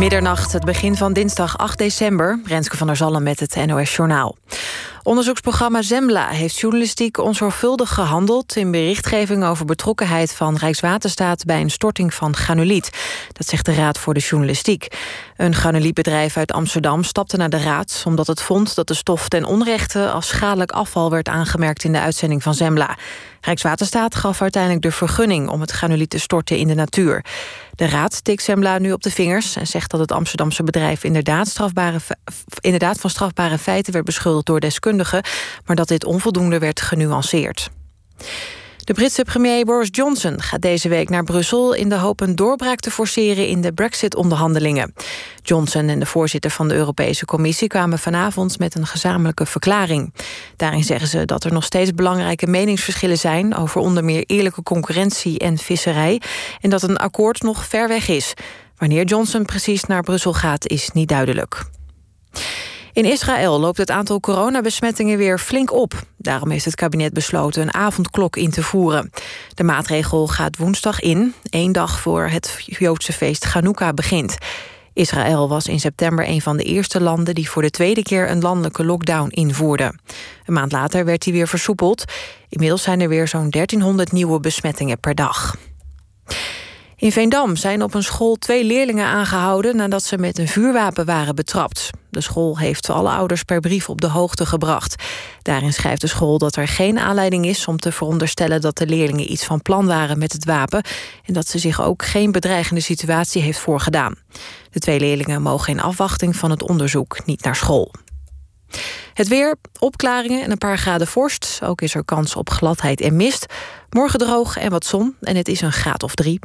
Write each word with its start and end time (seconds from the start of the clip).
Middernacht, 0.00 0.52
het 0.52 0.64
begin 0.64 0.96
van 0.96 1.12
dinsdag 1.12 1.58
8 1.58 1.78
december. 1.78 2.40
Renske 2.44 2.76
van 2.76 2.86
der 2.86 2.96
Zallen 2.96 3.22
met 3.22 3.40
het 3.40 3.66
NOS 3.66 3.96
Journaal. 3.96 4.36
Onderzoeksprogramma 5.02 5.82
Zembla 5.82 6.28
heeft 6.28 6.58
journalistiek 6.58 7.18
onzorgvuldig 7.18 7.94
gehandeld... 7.94 8.56
in 8.56 8.70
berichtgeving 8.70 9.44
over 9.44 9.64
betrokkenheid 9.64 10.34
van 10.34 10.56
Rijkswaterstaat... 10.56 11.44
bij 11.44 11.60
een 11.60 11.70
storting 11.70 12.14
van 12.14 12.36
granuliet. 12.36 12.90
Dat 13.32 13.46
zegt 13.46 13.64
de 13.64 13.74
Raad 13.74 13.98
voor 13.98 14.14
de 14.14 14.20
Journalistiek. 14.20 14.86
Een 15.36 15.54
granulietbedrijf 15.54 16.36
uit 16.36 16.52
Amsterdam 16.52 17.04
stapte 17.04 17.36
naar 17.36 17.50
de 17.50 17.62
Raad... 17.62 18.02
omdat 18.06 18.26
het 18.26 18.42
vond 18.42 18.74
dat 18.74 18.86
de 18.86 18.94
stof 18.94 19.28
ten 19.28 19.44
onrechte 19.44 20.10
als 20.10 20.28
schadelijk 20.28 20.70
afval... 20.70 21.10
werd 21.10 21.28
aangemerkt 21.28 21.84
in 21.84 21.92
de 21.92 22.00
uitzending 22.00 22.42
van 22.42 22.54
Zembla. 22.54 22.96
Rijkswaterstaat 23.40 24.14
gaf 24.14 24.42
uiteindelijk 24.42 24.82
de 24.82 24.90
vergunning... 24.90 25.48
om 25.48 25.60
het 25.60 25.70
granuliet 25.70 26.10
te 26.10 26.18
storten 26.18 26.56
in 26.56 26.68
de 26.68 26.74
natuur. 26.74 27.24
De 27.74 27.88
Raad 27.88 28.24
tikt 28.24 28.42
Zembla 28.42 28.78
nu 28.78 28.92
op 28.92 29.02
de 29.02 29.10
vingers... 29.10 29.56
en 29.56 29.66
zegt 29.66 29.90
dat 29.90 30.00
het 30.00 30.12
Amsterdamse 30.12 30.62
bedrijf 30.62 31.04
inderdaad, 31.04 31.48
strafbare, 31.48 31.98
inderdaad 32.60 33.00
van 33.00 33.10
strafbare 33.10 33.58
feiten... 33.58 33.92
werd 33.92 34.04
beschuldigd 34.04 34.46
door 34.46 34.60
deskundigen... 34.60 35.24
maar 35.64 35.76
dat 35.76 35.88
dit 35.88 36.04
onvoldoende 36.04 36.58
werd 36.58 36.80
genuanceerd. 36.80 37.70
De 38.84 38.94
Britse 38.94 39.22
premier 39.22 39.64
Boris 39.64 39.88
Johnson 39.90 40.42
gaat 40.42 40.60
deze 40.60 40.88
week 40.88 41.08
naar 41.08 41.24
Brussel... 41.24 41.74
in 41.74 41.88
de 41.88 41.94
hoop 41.94 42.20
een 42.20 42.36
doorbraak 42.36 42.80
te 42.80 42.90
forceren 42.90 43.46
in 43.46 43.60
de 43.60 43.72
brexit-onderhandelingen. 43.72 44.94
Johnson 45.42 45.88
en 45.88 45.98
de 45.98 46.06
voorzitter 46.06 46.50
van 46.50 46.68
de 46.68 46.74
Europese 46.74 47.24
Commissie... 47.24 47.68
kwamen 47.68 47.98
vanavond 47.98 48.58
met 48.58 48.74
een 48.74 48.86
gezamenlijke 48.86 49.46
verklaring. 49.46 50.14
Daarin 50.56 50.84
zeggen 50.84 51.08
ze 51.08 51.24
dat 51.24 51.44
er 51.44 51.52
nog 51.52 51.64
steeds 51.64 51.94
belangrijke 51.94 52.46
meningsverschillen 52.46 53.18
zijn... 53.18 53.56
over 53.56 53.80
onder 53.80 54.04
meer 54.04 54.24
eerlijke 54.26 54.62
concurrentie 54.62 55.38
en 55.38 55.58
visserij... 55.58 56.20
en 56.60 56.70
dat 56.70 56.82
een 56.82 56.96
akkoord 56.96 57.42
nog 57.42 57.66
ver 57.66 57.88
weg 57.88 58.08
is. 58.08 58.34
Wanneer 58.76 59.04
Johnson 59.04 59.44
precies 59.44 59.84
naar 59.84 60.02
Brussel 60.02 60.32
gaat, 60.32 60.68
is 60.68 60.90
niet 60.90 61.08
duidelijk. 61.08 61.64
In 62.92 63.04
Israël 63.04 63.60
loopt 63.60 63.78
het 63.78 63.90
aantal 63.90 64.20
coronabesmettingen 64.20 65.18
weer 65.18 65.38
flink 65.38 65.72
op. 65.72 66.02
Daarom 66.16 66.50
heeft 66.50 66.64
het 66.64 66.74
kabinet 66.74 67.12
besloten 67.12 67.62
een 67.62 67.74
avondklok 67.74 68.36
in 68.36 68.50
te 68.50 68.62
voeren. 68.62 69.10
De 69.54 69.64
maatregel 69.64 70.26
gaat 70.26 70.56
woensdag 70.56 71.00
in, 71.00 71.34
één 71.50 71.72
dag 71.72 72.00
voor 72.00 72.28
het 72.28 72.62
Joodse 72.66 73.12
feest 73.12 73.44
Chanukka 73.44 73.92
begint. 73.92 74.36
Israël 74.92 75.48
was 75.48 75.66
in 75.66 75.80
september 75.80 76.28
een 76.28 76.42
van 76.42 76.56
de 76.56 76.62
eerste 76.62 77.00
landen... 77.00 77.34
die 77.34 77.50
voor 77.50 77.62
de 77.62 77.70
tweede 77.70 78.02
keer 78.02 78.30
een 78.30 78.40
landelijke 78.40 78.84
lockdown 78.84 79.28
invoerde. 79.28 79.94
Een 80.44 80.54
maand 80.54 80.72
later 80.72 81.04
werd 81.04 81.22
die 81.22 81.32
weer 81.32 81.48
versoepeld. 81.48 82.04
Inmiddels 82.48 82.82
zijn 82.82 83.00
er 83.00 83.08
weer 83.08 83.28
zo'n 83.28 83.50
1300 83.50 84.12
nieuwe 84.12 84.40
besmettingen 84.40 85.00
per 85.00 85.14
dag. 85.14 85.56
In 87.00 87.12
Veendam 87.12 87.56
zijn 87.56 87.82
op 87.82 87.94
een 87.94 88.02
school 88.02 88.36
twee 88.36 88.64
leerlingen 88.64 89.06
aangehouden... 89.06 89.76
nadat 89.76 90.02
ze 90.02 90.18
met 90.18 90.38
een 90.38 90.48
vuurwapen 90.48 91.04
waren 91.04 91.34
betrapt. 91.34 91.90
De 92.10 92.20
school 92.20 92.58
heeft 92.58 92.90
alle 92.90 93.10
ouders 93.10 93.42
per 93.42 93.60
brief 93.60 93.88
op 93.88 94.00
de 94.00 94.06
hoogte 94.06 94.46
gebracht. 94.46 95.04
Daarin 95.42 95.72
schrijft 95.72 96.00
de 96.00 96.06
school 96.06 96.38
dat 96.38 96.56
er 96.56 96.68
geen 96.68 96.98
aanleiding 96.98 97.46
is 97.46 97.66
om 97.66 97.78
te 97.78 97.92
veronderstellen... 97.92 98.60
dat 98.60 98.76
de 98.78 98.86
leerlingen 98.86 99.32
iets 99.32 99.44
van 99.44 99.62
plan 99.62 99.86
waren 99.86 100.18
met 100.18 100.32
het 100.32 100.44
wapen... 100.44 100.82
en 101.24 101.34
dat 101.34 101.48
ze 101.48 101.58
zich 101.58 101.82
ook 101.82 102.04
geen 102.04 102.32
bedreigende 102.32 102.80
situatie 102.80 103.42
heeft 103.42 103.58
voorgedaan. 103.58 104.14
De 104.70 104.78
twee 104.78 105.00
leerlingen 105.00 105.42
mogen 105.42 105.72
in 105.72 105.80
afwachting 105.80 106.36
van 106.36 106.50
het 106.50 106.62
onderzoek 106.62 107.26
niet 107.26 107.44
naar 107.44 107.56
school. 107.56 107.90
Het 109.14 109.28
weer, 109.28 109.56
opklaringen 109.78 110.42
en 110.42 110.50
een 110.50 110.58
paar 110.58 110.78
graden 110.78 111.06
vorst. 111.06 111.60
Ook 111.62 111.80
is 111.80 111.94
er 111.94 112.04
kans 112.04 112.36
op 112.36 112.50
gladheid 112.50 113.00
en 113.00 113.16
mist. 113.16 113.46
Morgen 113.90 114.18
droog 114.18 114.56
en 114.56 114.70
wat 114.70 114.84
zon 114.84 115.16
en 115.20 115.36
het 115.36 115.48
is 115.48 115.60
een 115.60 115.72
graad 115.72 116.02
of 116.02 116.14
drie. 116.14 116.38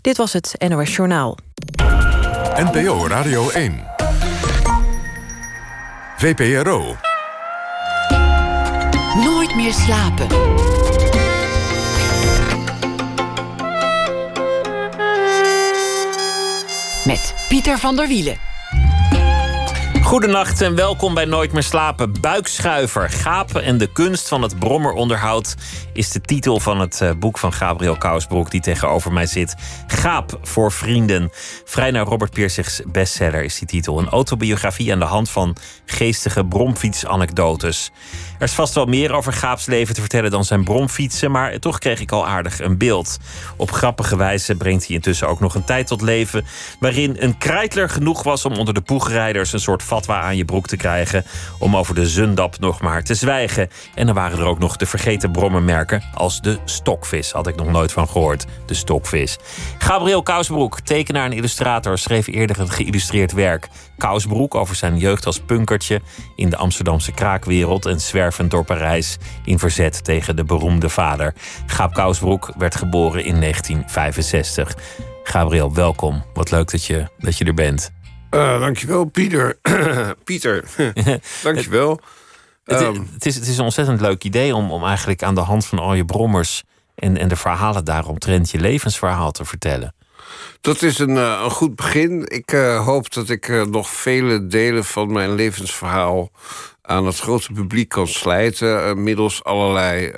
Dit 0.00 0.16
was 0.16 0.32
het 0.32 0.54
NOS 0.68 0.96
Journaal. 0.96 1.38
NPO 2.56 3.06
Radio 3.06 3.50
1. 3.50 3.84
VPRO. 6.16 6.96
Nooit 9.24 9.54
meer 9.54 9.72
slapen. 9.72 10.26
Met 17.04 17.34
Pieter 17.48 17.78
van 17.78 17.96
der 17.96 18.08
Wielen. 18.08 18.51
Goedenacht 20.02 20.60
en 20.60 20.74
welkom 20.74 21.14
bij 21.14 21.24
Nooit 21.24 21.52
meer 21.52 21.62
slapen. 21.62 22.20
Buikschuiver, 22.20 23.10
gapen 23.10 23.62
en 23.62 23.78
de 23.78 23.92
kunst 23.92 24.28
van 24.28 24.42
het 24.42 24.58
brommeronderhoud... 24.58 25.54
is 25.92 26.10
de 26.10 26.20
titel 26.20 26.60
van 26.60 26.80
het 26.80 27.00
eh, 27.00 27.10
boek 27.18 27.38
van 27.38 27.52
Gabriel 27.52 27.96
Kousbroek... 27.96 28.50
die 28.50 28.60
tegenover 28.60 29.12
mij 29.12 29.26
zit. 29.26 29.54
Gaap 29.86 30.38
voor 30.42 30.72
vrienden. 30.72 31.30
Vrij 31.64 31.90
naar 31.90 32.04
Robert 32.04 32.32
Piersigs 32.32 32.80
bestseller 32.86 33.44
is 33.44 33.58
die 33.58 33.68
titel. 33.68 33.98
Een 33.98 34.08
autobiografie 34.08 34.92
aan 34.92 34.98
de 34.98 35.04
hand 35.04 35.30
van 35.30 35.56
geestige 35.86 36.44
bromfietsanekdotes. 36.44 37.90
Er 38.38 38.48
is 38.48 38.54
vast 38.54 38.74
wel 38.74 38.86
meer 38.86 39.12
over 39.12 39.32
Gaaps 39.32 39.66
leven 39.66 39.94
te 39.94 40.00
vertellen 40.00 40.30
dan 40.30 40.44
zijn 40.44 40.64
bromfietsen... 40.64 41.30
maar 41.30 41.58
toch 41.58 41.78
kreeg 41.78 42.00
ik 42.00 42.12
al 42.12 42.26
aardig 42.26 42.60
een 42.60 42.78
beeld. 42.78 43.18
Op 43.56 43.70
grappige 43.70 44.16
wijze 44.16 44.54
brengt 44.54 44.86
hij 44.86 44.94
intussen 44.96 45.28
ook 45.28 45.40
nog 45.40 45.54
een 45.54 45.64
tijd 45.64 45.86
tot 45.86 46.00
leven... 46.00 46.44
waarin 46.80 47.16
een 47.18 47.38
krijtler 47.38 47.88
genoeg 47.88 48.22
was 48.22 48.44
om 48.44 48.52
onder 48.52 48.74
de 48.74 48.80
poegrijders... 48.80 49.52
een 49.52 49.60
soort 49.60 49.82
fatwa 49.92 50.20
aan 50.20 50.36
je 50.36 50.44
broek 50.44 50.66
te 50.66 50.76
krijgen... 50.76 51.24
om 51.58 51.76
over 51.76 51.94
de 51.94 52.06
zundap 52.06 52.58
nog 52.58 52.80
maar 52.80 53.02
te 53.02 53.14
zwijgen. 53.14 53.68
En 53.94 54.06
dan 54.06 54.14
waren 54.14 54.38
er 54.38 54.44
ook 54.44 54.58
nog 54.58 54.76
de 54.76 54.86
vergeten 54.86 55.30
brommermerken... 55.30 56.02
als 56.14 56.40
de 56.40 56.58
stokvis, 56.64 57.32
had 57.32 57.46
ik 57.46 57.56
nog 57.56 57.70
nooit 57.70 57.92
van 57.92 58.08
gehoord. 58.08 58.46
De 58.66 58.74
stokvis. 58.74 59.38
Gabriel 59.78 60.22
Kousbroek, 60.22 60.80
tekenaar 60.80 61.24
en 61.24 61.32
illustrator... 61.32 61.98
schreef 61.98 62.26
eerder 62.26 62.60
een 62.60 62.70
geïllustreerd 62.70 63.32
werk... 63.32 63.68
Kousbroek 63.98 64.54
over 64.54 64.74
zijn 64.74 64.96
jeugd 64.96 65.26
als 65.26 65.40
punkertje... 65.40 66.00
in 66.36 66.50
de 66.50 66.56
Amsterdamse 66.56 67.12
kraakwereld... 67.12 67.86
en 67.86 68.00
zwervend 68.00 68.50
door 68.50 68.64
Parijs 68.64 69.18
in 69.44 69.58
verzet 69.58 70.04
tegen 70.04 70.36
de 70.36 70.44
beroemde 70.44 70.88
vader. 70.88 71.34
Gaap 71.66 71.94
Kousbroek 71.94 72.52
werd 72.58 72.76
geboren 72.76 73.24
in 73.24 73.40
1965. 73.40 74.76
Gabriel, 75.22 75.74
welkom. 75.74 76.24
Wat 76.34 76.50
leuk 76.50 76.70
dat 76.70 76.84
je, 76.84 77.06
dat 77.18 77.38
je 77.38 77.44
er 77.44 77.54
bent. 77.54 77.92
Uh, 78.34 78.60
dankjewel, 78.60 79.04
Pieter. 79.04 79.58
Pieter, 80.24 80.64
dankjewel. 81.42 82.00
Het, 82.64 82.80
um, 82.80 83.08
het, 83.12 83.26
is, 83.26 83.34
het 83.34 83.46
is 83.46 83.58
een 83.58 83.64
ontzettend 83.64 84.00
leuk 84.00 84.24
idee 84.24 84.54
om, 84.54 84.70
om 84.70 84.84
eigenlijk 84.84 85.22
aan 85.22 85.34
de 85.34 85.40
hand 85.40 85.66
van 85.66 85.78
al 85.78 85.94
je 85.94 86.04
brommers 86.04 86.62
en, 86.94 87.16
en 87.16 87.28
de 87.28 87.36
verhalen 87.36 87.84
daaromtrent 87.84 88.50
je 88.50 88.60
levensverhaal 88.60 89.32
te 89.32 89.44
vertellen. 89.44 89.94
Dat 90.60 90.82
is 90.82 90.98
een, 90.98 91.16
uh, 91.16 91.40
een 91.44 91.50
goed 91.50 91.76
begin. 91.76 92.26
Ik 92.28 92.52
uh, 92.52 92.84
hoop 92.84 93.12
dat 93.12 93.28
ik 93.28 93.48
uh, 93.48 93.64
nog 93.64 93.88
vele 93.88 94.46
delen 94.46 94.84
van 94.84 95.12
mijn 95.12 95.34
levensverhaal 95.34 96.30
aan 96.82 97.06
het 97.06 97.18
grote 97.18 97.52
publiek 97.52 97.88
kan 97.88 98.06
slijten. 98.06 99.02
middels 99.02 99.44
allerlei 99.44 100.12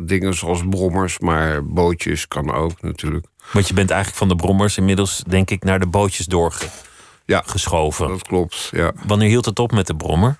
dingen 0.00 0.34
zoals 0.34 0.62
brommers, 0.68 1.18
maar 1.18 1.66
bootjes 1.66 2.28
kan 2.28 2.52
ook 2.52 2.82
natuurlijk. 2.82 3.26
Want 3.52 3.68
je 3.68 3.74
bent 3.74 3.90
eigenlijk 3.90 4.18
van 4.18 4.28
de 4.28 4.42
brommers 4.42 4.76
inmiddels, 4.76 5.22
denk 5.26 5.50
ik, 5.50 5.64
naar 5.64 5.80
de 5.80 5.86
bootjes 5.86 6.26
doorgegaan 6.26 6.86
ja, 7.28 7.42
geschoven. 7.46 8.08
Dat 8.08 8.22
klopt, 8.22 8.68
ja. 8.72 8.92
Wanneer 9.06 9.28
hield 9.28 9.44
het 9.44 9.58
op 9.58 9.72
met 9.72 9.86
de 9.86 9.96
brommer? 9.96 10.36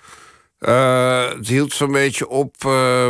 Uh, 0.60 1.28
het 1.28 1.48
hield 1.48 1.72
zo'n 1.72 1.92
beetje 1.92 2.28
op 2.28 2.54
uh, 2.66 3.08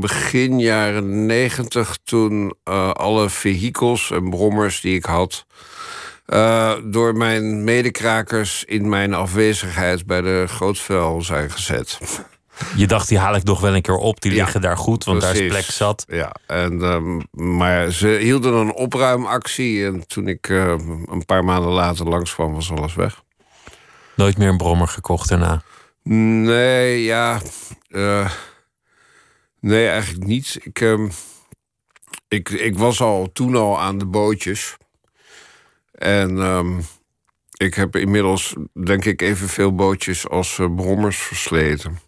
begin 0.00 0.58
jaren 0.58 1.26
negentig... 1.26 1.98
toen 2.04 2.54
uh, 2.64 2.90
alle 2.90 3.30
vehikels 3.30 4.10
en 4.10 4.30
brommers 4.30 4.80
die 4.80 4.94
ik 4.94 5.04
had... 5.04 5.46
door 6.84 7.16
mijn 7.16 7.64
medekrakers 7.64 8.64
in 8.64 8.88
mijn 8.88 9.14
afwezigheid 9.14 10.06
bij 10.06 10.20
de 10.20 10.44
grootvuil 10.48 11.22
zijn 11.22 11.50
gezet. 11.50 11.98
Je 12.76 12.86
dacht, 12.86 13.08
die 13.08 13.18
haal 13.18 13.34
ik 13.34 13.44
nog 13.44 13.60
wel 13.60 13.74
een 13.74 13.82
keer 13.82 13.96
op. 13.96 14.20
Die 14.20 14.32
liggen 14.32 14.60
daar 14.60 14.76
goed, 14.76 15.04
want 15.04 15.20
daar 15.20 15.36
is 15.36 15.48
plek 15.48 15.64
zat. 15.64 16.04
Ja, 16.08 16.34
en, 16.46 16.82
um, 16.82 17.22
maar 17.30 17.90
ze 17.90 18.08
hielden 18.08 18.54
een 18.54 18.72
opruimactie. 18.72 19.86
En 19.86 20.06
toen 20.06 20.28
ik 20.28 20.48
uh, 20.48 20.74
een 21.06 21.24
paar 21.26 21.44
maanden 21.44 21.70
later 21.70 22.08
langskwam, 22.08 22.52
was 22.52 22.70
alles 22.70 22.94
weg. 22.94 23.22
Nooit 24.14 24.38
meer 24.38 24.48
een 24.48 24.56
brommer 24.56 24.88
gekocht 24.88 25.28
daarna? 25.28 25.62
Nee, 26.02 27.04
ja. 27.04 27.40
Uh, 27.88 28.30
nee, 29.60 29.88
eigenlijk 29.88 30.26
niet. 30.26 30.58
Ik, 30.62 30.80
um, 30.80 31.10
ik, 32.28 32.48
ik 32.48 32.78
was 32.78 33.00
al 33.00 33.30
toen 33.32 33.56
al 33.56 33.80
aan 33.80 33.98
de 33.98 34.06
bootjes. 34.06 34.76
En 35.92 36.38
um, 36.38 36.86
ik 37.56 37.74
heb 37.74 37.96
inmiddels, 37.96 38.54
denk 38.84 39.04
ik, 39.04 39.22
evenveel 39.22 39.74
bootjes 39.74 40.28
als 40.28 40.58
uh, 40.58 40.74
brommers 40.74 41.18
versleten. 41.18 41.98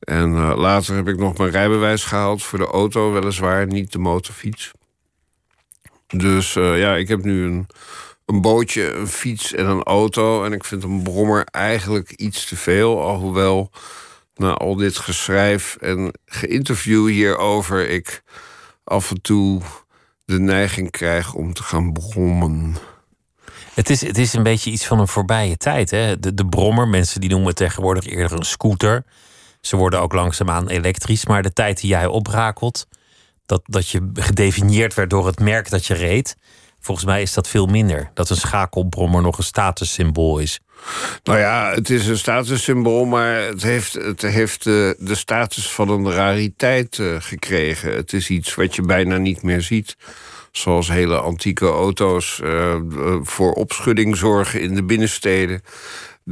En 0.00 0.30
uh, 0.30 0.52
later 0.56 0.94
heb 0.94 1.08
ik 1.08 1.18
nog 1.18 1.38
mijn 1.38 1.50
rijbewijs 1.50 2.04
gehaald 2.04 2.42
voor 2.42 2.58
de 2.58 2.66
auto, 2.66 3.12
weliswaar, 3.12 3.66
niet 3.66 3.92
de 3.92 3.98
motorfiets. 3.98 4.70
Dus 6.06 6.54
uh, 6.54 6.78
ja, 6.78 6.96
ik 6.96 7.08
heb 7.08 7.24
nu 7.24 7.44
een, 7.44 7.66
een 8.26 8.40
bootje, 8.40 8.92
een 8.92 9.08
fiets 9.08 9.54
en 9.54 9.66
een 9.66 9.82
auto. 9.82 10.44
En 10.44 10.52
ik 10.52 10.64
vind 10.64 10.82
een 10.82 11.02
brommer 11.02 11.44
eigenlijk 11.44 12.10
iets 12.10 12.46
te 12.46 12.56
veel. 12.56 13.02
Alhoewel, 13.02 13.70
na 14.34 14.54
al 14.54 14.74
dit 14.74 14.96
geschrijf 14.96 15.76
en 15.80 16.12
geïnterview 16.26 17.08
hierover, 17.08 17.88
ik 17.88 18.22
af 18.84 19.10
en 19.10 19.22
toe 19.22 19.60
de 20.24 20.38
neiging 20.38 20.90
krijg 20.90 21.34
om 21.34 21.52
te 21.52 21.62
gaan 21.62 21.92
brommen. 21.92 22.76
Het 23.74 23.90
is, 23.90 24.00
het 24.00 24.18
is 24.18 24.32
een 24.32 24.42
beetje 24.42 24.70
iets 24.70 24.86
van 24.86 25.00
een 25.00 25.08
voorbije 25.08 25.56
tijd. 25.56 25.90
Hè? 25.90 26.18
De, 26.20 26.34
de 26.34 26.46
brommer, 26.46 26.88
mensen 26.88 27.20
die 27.20 27.30
noemen 27.30 27.48
het 27.48 27.56
tegenwoordig 27.56 28.06
eerder 28.06 28.38
een 28.38 28.44
scooter. 28.44 29.04
Ze 29.60 29.76
worden 29.76 30.00
ook 30.00 30.12
langzaamaan 30.12 30.68
elektrisch. 30.68 31.26
Maar 31.26 31.42
de 31.42 31.52
tijd 31.52 31.80
die 31.80 31.90
jij 31.90 32.06
oprakelt, 32.06 32.86
dat, 33.46 33.62
dat 33.64 33.88
je 33.88 34.10
gedefinieerd 34.14 34.94
werd 34.94 35.10
door 35.10 35.26
het 35.26 35.40
merk 35.40 35.70
dat 35.70 35.86
je 35.86 35.94
reed. 35.94 36.36
Volgens 36.80 37.06
mij 37.06 37.22
is 37.22 37.32
dat 37.32 37.48
veel 37.48 37.66
minder. 37.66 38.10
Dat 38.14 38.30
een 38.30 38.36
schakelbrommer 38.36 39.22
nog 39.22 39.38
een 39.38 39.44
statussymbool 39.44 40.38
is. 40.38 40.60
Nou 41.24 41.38
ja, 41.38 41.72
het 41.74 41.90
is 41.90 42.06
een 42.06 42.18
statussymbool, 42.18 43.04
maar 43.04 43.34
het 43.36 43.62
heeft, 43.62 43.94
het 43.94 44.22
heeft 44.22 44.64
de, 44.64 44.96
de 44.98 45.14
status 45.14 45.72
van 45.72 45.88
een 45.88 46.12
rariteit 46.12 46.98
uh, 46.98 47.16
gekregen. 47.18 47.96
Het 47.96 48.12
is 48.12 48.28
iets 48.28 48.54
wat 48.54 48.74
je 48.74 48.82
bijna 48.82 49.16
niet 49.16 49.42
meer 49.42 49.62
ziet. 49.62 49.96
Zoals 50.52 50.88
hele 50.88 51.18
antieke 51.18 51.66
auto's 51.66 52.40
uh, 52.44 52.76
voor 53.22 53.52
opschudding 53.52 54.16
zorgen 54.16 54.60
in 54.60 54.74
de 54.74 54.84
binnensteden. 54.84 55.62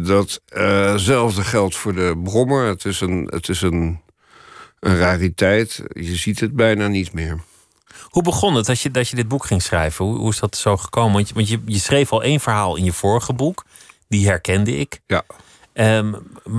Datzelfde 0.05 1.43
geldt 1.43 1.77
voor 1.77 1.95
de 1.95 2.21
brommer. 2.25 2.67
Het 2.67 2.85
is, 2.85 3.01
een, 3.01 3.29
het 3.31 3.49
is 3.49 3.63
een, 3.63 4.01
een 4.81 4.97
rariteit. 4.97 5.83
Je 5.93 6.17
ziet 6.17 6.41
het 6.41 6.57
bijna 6.57 6.87
niet 6.87 7.13
meer. 7.13 7.41
Hoe 8.09 8.23
begon 8.23 8.55
het 8.55 8.67
dat 8.67 8.81
je, 8.81 8.91
dat 8.91 9.09
je 9.09 9.17
dit 9.17 9.29
boek 9.29 9.45
ging 9.45 9.63
schrijven? 9.63 10.05
Hoe, 10.05 10.17
hoe 10.17 10.31
is 10.31 10.39
dat 10.39 10.57
zo 10.57 10.77
gekomen? 10.77 11.13
Want, 11.13 11.29
je, 11.29 11.35
want 11.35 11.49
je, 11.49 11.61
je 11.67 11.79
schreef 11.79 12.13
al 12.13 12.23
één 12.23 12.41
verhaal 12.41 12.77
in 12.77 12.85
je 12.85 12.93
vorige 12.93 13.33
boek. 13.33 13.65
Die 14.09 14.27
herkende 14.27 14.77
ik. 14.77 15.01
Ja. 15.07 15.23
Um, 15.75 16.17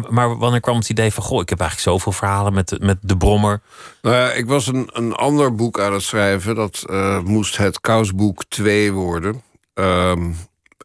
maar 0.10 0.38
wanneer 0.38 0.60
kwam 0.60 0.76
het 0.76 0.90
idee 0.90 1.12
van... 1.12 1.24
goh, 1.24 1.42
ik 1.42 1.50
heb 1.50 1.60
eigenlijk 1.60 1.90
zoveel 1.90 2.12
verhalen 2.12 2.54
met, 2.54 2.78
met 2.80 2.98
de 3.02 3.18
brommer. 3.18 3.62
Nou 4.02 4.16
ja, 4.16 4.32
ik 4.32 4.48
was 4.48 4.68
een, 4.68 4.90
een 4.94 5.14
ander 5.14 5.56
boek 5.56 5.80
aan 5.80 5.94
het 5.94 6.02
schrijven. 6.02 6.56
Dat 6.56 6.84
uh, 6.90 7.20
moest 7.20 7.58
het 7.58 7.80
Kousboek 7.80 8.44
2 8.48 8.92
worden. 8.92 9.42
Um, 9.74 10.36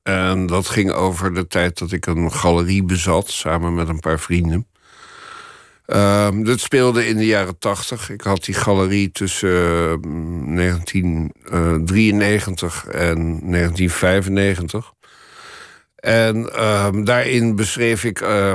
en 0.05 0.47
dat 0.47 0.69
ging 0.69 0.93
over 0.93 1.35
de 1.35 1.47
tijd 1.47 1.79
dat 1.79 1.93
ik 1.93 2.07
een 2.07 2.33
galerie 2.33 2.85
bezat... 2.85 3.31
samen 3.31 3.75
met 3.75 3.89
een 3.89 4.01
paar 4.01 4.21
vrienden. 4.21 4.67
Um, 5.87 6.45
dit 6.45 6.61
speelde 6.61 7.07
in 7.07 7.17
de 7.17 7.27
jaren 7.27 7.59
tachtig. 7.59 8.11
Ik 8.11 8.21
had 8.21 8.45
die 8.45 8.55
galerie 8.55 9.11
tussen 9.11 9.51
uh, 9.51 9.95
1993 10.57 12.87
en 12.87 13.41
1995. 13.51 14.93
En 15.97 16.65
um, 16.65 17.05
daarin 17.05 17.57
beschreef 17.57 18.05
ik 18.05 18.21
uh, 18.21 18.55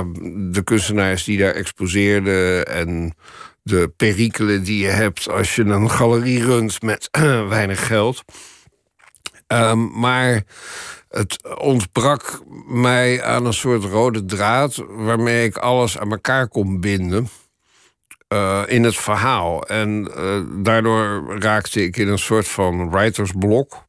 de 0.50 0.62
kunstenaars 0.64 1.24
die 1.24 1.38
daar 1.38 1.54
exposeerden... 1.54 2.66
en 2.66 3.14
de 3.62 3.92
perikelen 3.96 4.64
die 4.64 4.82
je 4.82 4.90
hebt 4.90 5.28
als 5.28 5.54
je 5.54 5.64
een 5.64 5.90
galerie 5.90 6.44
runt 6.44 6.82
met 6.82 7.08
weinig 7.48 7.86
geld. 7.86 8.24
Maar 9.92 10.42
het 11.10 11.58
ontbrak 11.58 12.42
mij 12.66 13.22
aan 13.22 13.46
een 13.46 13.54
soort 13.54 13.84
rode 13.84 14.24
draad... 14.24 14.84
waarmee 14.88 15.44
ik 15.44 15.56
alles 15.56 15.98
aan 15.98 16.10
elkaar 16.10 16.48
kon 16.48 16.80
binden... 16.80 17.28
Uh, 18.32 18.62
in 18.66 18.84
het 18.84 18.96
verhaal. 18.96 19.62
En 19.66 20.10
uh, 20.16 20.40
daardoor 20.64 21.24
raakte 21.38 21.84
ik 21.84 21.96
in 21.96 22.08
een 22.08 22.18
soort 22.18 22.48
van 22.48 22.90
writersblok. 22.90 23.84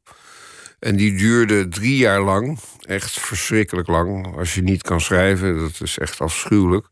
En 0.78 0.96
die 0.96 1.16
duurde 1.16 1.68
drie 1.68 1.96
jaar 1.96 2.20
lang. 2.20 2.58
Echt 2.80 3.20
verschrikkelijk 3.20 3.88
lang. 3.88 4.36
Als 4.36 4.54
je 4.54 4.62
niet 4.62 4.82
kan 4.82 5.00
schrijven, 5.00 5.58
dat 5.58 5.80
is 5.80 5.98
echt 5.98 6.20
afschuwelijk. 6.20 6.86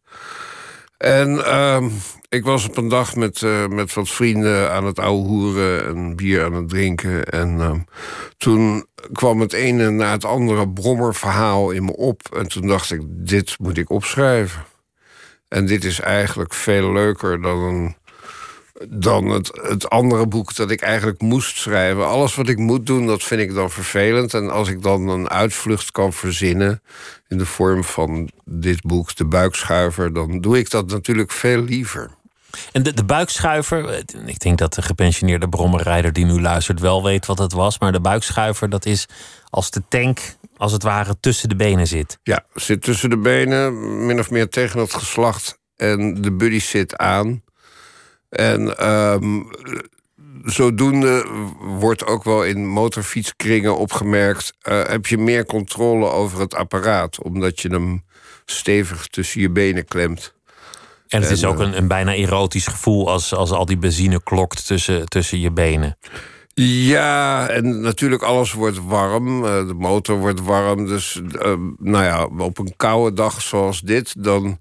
En 1.01 1.31
uh, 1.31 1.85
ik 2.29 2.45
was 2.45 2.69
op 2.69 2.77
een 2.77 2.89
dag 2.89 3.17
met, 3.17 3.41
uh, 3.41 3.67
met 3.67 3.95
wat 3.95 4.09
vrienden 4.09 4.73
aan 4.73 4.85
het 4.85 4.99
ouwe 4.99 5.27
hoeren 5.27 5.87
en 5.87 6.17
bier 6.17 6.45
aan 6.45 6.53
het 6.53 6.69
drinken. 6.69 7.25
En 7.25 7.57
uh, 7.59 7.73
toen 8.37 8.87
kwam 9.13 9.41
het 9.41 9.53
ene 9.53 9.91
na 9.91 10.11
het 10.11 10.25
andere 10.25 10.69
brommerverhaal 10.69 11.71
in 11.71 11.85
me 11.85 11.97
op. 11.97 12.21
En 12.37 12.49
toen 12.49 12.67
dacht 12.67 12.91
ik, 12.91 13.01
dit 13.07 13.57
moet 13.59 13.79
ik 13.79 13.91
opschrijven. 13.91 14.65
En 15.49 15.67
dit 15.67 15.85
is 15.85 16.01
eigenlijk 16.01 16.55
veel 16.55 16.93
leuker 16.93 17.43
dan, 17.43 17.59
een, 17.59 17.97
dan 18.89 19.29
het, 19.29 19.61
het 19.63 19.91
andere 19.91 20.27
boek 20.27 20.55
dat 20.55 20.71
ik 20.71 20.81
eigenlijk 20.81 21.21
moest 21.21 21.57
schrijven. 21.57 22.07
Alles 22.07 22.35
wat 22.35 22.49
ik 22.49 22.59
moet 22.59 22.87
doen, 22.87 23.07
dat 23.07 23.23
vind 23.23 23.41
ik 23.41 23.55
dan 23.55 23.71
vervelend. 23.71 24.35
En 24.35 24.51
als 24.51 24.69
ik 24.69 24.83
dan 24.83 25.09
een 25.09 25.29
uitvlucht 25.29 25.91
kan 25.91 26.13
verzinnen 26.13 26.83
in 27.29 27.39
de 27.39 27.47
vorm 27.47 27.85
van 27.85 28.31
dit 28.45 28.83
boek, 28.83 29.17
De 29.17 29.25
Buikschuiver, 29.25 30.13
dan 30.13 30.41
doe 30.41 30.59
ik 30.59 30.71
dat 30.71 30.87
natuurlijk 30.87 31.31
veel 31.31 31.63
liever. 31.63 32.11
En 32.73 32.83
de, 32.83 32.93
de 32.93 33.05
buikschuiver, 33.05 34.05
ik 34.27 34.39
denk 34.39 34.59
dat 34.59 34.75
de 34.75 34.83
gepensioneerde 34.83 35.49
brommerrijder 35.49 36.13
die 36.13 36.25
nu 36.25 36.41
luistert 36.41 36.81
wel 36.81 37.03
weet 37.03 37.27
wat 37.27 37.39
het 37.39 37.53
was. 37.53 37.79
Maar 37.79 37.93
de 37.93 38.01
buikschuiver, 38.01 38.69
dat 38.69 38.87
is 38.87 39.07
als 39.51 39.71
de 39.71 39.83
tank 39.89 40.21
als 40.57 40.73
het 40.73 40.83
ware 40.83 41.17
tussen 41.21 41.49
de 41.49 41.57
benen 41.57 41.87
zit. 41.87 42.19
Ja, 42.23 42.45
zit 42.55 42.83
tussen 42.83 43.11
de 43.11 43.19
benen, 43.19 44.07
min 44.07 44.19
of 44.19 44.31
meer 44.31 44.49
tegen 44.49 44.81
het 44.81 44.95
geslacht. 44.95 45.59
En 45.77 46.23
de 46.23 46.33
buddy 46.33 46.61
zit 46.61 46.97
aan. 46.97 47.43
En 48.31 48.91
um, 48.91 49.51
zodoende 50.45 51.27
wordt 51.61 52.07
ook 52.07 52.25
wel 52.25 52.45
in 52.45 52.67
motorfietskringen 52.67 53.77
opgemerkt... 53.77 54.53
Uh, 54.69 54.83
heb 54.87 55.07
je 55.07 55.19
meer 55.19 55.47
controle 55.47 56.11
over 56.11 56.41
het 56.41 56.55
apparaat... 56.55 57.23
omdat 57.23 57.61
je 57.61 57.69
hem 57.69 58.05
stevig 58.45 59.07
tussen 59.07 59.41
je 59.41 59.51
benen 59.51 59.85
klemt. 59.85 60.35
En 61.09 61.23
het 61.23 61.31
is 61.31 61.45
ook 61.45 61.59
een, 61.59 61.77
een 61.77 61.89
bijna 61.89 62.15
erotisch 62.15 62.67
gevoel 62.67 63.11
als, 63.11 63.35
als 63.35 63.51
al 63.51 63.67
die 63.67 63.79
benzine 63.79 64.23
klokt 64.23 64.67
tussen, 64.67 65.09
tussen 65.09 65.41
je 65.41 65.51
benen. 65.51 65.99
Ja, 66.55 67.49
en 67.49 67.81
natuurlijk 67.81 68.23
alles 68.23 68.53
wordt 68.53 68.85
warm. 68.85 69.45
Uh, 69.45 69.67
de 69.67 69.75
motor 69.75 70.19
wordt 70.19 70.41
warm. 70.41 70.87
Dus 70.87 71.21
uh, 71.33 71.55
nou 71.79 72.05
ja, 72.05 72.25
op 72.39 72.59
een 72.59 72.75
koude 72.77 73.17
dag 73.17 73.43
zoals 73.43 73.81
dit... 73.81 74.15
dan, 74.25 74.59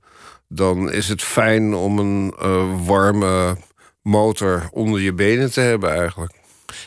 dan 0.50 0.92
is 0.92 1.08
het 1.08 1.24
fijn 1.24 1.74
om 1.74 2.00
een 2.00 2.34
uh, 2.42 2.86
warme 2.86 3.58
motor 4.02 4.68
onder 4.72 5.02
je 5.02 5.14
benen 5.14 5.52
te 5.52 5.62
hebben 5.62 5.98
eigenlijk. 5.98 6.38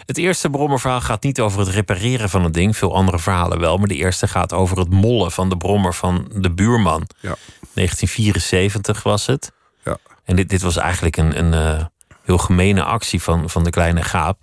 Het 0.07 0.19
eerste 0.19 0.51
brommerverhaal 0.51 1.01
gaat 1.01 1.23
niet 1.23 1.41
over 1.41 1.59
het 1.59 1.69
repareren 1.69 2.29
van 2.29 2.45
het 2.45 2.55
ding. 2.55 2.77
Veel 2.77 2.95
andere 2.95 3.19
verhalen 3.19 3.61
wel. 3.61 3.79
Maar 3.79 3.89
de 3.89 3.95
eerste 3.95 4.29
gaat 4.29 4.53
over 4.53 4.79
het 4.79 4.91
mollen 4.91 5.33
van 5.33 5.49
de 5.49 5.57
brommer 5.57 5.95
van 5.95 6.31
de 6.35 6.51
buurman. 6.51 7.09
Ja. 7.21 7.37
1974 7.75 9.03
was 9.03 9.27
het. 9.27 9.53
Ja. 9.85 9.97
En 10.25 10.37
dit, 10.37 10.49
dit 10.49 10.63
was 10.63 10.77
eigenlijk 10.77 11.17
een, 11.17 11.39
een 11.39 11.89
heel 12.23 12.39
gemene 12.39 12.83
actie 12.83 13.23
van, 13.23 13.51
van 13.51 13.65
de 13.65 13.71
kleine 13.71 14.03
gaap. 14.03 14.39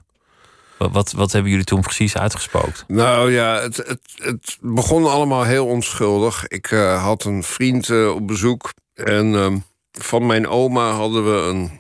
Wat, 0.78 1.12
wat 1.12 1.32
hebben 1.32 1.52
jullie 1.52 1.66
toen 1.66 1.82
precies 1.82 2.18
uitgespookt? 2.18 2.84
Nou 2.88 3.32
ja, 3.32 3.62
het, 3.62 3.78
het, 3.78 4.00
het 4.16 4.58
begon 4.62 5.06
allemaal 5.06 5.44
heel 5.44 5.66
onschuldig. 5.66 6.48
Ik 6.48 6.72
uh, 6.72 7.04
had 7.04 7.24
een 7.24 7.44
vriend 7.44 7.90
uh, 7.90 8.10
op 8.16 8.28
bezoek. 8.28 8.74
En 9.04 9.26
uh, 9.34 9.56
van 9.92 10.26
mijn 10.26 10.48
oma 10.48 10.92
hadden 10.92 11.24
we 11.24 11.40
een. 11.48 11.80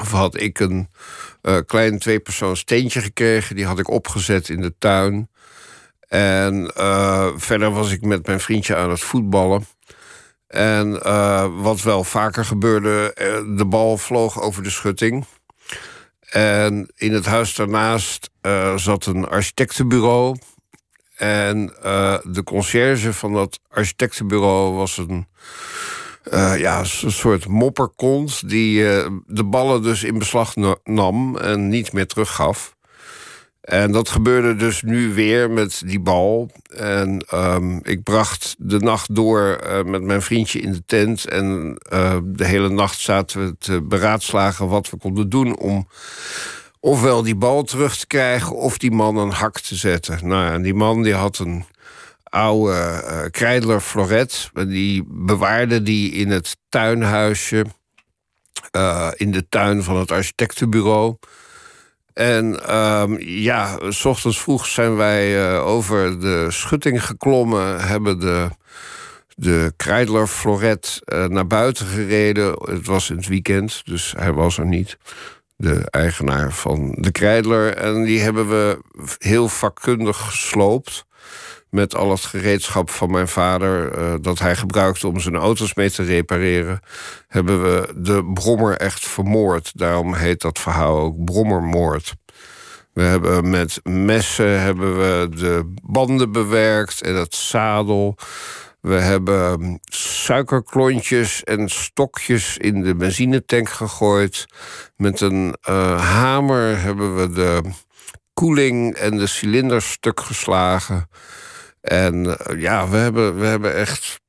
Of 0.00 0.10
had 0.10 0.40
ik 0.40 0.58
een 0.58 0.88
uh, 1.42 1.58
klein 1.66 1.98
tweepersoons 1.98 2.60
steentje 2.60 3.00
gekregen. 3.00 3.56
Die 3.56 3.66
had 3.66 3.78
ik 3.78 3.90
opgezet 3.90 4.48
in 4.48 4.60
de 4.60 4.74
tuin. 4.78 5.30
En 6.08 6.70
verder 7.36 7.70
was 7.70 7.92
ik 7.92 8.02
met 8.02 8.26
mijn 8.26 8.40
vriendje 8.40 8.76
aan 8.76 8.90
het 8.90 9.00
voetballen. 9.00 9.66
En 10.46 10.92
wat 11.62 11.82
wel 11.82 12.04
vaker 12.04 12.44
gebeurde, 12.44 13.12
de 13.56 13.66
bal 13.66 13.98
vloog 13.98 14.40
over 14.40 14.62
de 14.62 14.70
schutting. 14.70 15.26
En 16.30 16.90
in 16.94 17.12
het 17.12 17.26
huis 17.26 17.54
daarnaast 17.54 18.30
zat 18.76 19.06
een 19.06 19.28
architectenbureau. 19.28 20.36
En 21.16 21.66
de 22.24 22.42
conciërge 22.44 23.12
van 23.12 23.32
dat 23.32 23.60
architectenbureau 23.68 24.74
was 24.74 24.96
een, 24.96 25.26
uh, 26.32 26.58
ja, 26.58 26.78
een 26.78 27.12
soort 27.12 27.48
mopperkont... 27.48 28.48
die 28.48 28.82
de 29.26 29.44
ballen 29.44 29.82
dus 29.82 30.02
in 30.02 30.18
beslag 30.18 30.54
nam 30.84 31.36
en 31.36 31.68
niet 31.68 31.92
meer 31.92 32.06
teruggaf. 32.06 32.74
En 33.60 33.92
dat 33.92 34.08
gebeurde 34.08 34.56
dus 34.56 34.82
nu 34.82 35.14
weer 35.14 35.50
met 35.50 35.82
die 35.84 36.00
bal. 36.00 36.50
En 36.76 37.24
um, 37.34 37.80
ik 37.82 38.02
bracht 38.02 38.54
de 38.58 38.78
nacht 38.78 39.14
door 39.14 39.60
uh, 39.66 39.82
met 39.82 40.02
mijn 40.02 40.22
vriendje 40.22 40.60
in 40.60 40.72
de 40.72 40.82
tent. 40.86 41.28
En 41.28 41.76
de 42.24 42.44
hele 42.44 42.68
nacht 42.68 43.00
zaten 43.00 43.46
we 43.46 43.56
te 43.58 43.82
beraadslagen 43.82 44.68
wat 44.68 44.90
we 44.90 44.96
konden 44.96 45.28
doen 45.28 45.56
om 45.56 45.88
ofwel 46.86 47.22
die 47.22 47.36
bal 47.36 47.62
terug 47.62 47.96
te 47.96 48.06
krijgen 48.06 48.56
of 48.56 48.78
die 48.78 48.90
man 48.90 49.16
een 49.16 49.30
hak 49.30 49.60
te 49.60 49.74
zetten. 49.74 50.28
Nou, 50.28 50.52
en 50.52 50.62
die 50.62 50.74
man 50.74 51.02
die 51.02 51.14
had 51.14 51.38
een 51.38 51.64
oude 52.36 52.72
uh, 52.72 53.20
Kreidler 53.30 53.80
floret. 53.80 54.50
Die 54.68 55.04
bewaarde 55.08 55.82
die 55.82 56.12
in 56.12 56.30
het 56.30 56.56
tuinhuisje. 56.68 57.64
in 59.16 59.30
de 59.30 59.48
tuin 59.48 59.82
van 59.82 59.96
het 59.96 60.10
architectenbureau. 60.10 61.16
En 62.16 62.74
um, 62.76 63.18
ja, 63.20 63.78
s 63.88 64.04
ochtends 64.04 64.40
vroeg 64.40 64.66
zijn 64.66 64.96
wij 64.96 65.50
uh, 65.52 65.66
over 65.66 66.20
de 66.20 66.46
schutting 66.48 67.04
geklommen, 67.04 67.86
hebben 67.86 68.20
de, 68.20 68.48
de 69.34 69.72
Kreidler 69.76 70.26
Floret 70.26 71.00
uh, 71.04 71.24
naar 71.24 71.46
buiten 71.46 71.86
gereden. 71.86 72.58
Het 72.64 72.86
was 72.86 73.10
in 73.10 73.16
het 73.16 73.26
weekend, 73.26 73.82
dus 73.84 74.14
hij 74.16 74.32
was 74.32 74.58
er 74.58 74.66
niet. 74.66 74.98
De 75.56 75.86
eigenaar 75.90 76.52
van 76.52 76.96
de 76.98 77.10
Kreidler. 77.10 77.74
En 77.74 78.04
die 78.04 78.20
hebben 78.20 78.48
we 78.48 78.78
heel 79.18 79.48
vakkundig 79.48 80.16
gesloopt. 80.16 81.06
Met 81.76 81.94
al 81.94 82.10
het 82.10 82.24
gereedschap 82.24 82.90
van 82.90 83.10
mijn 83.10 83.28
vader... 83.28 83.92
Eh, 83.92 84.14
dat 84.20 84.38
hij 84.38 84.56
gebruikte 84.56 85.08
om 85.08 85.20
zijn 85.20 85.34
auto's 85.34 85.74
mee 85.74 85.90
te 85.90 86.02
repareren... 86.02 86.80
hebben 87.28 87.62
we 87.62 87.92
de 87.96 88.30
brommer 88.34 88.76
echt 88.76 89.06
vermoord. 89.06 89.70
Daarom 89.74 90.14
heet 90.14 90.40
dat 90.40 90.58
verhaal 90.58 90.98
ook 90.98 91.24
brommermoord. 91.24 92.14
We 92.92 93.02
hebben 93.02 93.50
met 93.50 93.80
messen 93.82 94.60
hebben 94.60 94.98
we 94.98 95.28
de 95.36 95.74
banden 95.82 96.32
bewerkt 96.32 97.02
en 97.02 97.14
het 97.14 97.34
zadel. 97.34 98.16
We 98.80 98.94
hebben 98.94 99.80
suikerklontjes 99.90 101.44
en 101.44 101.68
stokjes 101.68 102.56
in 102.56 102.82
de 102.82 102.94
benzinetank 102.94 103.68
gegooid. 103.68 104.46
Met 104.96 105.20
een 105.20 105.56
uh, 105.68 106.00
hamer 106.00 106.80
hebben 106.80 107.16
we 107.16 107.30
de 107.30 107.60
koeling 108.34 108.94
en 108.94 109.16
de 109.16 109.26
cilinders 109.26 109.90
stuk 109.90 110.20
geslagen. 110.20 111.08
En 111.86 112.24
uh, 112.24 112.60
ja, 112.60 112.88
we 112.88 112.96
hebben, 112.96 113.38
we 113.38 113.46
hebben 113.46 113.74
echt, 113.74 114.20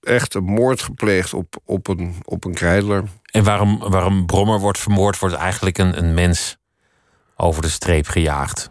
echt 0.00 0.34
een 0.34 0.44
moord 0.44 0.82
gepleegd 0.82 1.34
op, 1.34 1.56
op, 1.64 1.88
een, 1.88 2.14
op 2.24 2.44
een 2.44 2.54
kreidler. 2.54 3.04
En 3.30 3.44
waarom, 3.44 3.78
waarom 3.78 4.26
Brommer 4.26 4.58
wordt 4.58 4.78
vermoord, 4.78 5.18
wordt 5.18 5.34
eigenlijk 5.34 5.78
een, 5.78 5.98
een 5.98 6.14
mens 6.14 6.56
over 7.36 7.62
de 7.62 7.68
streep 7.68 8.06
gejaagd. 8.06 8.70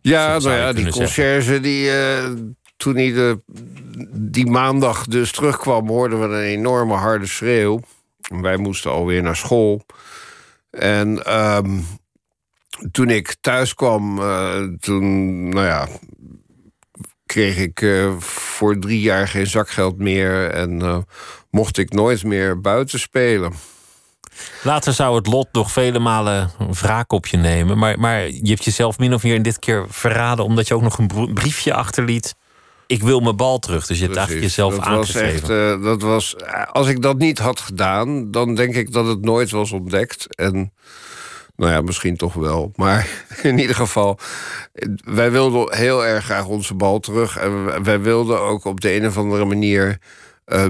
Ja, 0.00 0.38
nou 0.38 0.56
ja, 0.56 0.72
die 0.72 0.90
conciërge 0.90 1.60
die, 1.60 1.86
uh, 1.86 2.30
toen 2.76 2.96
hij 2.96 3.12
de, 3.12 3.40
die 4.12 4.46
maandag 4.46 5.06
dus 5.06 5.32
terugkwam, 5.32 5.88
hoorden 5.88 6.20
we 6.20 6.24
een 6.24 6.42
enorme 6.42 6.94
harde 6.94 7.26
schreeuw. 7.26 7.80
Wij 8.40 8.56
moesten 8.56 8.90
alweer 8.90 9.22
naar 9.22 9.36
school. 9.36 9.86
En 10.70 11.38
um, 11.40 11.86
toen 12.90 13.10
ik 13.10 13.36
thuis 13.40 13.74
kwam, 13.74 14.18
uh, 14.18 14.62
toen, 14.80 15.48
nou 15.48 15.66
ja, 15.66 15.88
kreeg 17.32 17.56
ik 17.56 17.80
uh, 17.80 18.12
voor 18.18 18.78
drie 18.78 19.00
jaar 19.00 19.28
geen 19.28 19.46
zakgeld 19.46 19.98
meer 19.98 20.50
en 20.50 21.04
mocht 21.50 21.78
ik 21.78 21.92
nooit 21.92 22.24
meer 22.24 22.60
buiten 22.60 22.98
spelen. 22.98 23.52
Later 24.62 24.92
zou 24.92 25.16
het 25.16 25.26
lot 25.26 25.48
nog 25.52 25.72
vele 25.72 25.98
malen 25.98 26.50
wraak 26.70 27.12
op 27.12 27.26
je 27.26 27.36
nemen. 27.36 27.78
Maar, 27.78 27.98
maar 27.98 28.28
je 28.28 28.48
hebt 28.48 28.64
jezelf 28.64 28.98
min 28.98 29.14
of 29.14 29.22
meer 29.22 29.34
in 29.34 29.42
dit 29.42 29.58
keer 29.58 29.86
verraden... 29.88 30.44
omdat 30.44 30.68
je 30.68 30.74
ook 30.74 30.82
nog 30.82 30.98
een 30.98 31.30
briefje 31.34 31.74
achterliet. 31.74 32.34
Ik 32.86 33.02
wil 33.02 33.20
mijn 33.20 33.36
bal 33.36 33.58
terug. 33.58 33.86
Dus 33.86 33.98
je 33.98 34.04
hebt 34.04 34.16
eigenlijk 34.16 34.46
jezelf 34.46 34.74
dat 34.74 34.84
aangegeven. 34.84 35.22
Was 35.22 35.32
echt, 35.32 35.50
uh, 35.50 35.84
dat 35.84 36.02
was, 36.02 36.36
als 36.72 36.88
ik 36.88 37.02
dat 37.02 37.18
niet 37.18 37.38
had 37.38 37.60
gedaan... 37.60 38.30
dan 38.30 38.54
denk 38.54 38.74
ik 38.74 38.92
dat 38.92 39.06
het 39.06 39.20
nooit 39.20 39.50
was 39.50 39.72
ontdekt. 39.72 40.36
En 40.36 40.72
nou 41.62 41.74
ja, 41.74 41.80
misschien 41.80 42.16
toch 42.16 42.34
wel. 42.34 42.72
Maar 42.76 43.08
in 43.42 43.58
ieder 43.58 43.76
geval, 43.76 44.18
wij 45.04 45.30
wilden 45.30 45.76
heel 45.76 46.06
erg 46.06 46.24
graag 46.24 46.46
onze 46.46 46.74
bal 46.74 47.00
terug. 47.00 47.38
En 47.38 47.82
wij 47.82 48.00
wilden 48.00 48.40
ook 48.40 48.64
op 48.64 48.80
de 48.80 48.94
een 48.94 49.06
of 49.06 49.16
andere 49.16 49.44
manier 49.44 49.98
uh, 50.46 50.64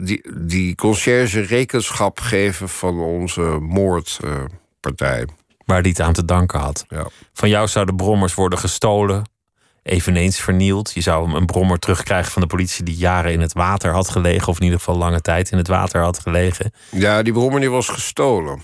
die, 0.00 0.22
die 0.34 0.74
conciërge 0.74 1.40
rekenschap 1.40 2.20
geven 2.20 2.68
van 2.68 3.00
onze 3.00 3.40
moordpartij. 3.60 5.26
Waar 5.64 5.82
die 5.82 5.92
het 5.92 6.00
aan 6.00 6.12
te 6.12 6.24
danken 6.24 6.60
had. 6.60 6.84
Ja. 6.88 7.06
Van 7.32 7.48
jou 7.48 7.68
zouden 7.68 7.96
brommers 7.96 8.34
worden 8.34 8.58
gestolen, 8.58 9.30
eveneens 9.82 10.40
vernield. 10.40 10.92
Je 10.94 11.00
zou 11.00 11.34
een 11.34 11.46
brommer 11.46 11.78
terugkrijgen 11.78 12.32
van 12.32 12.42
de 12.42 12.48
politie 12.48 12.84
die 12.84 12.96
jaren 12.96 13.32
in 13.32 13.40
het 13.40 13.52
water 13.52 13.92
had 13.92 14.08
gelegen, 14.08 14.48
of 14.48 14.56
in 14.56 14.64
ieder 14.64 14.78
geval 14.78 14.96
lange 14.96 15.20
tijd 15.20 15.50
in 15.50 15.58
het 15.58 15.68
water 15.68 16.02
had 16.02 16.18
gelegen. 16.18 16.72
Ja, 16.90 17.22
die 17.22 17.32
brommer 17.32 17.60
die 17.60 17.70
was 17.70 17.88
gestolen. 17.88 18.62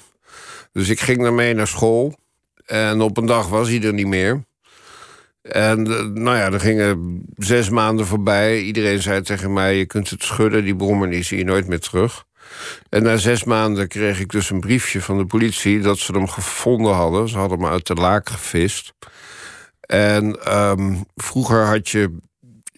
Dus 0.73 0.89
ik 0.89 1.01
ging 1.01 1.23
daarmee 1.23 1.55
naar 1.55 1.67
school. 1.67 2.15
En 2.67 3.01
op 3.01 3.17
een 3.17 3.27
dag 3.27 3.49
was 3.49 3.69
hij 3.69 3.83
er 3.83 3.93
niet 3.93 4.07
meer. 4.07 4.45
En 5.43 5.87
eh, 5.87 6.05
nou 6.05 6.37
ja, 6.37 6.53
er 6.53 6.61
gingen 6.61 7.23
zes 7.37 7.71
maanden 7.71 8.07
voorbij. 8.07 8.61
Iedereen 8.61 9.03
zei 9.03 9.23
tegen 9.23 9.53
mij, 9.53 9.77
je 9.77 9.87
kunt 9.87 10.11
het 10.11 10.23
schudden, 10.23 10.65
die 10.65 10.77
brommer 10.77 11.11
die 11.11 11.23
zie 11.23 11.39
je 11.39 11.45
nooit 11.45 11.67
meer 11.67 11.81
terug. 11.81 12.25
En 12.89 13.03
na 13.03 13.17
zes 13.17 13.45
maanden 13.45 13.89
kreeg 13.89 14.21
ik 14.21 14.31
dus 14.31 14.51
een 14.51 14.61
briefje 14.61 15.01
van 15.01 15.19
de 15.19 15.27
politie... 15.27 15.81
dat 15.81 15.99
ze 15.99 16.13
hem 16.13 16.29
gevonden 16.29 16.93
hadden. 16.93 17.29
Ze 17.29 17.39
hadden 17.39 17.59
hem 17.59 17.69
uit 17.69 17.87
de 17.87 17.95
laak 17.95 18.29
gevist. 18.29 18.93
En 19.81 20.57
um, 20.59 21.05
vroeger 21.15 21.65
had 21.65 21.89
je 21.89 22.17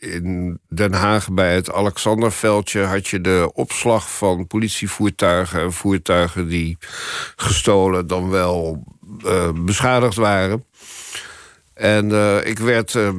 in 0.04 0.58
Den 0.68 0.92
Haag 0.92 1.32
bij 1.32 1.54
het 1.54 1.72
Alexanderveldje... 1.72 2.80
had 2.80 3.08
je 3.08 3.20
de 3.20 3.50
opslag 3.54 4.16
van 4.16 4.46
politievoertuigen... 4.46 5.60
en 5.60 5.72
voertuigen 5.72 6.48
die 6.48 6.78
gestolen 7.36 8.06
dan 8.06 8.30
wel 8.30 8.84
uh, 9.24 9.48
beschadigd 9.52 10.16
waren... 10.16 10.64
En 11.74 12.10
uh, 12.10 12.46
ik 12.46 12.58
werd 12.58 12.94
uh, 12.94 13.10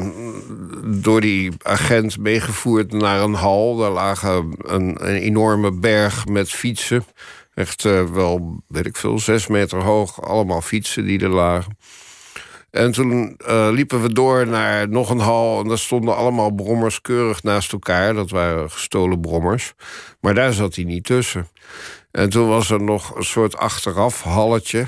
door 0.84 1.22
die 1.22 1.52
agent 1.62 2.18
meegevoerd 2.18 2.92
naar 2.92 3.22
een 3.22 3.34
hal. 3.34 3.76
Daar 3.76 3.92
lagen 3.92 4.56
een, 4.58 5.08
een 5.08 5.16
enorme 5.16 5.72
berg 5.72 6.26
met 6.26 6.50
fietsen. 6.50 7.06
Echt 7.54 7.84
uh, 7.84 8.04
wel, 8.04 8.64
weet 8.68 8.86
ik 8.86 8.98
veel, 8.98 9.20
zes 9.20 9.48
meter 9.48 9.84
hoog. 9.84 10.22
Allemaal 10.22 10.62
fietsen 10.62 11.06
die 11.06 11.20
er 11.20 11.30
lagen. 11.30 11.78
En 12.76 12.92
toen 12.92 13.38
liepen 13.72 14.02
we 14.02 14.14
door 14.14 14.48
naar 14.48 14.90
nog 14.90 15.10
een 15.10 15.20
hal. 15.20 15.60
En 15.60 15.68
daar 15.68 15.78
stonden 15.78 16.16
allemaal 16.16 16.52
brommers 16.52 17.02
keurig 17.02 17.44
naast 17.44 17.72
elkaar. 17.72 18.14
Dat 18.14 18.30
waren 18.30 18.72
gestolen 18.72 19.22
brommers. 19.22 19.74
Maar 20.20 20.34
daar 20.34 20.54
zat 20.54 20.76
hij 20.76 20.84
niet 20.84 21.04
tussen. 21.04 21.48
En 22.12 22.30
toen 22.30 22.48
was 22.48 22.70
er 22.70 22.82
nog 22.82 23.16
een 23.16 23.24
soort 23.24 23.58
achteraf 23.58 24.22
halletje. 24.22 24.88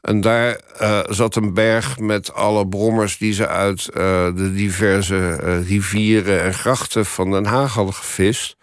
En 0.00 0.20
daar 0.20 0.60
uh, 0.80 1.00
zat 1.08 1.36
een 1.36 1.54
berg 1.54 1.98
met 1.98 2.32
alle 2.32 2.68
brommers 2.68 3.18
die 3.18 3.32
ze 3.32 3.48
uit 3.48 3.88
uh, 3.88 3.94
de 4.34 4.52
diverse 4.54 5.34
rivieren 5.60 6.42
en 6.42 6.54
grachten 6.54 7.06
van 7.06 7.30
Den 7.30 7.44
Haag 7.44 7.74
hadden 7.74 7.94
gevist. 7.94 8.56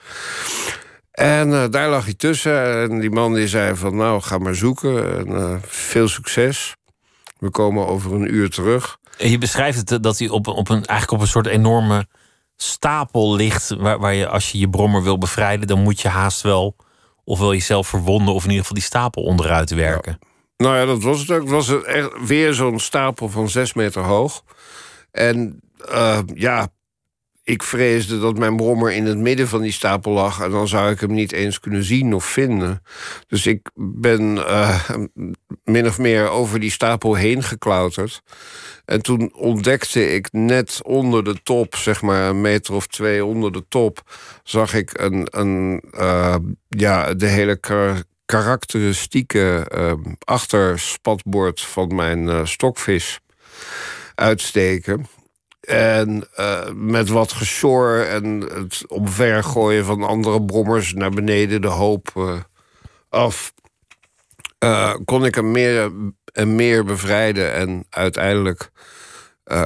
En 1.11 1.71
daar 1.71 1.89
lag 1.89 2.03
hij 2.03 2.13
tussen. 2.13 2.81
En 2.81 2.99
die 2.99 3.11
man 3.11 3.33
die 3.33 3.47
zei 3.47 3.75
van 3.75 3.95
nou, 3.95 4.21
ga 4.21 4.37
maar 4.37 4.55
zoeken. 4.55 5.17
En, 5.17 5.61
veel 5.67 6.07
succes. 6.07 6.75
We 7.41 7.49
komen 7.49 7.87
over 7.87 8.13
een 8.13 8.33
uur 8.33 8.49
terug. 8.49 8.97
En 9.17 9.29
je 9.29 9.37
beschrijft 9.37 9.89
het 9.89 10.03
dat 10.03 10.19
hij 10.19 10.29
op, 10.29 10.47
op 10.47 10.69
een, 10.69 10.85
eigenlijk 10.85 11.11
op 11.11 11.19
een 11.19 11.27
soort 11.27 11.47
enorme 11.47 12.07
stapel 12.55 13.35
ligt. 13.35 13.75
Waar, 13.77 13.99
waar 13.99 14.13
je 14.13 14.27
als 14.27 14.51
je 14.51 14.57
je 14.57 14.69
brommer 14.69 15.03
wil 15.03 15.17
bevrijden, 15.17 15.67
dan 15.67 15.83
moet 15.83 16.01
je 16.01 16.07
haast 16.07 16.41
wel 16.41 16.75
ofwel 17.23 17.53
jezelf 17.53 17.87
verwonden 17.87 18.33
of 18.33 18.43
in 18.43 18.49
ieder 18.49 18.61
geval 18.61 18.77
die 18.77 18.85
stapel 18.85 19.23
onderuit 19.23 19.69
werken. 19.69 20.17
Ja. 20.19 20.27
Nou 20.57 20.77
ja, 20.77 20.85
dat 20.85 21.03
was 21.03 21.19
het 21.19 21.31
ook. 21.31 21.41
Het 21.41 21.49
was 21.49 21.83
echt 21.83 22.09
weer 22.25 22.53
zo'n 22.53 22.79
stapel 22.79 23.29
van 23.29 23.49
zes 23.49 23.73
meter 23.73 24.01
hoog. 24.01 24.43
En 25.11 25.61
uh, 25.91 26.19
ja, 26.33 26.67
ik 27.43 27.63
vreesde 27.63 28.19
dat 28.19 28.37
mijn 28.37 28.55
brommer 28.55 28.91
in 28.91 29.05
het 29.05 29.17
midden 29.17 29.47
van 29.47 29.61
die 29.61 29.71
stapel 29.71 30.11
lag... 30.11 30.41
en 30.41 30.51
dan 30.51 30.67
zou 30.67 30.91
ik 30.91 30.99
hem 30.99 31.13
niet 31.13 31.31
eens 31.31 31.59
kunnen 31.59 31.83
zien 31.83 32.13
of 32.13 32.25
vinden. 32.25 32.83
Dus 33.27 33.45
ik 33.45 33.69
ben 33.75 34.35
uh, 34.35 34.89
min 35.63 35.87
of 35.87 35.97
meer 35.97 36.29
over 36.29 36.59
die 36.59 36.71
stapel 36.71 37.15
heen 37.15 37.43
geklauterd. 37.43 38.21
En 38.85 39.01
toen 39.01 39.33
ontdekte 39.33 40.13
ik 40.13 40.27
net 40.31 40.79
onder 40.83 41.23
de 41.23 41.43
top, 41.43 41.75
zeg 41.75 42.01
maar 42.01 42.29
een 42.29 42.41
meter 42.41 42.73
of 42.73 42.87
twee 42.87 43.25
onder 43.25 43.51
de 43.51 43.65
top... 43.67 44.01
zag 44.43 44.73
ik 44.73 44.99
een, 44.99 45.27
een 45.29 45.83
uh, 45.91 46.35
ja, 46.67 47.13
de 47.13 47.27
hele 47.27 47.59
karakteristieke 48.25 49.67
uh, 49.75 49.93
achterspatbord 50.23 51.61
van 51.61 51.95
mijn 51.95 52.47
stokvis 52.47 53.19
uitsteken. 54.15 55.07
En 55.67 56.27
uh, 56.39 56.69
met 56.73 57.09
wat 57.09 57.31
gesjor 57.31 58.07
en 58.07 58.41
het 58.41 58.83
omvergooien 58.87 59.85
van 59.85 60.03
andere 60.03 60.45
brommers 60.45 60.93
naar 60.93 61.09
beneden 61.09 61.61
de 61.61 61.67
hoop 61.67 62.11
uh, 62.17 62.39
af, 63.09 63.53
kon 65.05 65.25
ik 65.25 65.35
hem 65.35 65.51
meer 65.51 65.91
en 66.33 66.55
meer 66.55 66.85
bevrijden. 66.85 67.53
En 67.53 67.85
uiteindelijk 67.89 68.71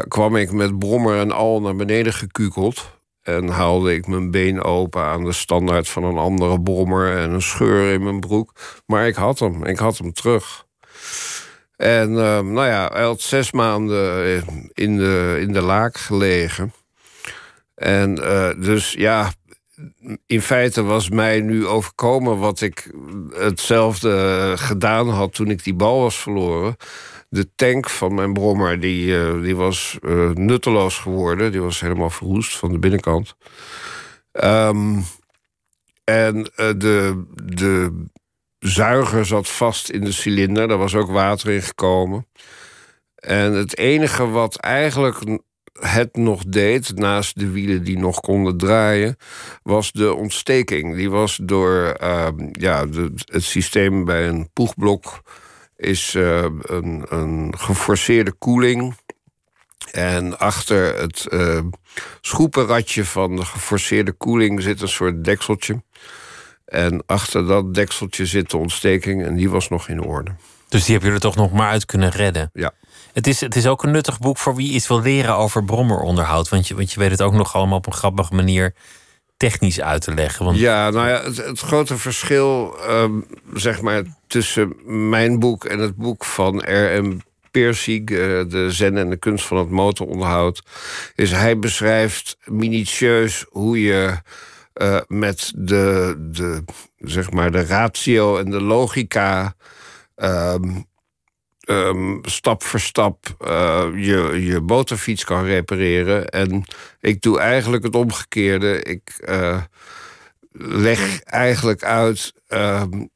kwam 0.07 0.35
ik 0.35 0.51
met 0.51 0.79
brommer 0.79 1.19
en 1.19 1.31
al 1.31 1.61
naar 1.61 1.75
beneden 1.75 2.13
gekukeld. 2.13 2.93
En 3.21 3.47
haalde 3.47 3.93
ik 3.93 4.07
mijn 4.07 4.31
been 4.31 4.63
open 4.63 5.01
aan 5.01 5.23
de 5.23 5.31
standaard 5.31 5.89
van 5.89 6.03
een 6.03 6.17
andere 6.17 6.61
brommer 6.61 7.17
en 7.17 7.31
een 7.31 7.41
scheur 7.41 7.93
in 7.93 8.03
mijn 8.03 8.19
broek. 8.19 8.51
Maar 8.85 9.07
ik 9.07 9.15
had 9.15 9.39
hem, 9.39 9.63
ik 9.63 9.77
had 9.77 9.97
hem 9.97 10.13
terug. 10.13 10.65
En 11.77 12.09
uh, 12.09 12.39
nou 12.39 12.65
ja, 12.67 12.89
hij 12.93 13.03
had 13.03 13.21
zes 13.21 13.51
maanden 13.51 14.43
in 14.73 14.97
de, 14.97 15.37
in 15.39 15.53
de 15.53 15.61
laak 15.61 15.97
gelegen. 15.97 16.73
En 17.75 18.17
uh, 18.19 18.49
dus 18.57 18.91
ja, 18.91 19.31
in 20.25 20.41
feite 20.41 20.83
was 20.83 21.09
mij 21.09 21.41
nu 21.41 21.67
overkomen 21.67 22.37
wat 22.37 22.61
ik 22.61 22.91
hetzelfde 23.33 24.53
gedaan 24.55 25.09
had 25.09 25.33
toen 25.33 25.49
ik 25.49 25.63
die 25.63 25.73
bal 25.73 26.01
was 26.01 26.17
verloren 26.17 26.75
de 27.29 27.49
tank 27.55 27.89
van 27.89 28.13
mijn 28.13 28.33
brommer 28.33 28.79
die, 28.79 29.41
die 29.41 29.55
was 29.55 29.97
nutteloos 30.33 30.97
geworden. 30.97 31.51
Die 31.51 31.61
was 31.61 31.79
helemaal 31.79 32.09
verroest 32.09 32.57
van 32.57 32.71
de 32.71 32.79
binnenkant. 32.79 33.35
Um, 34.31 35.03
en 36.03 36.43
de, 36.53 37.23
de 37.43 38.05
zuiger 38.67 39.25
zat 39.25 39.49
vast 39.49 39.89
in 39.89 40.01
de 40.01 40.11
cilinder. 40.11 40.67
Daar 40.67 40.77
was 40.77 40.95
ook 40.95 41.09
water 41.09 41.49
in 41.49 41.61
gekomen. 41.61 42.27
En 43.15 43.53
het 43.53 43.77
enige 43.77 44.27
wat 44.27 44.55
eigenlijk 44.55 45.39
het 45.79 46.15
nog 46.15 46.43
deed, 46.47 46.91
naast 46.95 47.39
de 47.39 47.51
wielen 47.51 47.83
die 47.83 47.97
nog 47.97 48.19
konden 48.19 48.57
draaien, 48.57 49.17
was 49.63 49.91
de 49.91 50.13
ontsteking. 50.13 50.95
Die 50.95 51.09
was 51.09 51.39
door 51.43 51.83
ehm, 51.83 52.47
ja, 52.51 52.85
het 53.25 53.43
systeem 53.43 54.05
bij 54.05 54.27
een 54.27 54.49
poegblok 54.53 55.21
is 55.77 56.13
uh, 56.13 56.45
een, 56.61 57.05
een 57.09 57.53
geforceerde 57.57 58.31
koeling. 58.31 58.95
En 59.91 60.39
achter 60.39 60.99
het 60.99 61.27
uh, 61.29 61.59
van 63.05 63.35
de 63.35 63.45
geforceerde 63.45 64.11
koeling 64.11 64.61
zit 64.61 64.81
een 64.81 64.87
soort 64.87 65.23
dekseltje. 65.23 65.83
En 66.65 67.03
achter 67.05 67.47
dat 67.47 67.73
dekseltje 67.73 68.25
zit 68.25 68.49
de 68.49 68.57
ontsteking 68.57 69.25
en 69.25 69.35
die 69.35 69.49
was 69.49 69.69
nog 69.69 69.89
in 69.89 70.03
orde. 70.03 70.31
Dus 70.69 70.85
die 70.85 70.95
heb 70.95 71.03
je 71.03 71.11
er 71.11 71.19
toch 71.19 71.35
nog 71.35 71.51
maar 71.51 71.69
uit 71.69 71.85
kunnen 71.85 72.09
redden? 72.09 72.49
Ja. 72.53 72.71
Het 73.13 73.27
is, 73.27 73.41
het 73.41 73.55
is 73.55 73.67
ook 73.67 73.83
een 73.83 73.91
nuttig 73.91 74.19
boek 74.19 74.37
voor 74.37 74.55
wie 74.55 74.71
iets 74.71 74.87
wil 74.87 75.01
leren 75.01 75.35
over 75.35 75.63
brommeronderhoud. 75.63 76.49
Want 76.49 76.67
je, 76.67 76.75
want 76.75 76.91
je 76.91 76.99
weet 76.99 77.11
het 77.11 77.21
ook 77.21 77.33
nog 77.33 77.55
allemaal 77.55 77.77
op 77.77 77.85
een 77.85 77.93
grappige 77.93 78.33
manier 78.33 78.73
technisch 79.37 79.81
uit 79.81 80.01
te 80.01 80.13
leggen. 80.13 80.45
Want... 80.45 80.57
Ja, 80.57 80.89
nou 80.89 81.07
ja, 81.07 81.23
het, 81.43 81.59
grote 81.59 81.97
verschil 81.97 82.77
ehm, 82.87 83.21
zeg 83.53 83.81
maar, 83.81 84.03
tussen 84.27 84.75
mijn 85.09 85.39
boek 85.39 85.65
en 85.65 85.79
het 85.79 85.95
boek 85.95 86.25
van 86.25 86.57
R.M. 86.59 87.17
Persig, 87.51 87.99
uh, 87.99 88.07
de 88.49 88.65
zen 88.69 88.97
en 88.97 89.09
de 89.09 89.17
kunst 89.17 89.45
van 89.45 89.57
het 89.57 89.69
motoronderhoud, 89.69 90.63
is 91.15 91.31
hij 91.31 91.59
beschrijft 91.59 92.37
minutieus 92.45 93.45
hoe 93.49 93.81
je 93.81 94.17
uh, 94.81 94.99
met 95.07 95.51
de, 95.55 96.15
de, 96.31 96.63
zeg 96.97 97.31
maar 97.31 97.51
de 97.51 97.65
ratio 97.65 98.37
en 98.37 98.49
de 98.49 98.61
logica 98.61 99.55
um, 100.15 100.85
um, 101.69 102.19
stap 102.21 102.63
voor 102.63 102.79
stap 102.79 103.35
uh, 103.41 103.87
je, 103.95 104.45
je 104.45 104.59
motorfiets 104.59 105.23
kan 105.23 105.43
repareren. 105.43 106.29
En 106.29 106.63
ik 106.99 107.21
doe 107.21 107.39
eigenlijk 107.39 107.83
het 107.83 107.95
omgekeerde. 107.95 108.81
Ik 108.81 109.23
uh, 109.29 109.61
leg 110.57 111.21
eigenlijk 111.21 111.83
uit 111.83 112.33
um, 112.47 113.09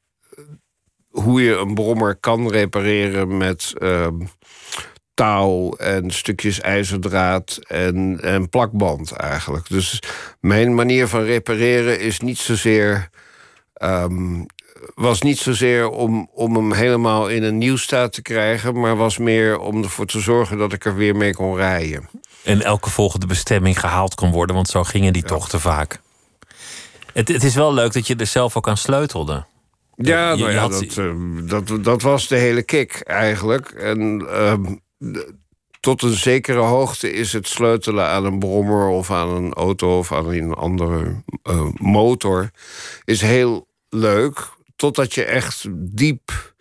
hoe 1.08 1.42
je 1.42 1.56
een 1.56 1.74
brommer 1.74 2.16
kan 2.16 2.50
repareren 2.50 3.36
met 3.36 3.72
touw 5.20 5.72
en 5.72 6.10
stukjes 6.10 6.60
ijzerdraad 6.60 7.58
en, 7.66 8.20
en 8.22 8.48
plakband 8.48 9.12
eigenlijk. 9.12 9.68
Dus 9.68 10.02
mijn 10.40 10.74
manier 10.74 11.08
van 11.08 11.22
repareren 11.22 12.00
is 12.00 12.20
niet 12.20 12.38
zozeer. 12.38 13.08
Um, 13.82 14.46
was 14.94 15.22
niet 15.22 15.38
zozeer 15.38 15.88
om, 15.88 16.28
om 16.34 16.56
hem 16.56 16.72
helemaal 16.72 17.28
in 17.28 17.42
een 17.42 17.58
nieuw 17.58 17.76
staat 17.76 18.12
te 18.12 18.22
krijgen, 18.22 18.80
maar 18.80 18.96
was 18.96 19.18
meer 19.18 19.58
om 19.58 19.82
ervoor 19.82 20.06
te 20.06 20.20
zorgen 20.20 20.58
dat 20.58 20.72
ik 20.72 20.84
er 20.84 20.94
weer 20.94 21.16
mee 21.16 21.34
kon 21.34 21.56
rijden. 21.56 22.08
En 22.44 22.62
elke 22.62 22.90
volgende 22.90 23.26
bestemming 23.26 23.80
gehaald 23.80 24.14
kon 24.14 24.30
worden, 24.30 24.54
want 24.54 24.68
zo 24.68 24.84
gingen 24.84 25.12
die 25.12 25.22
ja. 25.22 25.28
tochten 25.28 25.60
vaak. 25.60 26.00
Het, 27.12 27.28
het 27.28 27.44
is 27.44 27.54
wel 27.54 27.74
leuk 27.74 27.92
dat 27.92 28.06
je 28.06 28.16
er 28.16 28.26
zelf 28.26 28.56
ook 28.56 28.68
aan 28.68 28.76
sleutelde. 28.76 29.44
Ja, 29.96 30.34
nou 30.34 30.52
ja 30.52 30.68
dat, 30.68 30.96
uh, 30.96 31.12
dat, 31.42 31.84
dat 31.84 32.02
was 32.02 32.28
de 32.28 32.36
hele 32.36 32.62
kick 32.62 33.00
eigenlijk. 33.04 33.68
En 33.68 34.20
uh, 34.20 34.54
tot 35.80 36.02
een 36.02 36.16
zekere 36.16 36.58
hoogte 36.58 37.12
is 37.12 37.32
het 37.32 37.48
sleutelen 37.48 38.06
aan 38.06 38.24
een 38.24 38.38
brommer 38.38 38.88
of 38.88 39.10
aan 39.10 39.28
een 39.28 39.52
auto 39.52 39.98
of 39.98 40.12
aan 40.12 40.28
een 40.28 40.54
andere 40.54 41.22
uh, 41.50 41.68
motor 41.74 42.50
is 43.04 43.20
heel 43.20 43.68
leuk. 43.88 44.48
Totdat 44.76 45.14
je 45.14 45.24
echt 45.24 45.66
diep 45.70 46.54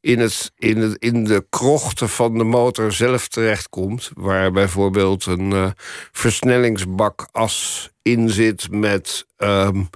in, 0.00 0.18
het, 0.18 0.52
in, 0.56 0.78
het, 0.78 0.96
in 0.98 1.24
de 1.24 1.46
krochten 1.50 2.08
van 2.08 2.38
de 2.38 2.44
motor 2.44 2.92
zelf 2.92 3.28
terechtkomt. 3.28 4.10
Waar 4.14 4.52
bijvoorbeeld 4.52 5.26
een 5.26 5.50
uh, 5.50 5.70
versnellingsbakas 6.12 7.88
in 8.02 8.28
zit 8.28 8.70
met 8.70 9.26
um, 9.38 9.88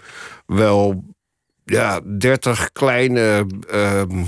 wel 0.46 1.04
ja, 1.64 2.00
30 2.18 2.72
kleine. 2.72 3.46
Um, 3.72 4.26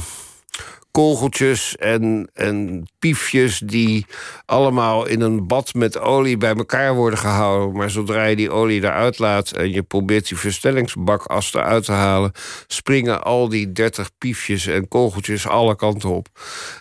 kogeltjes 0.97 1.77
en, 1.77 2.31
en 2.35 2.87
piefjes 2.99 3.59
die 3.59 4.07
allemaal 4.47 5.07
in 5.07 5.21
een 5.21 5.47
bad 5.47 5.75
met 5.75 5.99
olie 5.99 6.37
bij 6.37 6.55
elkaar 6.55 6.95
worden 6.95 7.19
gehouden. 7.19 7.77
Maar 7.77 7.91
zodra 7.91 8.25
je 8.25 8.37
die 8.37 8.51
olie 8.51 8.83
eruit 8.83 9.19
laat 9.19 9.51
en 9.51 9.73
je 9.73 9.83
probeert 9.83 10.29
die 10.29 10.39
verstellingsbakas 10.39 11.55
eruit 11.55 11.85
te 11.85 11.93
halen, 11.93 12.33
springen 12.67 13.23
al 13.23 13.49
die 13.49 13.73
30 13.73 14.11
piefjes 14.19 14.67
en 14.67 14.89
kogeltjes 14.89 15.49
alle 15.49 15.77
kanten 15.77 16.09
op. 16.09 16.29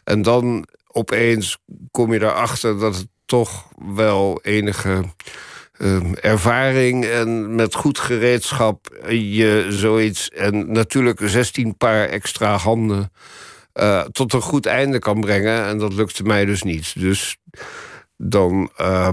En 0.04 0.22
dan 0.22 0.68
opeens 0.88 1.58
kom 1.92 2.14
je 2.14 2.22
erachter 2.22 2.80
dat 2.80 2.96
het 2.96 3.08
toch 3.26 3.68
wel 3.96 4.40
enige. 4.44 5.04
Uh, 5.78 6.12
ervaring 6.22 7.06
en 7.06 7.56
met 7.56 7.76
goed 7.76 8.00
gereedschap 8.00 8.98
je 9.10 9.66
zoiets. 9.70 10.30
En 10.30 10.72
natuurlijk 10.72 11.20
16 11.24 11.78
paar 11.78 12.08
extra 12.08 12.58
handen 12.58 13.12
uh, 13.80 14.02
tot 14.02 14.34
een 14.34 14.42
goed 14.42 14.66
einde 14.66 15.00
kan 15.00 15.20
brengen. 15.20 15.66
En 15.66 15.78
dat 15.78 15.94
lukte 15.94 16.24
mij 16.24 16.46
dus 16.46 16.64
niet. 16.64 17.00
Dus 17.00 17.38
dan 18.18 18.70
uh, 18.82 19.10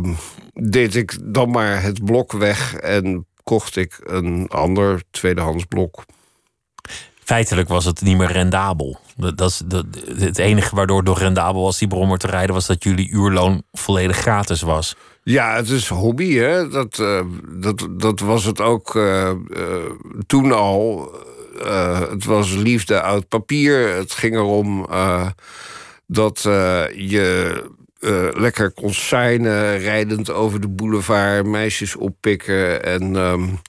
deed 0.53 0.95
ik 0.95 1.19
dan 1.23 1.51
maar 1.51 1.83
het 1.83 2.05
blok 2.05 2.33
weg 2.33 2.75
en 2.75 3.27
kocht 3.43 3.77
ik 3.77 3.99
een 4.03 4.49
ander 4.49 5.03
tweedehands 5.11 5.65
blok. 5.65 6.05
Feitelijk 7.25 7.69
was 7.69 7.85
het 7.85 8.01
niet 8.01 8.17
meer 8.17 8.33
rendabel. 8.33 8.99
Dat, 9.17 9.37
dat 9.37 9.51
is 9.51 9.63
dat, 9.65 9.85
het 10.17 10.39
enige 10.39 10.75
waardoor 10.75 10.97
het 10.97 11.07
nog 11.07 11.19
rendabel 11.19 11.63
was 11.63 11.79
die 11.79 11.89
brommer 11.89 12.19
te 12.19 12.27
rijden, 12.27 12.55
was 12.55 12.67
dat 12.67 12.85
jullie 12.85 13.11
uurloon 13.11 13.63
volledig 13.73 14.17
gratis 14.17 14.61
was. 14.61 14.97
Ja, 15.23 15.57
het 15.57 15.69
is 15.69 15.89
hobby, 15.89 16.35
hè. 16.35 16.69
Dat, 16.69 16.99
uh, 16.99 17.21
dat, 17.61 17.89
dat 17.91 18.21
was 18.21 18.45
het 18.45 18.61
ook 18.61 18.95
uh, 18.95 19.31
toen 20.27 20.53
al 20.53 21.11
uh, 21.65 22.01
het 22.11 22.25
was 22.25 22.55
liefde 22.55 23.03
uit 23.03 23.29
papier. 23.29 23.89
Het 23.89 24.13
ging 24.13 24.35
erom 24.35 24.87
uh, 24.91 25.27
dat 26.07 26.45
uh, 26.47 26.85
je 26.95 27.55
lekker 28.35 28.71
kon 28.71 28.93
shinen, 28.93 29.79
rijdend 29.79 30.31
over 30.31 30.61
de 30.61 30.69
boulevard, 30.69 31.47
meisjes 31.47 31.97
oppikken 31.97 32.85
en. 32.85 33.15
Um, 33.17 33.61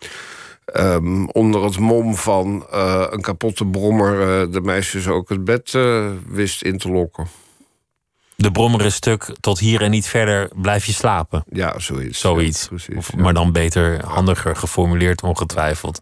um, 0.76 1.30
onder 1.30 1.64
het 1.64 1.80
mom 1.80 2.16
van 2.16 2.66
een 3.10 3.22
kapotte 3.22 3.66
brommer 3.66 4.52
de 4.52 4.62
meisjes 4.62 5.08
ook 5.08 5.30
het 5.30 5.44
bed 5.44 5.78
wist 6.28 6.62
in 6.62 6.78
te 6.78 6.90
lokken 6.90 7.28
de 8.44 8.52
brommer 8.52 8.86
is 8.86 8.96
stuk, 8.96 9.36
tot 9.40 9.60
hier 9.60 9.82
en 9.82 9.92
niet 9.92 10.08
verder 10.08 10.50
blijf 10.56 10.86
je 10.86 10.94
slapen. 10.94 11.44
Ja, 11.50 11.80
zoiets. 11.80 12.20
Zoiets. 12.20 12.68
precies, 12.68 12.96
of, 12.96 13.16
maar 13.16 13.34
dan 13.34 13.52
beter, 13.52 14.06
handiger 14.06 14.56
geformuleerd, 14.56 15.24
ongetwijfeld. 15.24 16.02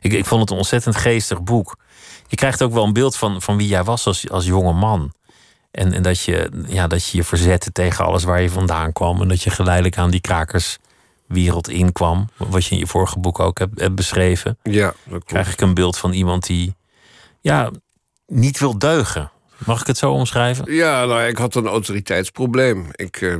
Ik, 0.00 0.12
ik 0.12 0.24
vond 0.24 0.40
het 0.40 0.50
een 0.50 0.56
ontzettend 0.56 0.96
geestig 0.96 1.42
boek. 1.42 1.76
Je 2.26 2.36
krijgt 2.36 2.62
ook 2.62 2.72
wel 2.72 2.84
een 2.84 2.92
beeld 2.92 3.16
van, 3.16 3.42
van 3.42 3.56
wie 3.56 3.68
jij 3.68 3.84
was 3.84 4.06
als, 4.06 4.30
als 4.30 4.46
jonge 4.46 4.72
man. 4.72 5.12
En, 5.70 5.92
en 5.92 6.02
dat, 6.02 6.20
je, 6.20 6.64
ja, 6.66 6.86
dat 6.86 7.08
je 7.08 7.16
je 7.16 7.24
verzette 7.24 7.72
tegen 7.72 8.04
alles 8.04 8.24
waar 8.24 8.42
je 8.42 8.50
vandaan 8.50 8.92
kwam. 8.92 9.20
En 9.20 9.28
dat 9.28 9.42
je 9.42 9.50
geleidelijk 9.50 9.98
aan 9.98 10.10
die 10.10 10.20
krakerswereld 10.20 11.68
inkwam. 11.68 12.28
Wat 12.36 12.64
je 12.64 12.70
in 12.70 12.78
je 12.78 12.86
vorige 12.86 13.18
boek 13.18 13.40
ook 13.40 13.58
hebt, 13.58 13.80
hebt 13.80 13.94
beschreven. 13.94 14.58
Ja, 14.62 14.86
dat 14.86 14.94
klopt. 15.04 15.24
Krijg 15.24 15.52
ik 15.52 15.60
een 15.60 15.74
beeld 15.74 15.98
van 15.98 16.12
iemand 16.12 16.46
die 16.46 16.74
ja, 17.40 17.70
niet 18.26 18.58
wil 18.58 18.78
deugen. 18.78 19.30
Mag 19.66 19.80
ik 19.80 19.86
het 19.86 19.98
zo 19.98 20.10
omschrijven? 20.12 20.72
Ja, 20.72 21.04
nou, 21.04 21.22
ik 21.22 21.36
had 21.36 21.54
een 21.54 21.66
autoriteitsprobleem. 21.66 22.88
Ik, 22.92 23.20
uh, 23.20 23.36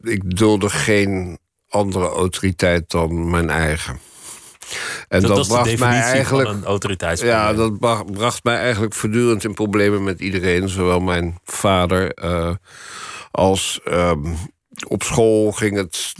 ik 0.00 0.36
dulde 0.36 0.70
geen 0.70 1.38
andere 1.68 2.08
autoriteit 2.08 2.90
dan 2.90 3.30
mijn 3.30 3.50
eigen. 3.50 3.98
En 5.08 5.20
dat, 5.20 5.28
dat, 5.28 5.36
dat 5.36 5.46
bracht 5.46 5.78
mij 5.78 6.00
eigenlijk. 6.00 6.48
een 6.48 6.64
autoriteitsprobleem. 6.64 7.40
Ja, 7.40 7.52
dat 7.52 7.78
bracht 8.12 8.44
mij 8.44 8.56
eigenlijk 8.56 8.94
voortdurend 8.94 9.44
in 9.44 9.54
problemen 9.54 10.04
met 10.04 10.20
iedereen. 10.20 10.68
Zowel 10.68 11.00
mijn 11.00 11.38
vader 11.44 12.24
uh, 12.24 12.54
als. 13.30 13.80
Uh, 13.84 14.12
op 14.86 15.02
school 15.02 15.52
ging 15.52 15.76
het. 15.76 16.12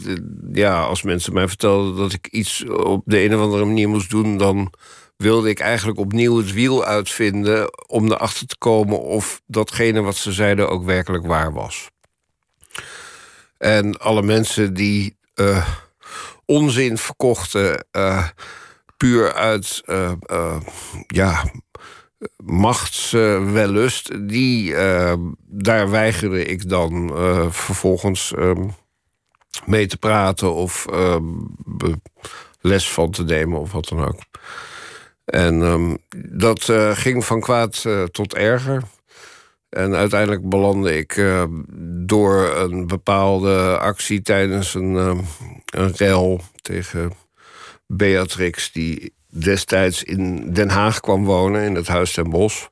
Ja, 0.53 0.83
als 0.83 1.03
mensen 1.03 1.33
mij 1.33 1.49
vertelden 1.49 1.97
dat 1.97 2.13
ik 2.13 2.27
iets 2.27 2.65
op 2.69 3.03
de 3.05 3.25
een 3.25 3.35
of 3.35 3.41
andere 3.41 3.65
manier 3.65 3.89
moest 3.89 4.11
doen, 4.11 4.37
dan 4.37 4.73
wilde 5.19 5.49
ik 5.49 5.61
eigenlijk 5.61 5.99
opnieuw 5.99 6.37
het 6.37 6.53
wiel 6.53 6.85
uitvinden 6.85 7.89
om 7.89 8.13
erachter 8.13 8.47
te 8.47 8.59
komen 8.59 9.01
of 9.01 9.41
datgene 9.47 10.01
wat 10.01 10.17
ze 10.17 10.33
zeiden 10.33 10.69
ook 10.69 10.85
werkelijk 10.85 11.27
waar 11.27 11.53
was. 11.53 11.91
En 13.59 13.99
alle 14.01 14.23
mensen 14.23 14.75
die 14.75 15.17
uh, 15.35 15.69
onzin 16.45 16.99
verkochten, 16.99 17.87
uh, 17.93 18.29
puur 18.97 19.33
uit 19.33 19.83
uh, 19.87 20.57
ja, 21.07 21.45
machtswellust, 22.37 24.29
die, 24.29 24.75
daar 25.47 25.91
weigerde 25.91 26.45
ik 26.45 26.69
dan 26.69 27.11
vervolgens 27.53 28.35
ehm, 28.35 28.69
mee 29.65 29.87
te 29.87 29.97
praten 29.97 30.55
of 30.55 30.87
les 32.61 32.91
van 32.91 33.11
te 33.11 33.25
nemen 33.25 33.61
of 33.61 33.73
wat 33.73 33.89
dan 33.89 34.05
ook. 34.05 34.21
En 35.29 35.63
um, 35.63 35.99
dat 36.27 36.69
uh, 36.69 36.91
ging 36.97 37.25
van 37.25 37.41
kwaad 37.41 37.85
uh, 37.87 38.03
tot 38.03 38.35
erger. 38.35 38.83
En 39.69 39.95
uiteindelijk 39.95 40.49
belandde 40.49 40.97
ik 40.97 41.17
uh, 41.17 41.43
door 42.07 42.57
een 42.57 42.87
bepaalde 42.87 43.79
actie 43.79 44.23
tijdens 44.23 44.75
een, 44.75 44.93
uh, 44.95 45.19
een 45.95 46.41
tegen 46.63 47.13
Beatrix, 47.87 48.73
die 48.73 49.13
destijds 49.27 50.03
in 50.03 50.53
Den 50.53 50.69
Haag 50.69 51.01
kwam 51.01 51.25
wonen, 51.25 51.63
in 51.63 51.75
het 51.75 51.89
Huis 51.89 52.13
ten 52.13 52.31
Bosch. 52.31 52.67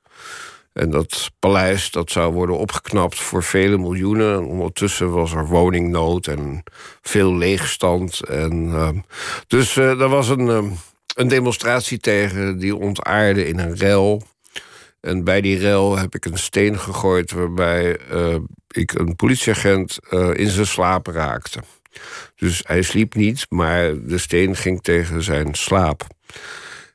En 0.73 0.91
dat 0.91 1.31
paleis 1.39 1.91
dat 1.91 2.11
zou 2.11 2.33
worden 2.33 2.59
opgeknapt 2.59 3.21
voor 3.21 3.43
vele 3.43 3.79
miljoenen. 3.79 4.45
ondertussen 4.45 5.11
was 5.11 5.33
er 5.33 5.47
woningnood 5.47 6.27
en 6.27 6.63
veel 7.01 7.35
leegstand. 7.35 8.21
En, 8.21 8.65
uh, 8.65 8.89
dus 9.47 9.77
er 9.77 10.09
was 10.09 10.29
een, 10.29 10.79
een 11.17 11.29
demonstratie 11.29 11.99
tegen 11.99 12.59
die 12.59 12.77
ontaarde 12.77 13.49
in 13.49 13.59
een 13.59 13.77
rel. 13.77 14.23
En 15.01 15.25
bij 15.25 15.41
die 15.41 15.59
rel 15.59 15.99
heb 15.99 16.15
ik 16.15 16.25
een 16.25 16.39
steen 16.39 16.79
gegooid 16.79 17.31
waarbij 17.31 17.99
ik 18.69 18.93
een 18.93 19.17
politieagent 19.17 19.99
in 20.33 20.49
zijn 20.49 20.67
slaap 20.67 21.07
raakte. 21.07 21.61
Dus 22.37 22.63
hij 22.67 22.83
sliep 22.83 23.15
niet, 23.15 23.47
maar 23.49 24.03
de 24.03 24.19
steen 24.19 24.57
ging 24.57 24.83
tegen 24.83 25.23
zijn 25.23 25.55
slaap. 25.55 26.07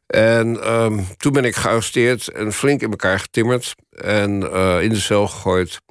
En 0.08 0.74
um, 0.74 1.06
toen 1.18 1.32
ben 1.32 1.46
ik 1.46 1.56
gearresteerd 1.56 2.28
en 2.28 2.54
flink 2.54 2.82
in 2.82 2.90
elkaar 2.90 3.20
getimmerd 3.20 3.76
en 3.92 4.42
uh, 4.42 4.82
in 4.82 4.90
de 4.90 5.00
cel 5.00 5.28
gegooid. 5.28 5.82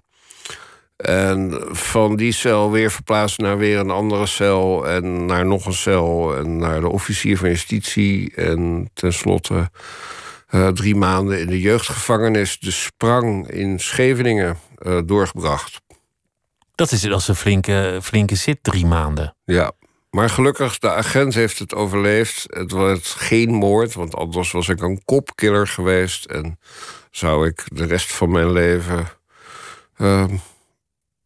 En 1.00 1.62
van 1.70 2.16
die 2.16 2.32
cel 2.32 2.70
weer 2.70 2.90
verplaatst 2.90 3.38
naar 3.38 3.58
weer 3.58 3.78
een 3.78 3.90
andere 3.90 4.26
cel 4.26 4.88
en 4.88 5.26
naar 5.26 5.46
nog 5.46 5.66
een 5.66 5.72
cel 5.72 6.36
en 6.36 6.56
naar 6.56 6.80
de 6.80 6.88
officier 6.88 7.38
van 7.38 7.48
justitie 7.48 8.34
en 8.34 8.90
tenslotte 8.94 9.70
uh, 10.50 10.68
drie 10.68 10.94
maanden 10.94 11.40
in 11.40 11.46
de 11.46 11.60
jeugdgevangenis, 11.60 12.58
de 12.58 12.70
Sprang 12.70 13.50
in 13.50 13.78
Scheveningen, 13.78 14.58
uh, 14.78 14.98
doorgebracht. 15.04 15.80
Dat 16.74 16.92
is, 16.92 17.04
is 17.04 17.28
een 17.28 17.36
flinke, 17.36 17.98
flinke 18.02 18.34
zit, 18.34 18.58
drie 18.62 18.86
maanden. 18.86 19.36
Ja, 19.44 19.72
maar 20.10 20.30
gelukkig, 20.30 20.78
de 20.78 20.90
agent 20.90 21.34
heeft 21.34 21.58
het 21.58 21.74
overleefd. 21.74 22.44
Het 22.48 22.70
was 22.70 23.14
geen 23.14 23.50
moord, 23.52 23.94
want 23.94 24.16
anders 24.16 24.50
was 24.52 24.68
ik 24.68 24.82
een 24.82 25.04
kopkiller 25.04 25.66
geweest. 25.66 26.24
En 26.24 26.58
zou 27.10 27.46
ik 27.46 27.64
de 27.72 27.84
rest 27.84 28.12
van 28.12 28.30
mijn 28.30 28.52
leven 28.52 29.08
uh, 29.98 30.24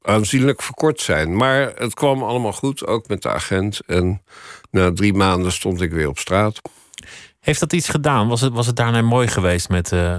aanzienlijk 0.06 0.62
verkort 0.62 1.00
zijn. 1.00 1.36
Maar 1.36 1.72
het 1.76 1.94
kwam 1.94 2.22
allemaal 2.22 2.52
goed, 2.52 2.86
ook 2.86 3.08
met 3.08 3.22
de 3.22 3.28
agent. 3.28 3.80
En 3.86 4.22
na 4.70 4.92
drie 4.92 5.14
maanden 5.14 5.52
stond 5.52 5.80
ik 5.80 5.92
weer 5.92 6.08
op 6.08 6.18
straat. 6.18 6.60
Heeft 7.40 7.60
dat 7.60 7.72
iets 7.72 7.88
gedaan? 7.88 8.28
Was 8.28 8.40
het, 8.40 8.52
was 8.52 8.66
het 8.66 8.76
daarna 8.76 9.02
mooi 9.02 9.28
geweest 9.28 9.68
met, 9.68 9.92
uh, 9.92 10.18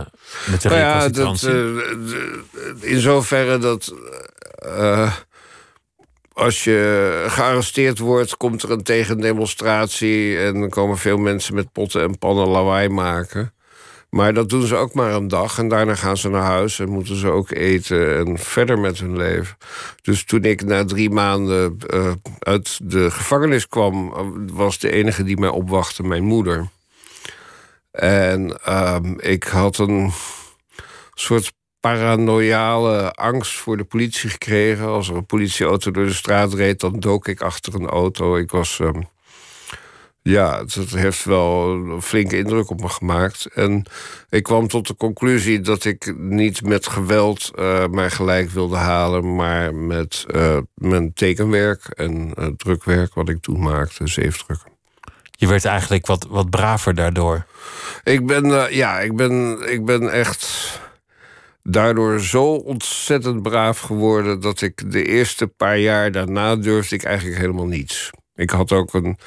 met 0.50 0.62
de 0.62 0.70
nou 0.70 0.80
ja, 0.80 1.10
dat, 1.10 1.42
uh, 1.42 2.92
in 2.92 3.00
zoverre 3.00 3.58
dat... 3.58 3.94
Uh, 4.66 5.14
als 6.34 6.64
je 6.64 7.26
gearresteerd 7.28 8.00
wordt, 8.00 8.38
komt 8.38 8.64
er 8.64 8.72
een 8.72 8.84
tegendemonstratie... 8.84 10.38
en 10.38 10.60
dan 10.60 10.70
komen 10.70 10.98
veel 10.98 11.18
mensen 11.18 11.56
met 11.56 11.72
potten 11.72 12.02
en 12.02 12.18
pannen 12.18 12.48
lawaai 12.48 12.90
maken. 12.90 13.54
Maar 14.16 14.34
dat 14.34 14.50
doen 14.50 14.68
ze 14.68 14.76
ook 14.76 14.94
maar 14.94 15.14
een 15.14 15.28
dag 15.28 15.58
en 15.58 15.68
daarna 15.68 15.96
gaan 15.96 16.18
ze 16.18 16.30
naar 16.30 16.44
huis... 16.44 16.80
en 16.80 16.90
moeten 16.90 17.16
ze 17.16 17.30
ook 17.30 17.52
eten 17.52 18.18
en 18.18 18.38
verder 18.38 18.80
met 18.80 19.00
hun 19.00 19.18
leven. 19.18 19.58
Dus 20.02 20.24
toen 20.24 20.44
ik 20.44 20.64
na 20.64 20.86
drie 20.86 21.10
maanden 21.10 21.78
uh, 21.94 22.12
uit 22.40 22.80
de 22.84 23.12
gevangenis 23.12 23.68
kwam... 23.68 24.14
was 24.54 24.80
de 24.80 24.92
enige 24.92 25.24
die 25.24 25.40
mij 25.40 25.50
opwachtte 25.50 26.04
mijn 26.04 26.24
moeder. 26.24 26.68
En 27.92 28.60
uh, 28.68 28.98
ik 29.18 29.44
had 29.44 29.78
een 29.78 30.12
soort 31.14 31.54
paranoiale 31.80 33.12
angst 33.12 33.58
voor 33.58 33.78
de 33.78 33.84
politie 33.84 34.30
gekregen. 34.30 34.86
Als 34.86 35.10
er 35.10 35.16
een 35.16 35.26
politieauto 35.26 35.92
door 35.92 36.06
de 36.06 36.14
straat 36.14 36.54
reed, 36.54 36.80
dan 36.80 37.00
dook 37.00 37.28
ik 37.28 37.42
achter 37.42 37.76
een 37.76 37.88
auto. 37.88 38.38
Ik 38.38 38.52
was. 38.52 38.80
Um, 38.80 39.14
ja, 40.30 40.60
het 40.60 40.76
heeft 40.76 41.24
wel 41.24 41.70
een 41.70 42.02
flinke 42.02 42.38
indruk 42.38 42.70
op 42.70 42.82
me 42.82 42.90
gemaakt. 42.90 43.46
En 43.54 43.86
ik 44.30 44.44
kwam 44.44 44.68
tot 44.68 44.88
de 44.88 44.96
conclusie 44.96 45.62
dat 45.62 45.86
ik 45.86 46.14
niet 46.18 46.62
met 46.64 46.88
geweld 46.88 47.52
uh, 47.56 47.88
mij 47.88 48.10
gelijk 48.10 48.50
wilde 48.50 48.76
halen, 48.76 49.36
maar 49.36 49.76
met 49.76 50.26
uh, 50.36 50.58
mijn 50.74 51.14
tekenwerk 51.14 51.86
en 51.86 52.34
uh, 52.40 52.46
drukwerk 52.58 53.14
wat 53.14 53.30
ik 53.30 53.42
toen 53.42 53.60
maakte, 53.60 54.08
zeefdrukken. 54.08 54.72
Je 55.32 55.48
werd 55.48 55.66
eigenlijk 55.66 56.06
wat, 56.06 56.28
wat 56.30 56.50
braver 56.50 56.96
daardoor. 56.96 57.46
Ik 58.04 58.26
ben, 58.26 58.74
ja, 58.74 59.00
ik 59.00 59.16
ben, 59.16 59.60
ik 59.72 59.86
ben 59.86 60.12
echt 60.12 60.80
daardoor 61.64 62.20
zo 62.20 62.46
ontzettend 62.46 63.42
braaf 63.42 63.80
geworden 63.80 64.42
dat 64.42 64.62
ik 64.62 64.92
de 64.92 65.06
eerste 65.06 65.48
paar 65.48 65.78
jaar 65.78 66.12
daarna 66.12 66.56
durfde 66.56 66.96
ik 66.96 67.04
eigenlijk 67.04 67.40
helemaal 67.40 67.68
niets. 67.68 68.10
Ik 68.36 68.50
had 68.50 68.72
ook 68.72 68.94
een, 68.94 69.18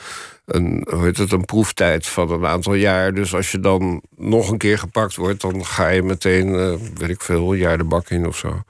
een, 0.48 0.86
hoe 0.90 1.04
heet 1.04 1.16
het, 1.16 1.32
een 1.32 1.44
proeftijd 1.44 2.06
van 2.06 2.30
een 2.30 2.46
aantal 2.46 2.74
jaar. 2.74 3.14
Dus 3.14 3.34
als 3.34 3.50
je 3.50 3.60
dan 3.60 4.02
nog 4.16 4.50
een 4.50 4.58
keer 4.58 4.78
gepakt 4.78 5.16
wordt, 5.16 5.40
dan 5.40 5.66
ga 5.66 5.88
je 5.88 6.02
meteen, 6.02 6.48
uh, 6.48 6.74
weet 6.94 7.08
ik 7.08 7.22
veel, 7.22 7.52
een 7.52 7.58
jaar 7.58 7.78
de 7.78 7.84
bak 7.84 8.08
in 8.08 8.26
of 8.26 8.36
zo. 8.36 8.62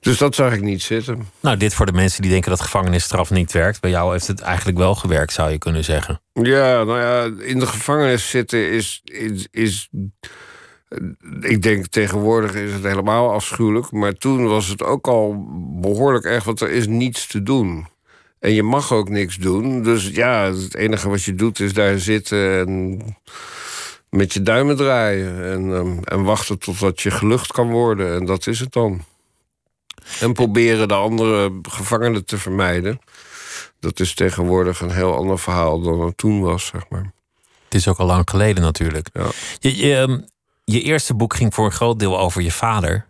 Dus 0.00 0.18
dat 0.18 0.34
zag 0.34 0.52
ik 0.52 0.60
niet 0.60 0.82
zitten. 0.82 1.28
Nou, 1.40 1.56
dit 1.56 1.74
voor 1.74 1.86
de 1.86 1.92
mensen 1.92 2.22
die 2.22 2.30
denken 2.30 2.50
dat 2.50 2.60
gevangenisstraf 2.60 3.30
niet 3.30 3.52
werkt. 3.52 3.80
Bij 3.80 3.90
jou 3.90 4.12
heeft 4.12 4.26
het 4.26 4.40
eigenlijk 4.40 4.78
wel 4.78 4.94
gewerkt, 4.94 5.32
zou 5.32 5.50
je 5.50 5.58
kunnen 5.58 5.84
zeggen. 5.84 6.20
Ja, 6.32 6.84
nou 6.84 6.98
ja, 6.98 7.44
in 7.44 7.58
de 7.58 7.66
gevangenis 7.66 8.30
zitten 8.30 8.70
is, 8.70 9.00
is, 9.04 9.48
is 9.50 9.88
ik 11.40 11.62
denk 11.62 11.86
tegenwoordig 11.86 12.54
is 12.54 12.72
het 12.72 12.82
helemaal 12.82 13.32
afschuwelijk. 13.32 13.92
Maar 13.92 14.12
toen 14.12 14.46
was 14.46 14.68
het 14.68 14.82
ook 14.82 15.08
al 15.08 15.46
behoorlijk 15.80 16.24
erg, 16.24 16.44
want 16.44 16.60
er 16.60 16.70
is 16.70 16.86
niets 16.86 17.26
te 17.26 17.42
doen. 17.42 17.86
En 18.40 18.52
je 18.52 18.62
mag 18.62 18.92
ook 18.92 19.08
niks 19.08 19.36
doen. 19.36 19.82
Dus 19.82 20.08
ja, 20.08 20.52
het 20.52 20.74
enige 20.74 21.08
wat 21.08 21.22
je 21.22 21.34
doet 21.34 21.60
is 21.60 21.72
daar 21.72 21.98
zitten 21.98 22.58
en 22.58 23.00
met 24.10 24.32
je 24.32 24.42
duimen 24.42 24.76
draaien. 24.76 25.44
En, 25.44 25.62
um, 25.62 26.04
en 26.04 26.22
wachten 26.22 26.58
totdat 26.58 27.00
je 27.00 27.10
gelucht 27.10 27.52
kan 27.52 27.70
worden. 27.70 28.14
En 28.14 28.26
dat 28.26 28.46
is 28.46 28.60
het 28.60 28.72
dan. 28.72 29.04
En 30.20 30.32
proberen 30.32 30.88
de 30.88 30.94
andere 30.94 31.52
gevangenen 31.62 32.24
te 32.24 32.38
vermijden. 32.38 33.00
Dat 33.80 34.00
is 34.00 34.14
tegenwoordig 34.14 34.80
een 34.80 34.90
heel 34.90 35.16
ander 35.16 35.38
verhaal 35.38 35.80
dan 35.80 36.00
het 36.00 36.16
toen 36.16 36.40
was, 36.40 36.66
zeg 36.66 36.88
maar. 36.88 37.12
Het 37.64 37.74
is 37.74 37.88
ook 37.88 37.98
al 37.98 38.06
lang 38.06 38.30
geleden 38.30 38.62
natuurlijk. 38.62 39.08
Ja. 39.12 39.26
Je, 39.58 39.76
je, 39.76 39.96
ehm, 39.96 40.20
je 40.64 40.82
eerste 40.82 41.14
boek 41.14 41.34
ging 41.34 41.54
voor 41.54 41.64
een 41.64 41.72
groot 41.72 41.98
deel 41.98 42.18
over 42.18 42.42
je 42.42 42.52
vader. 42.52 43.06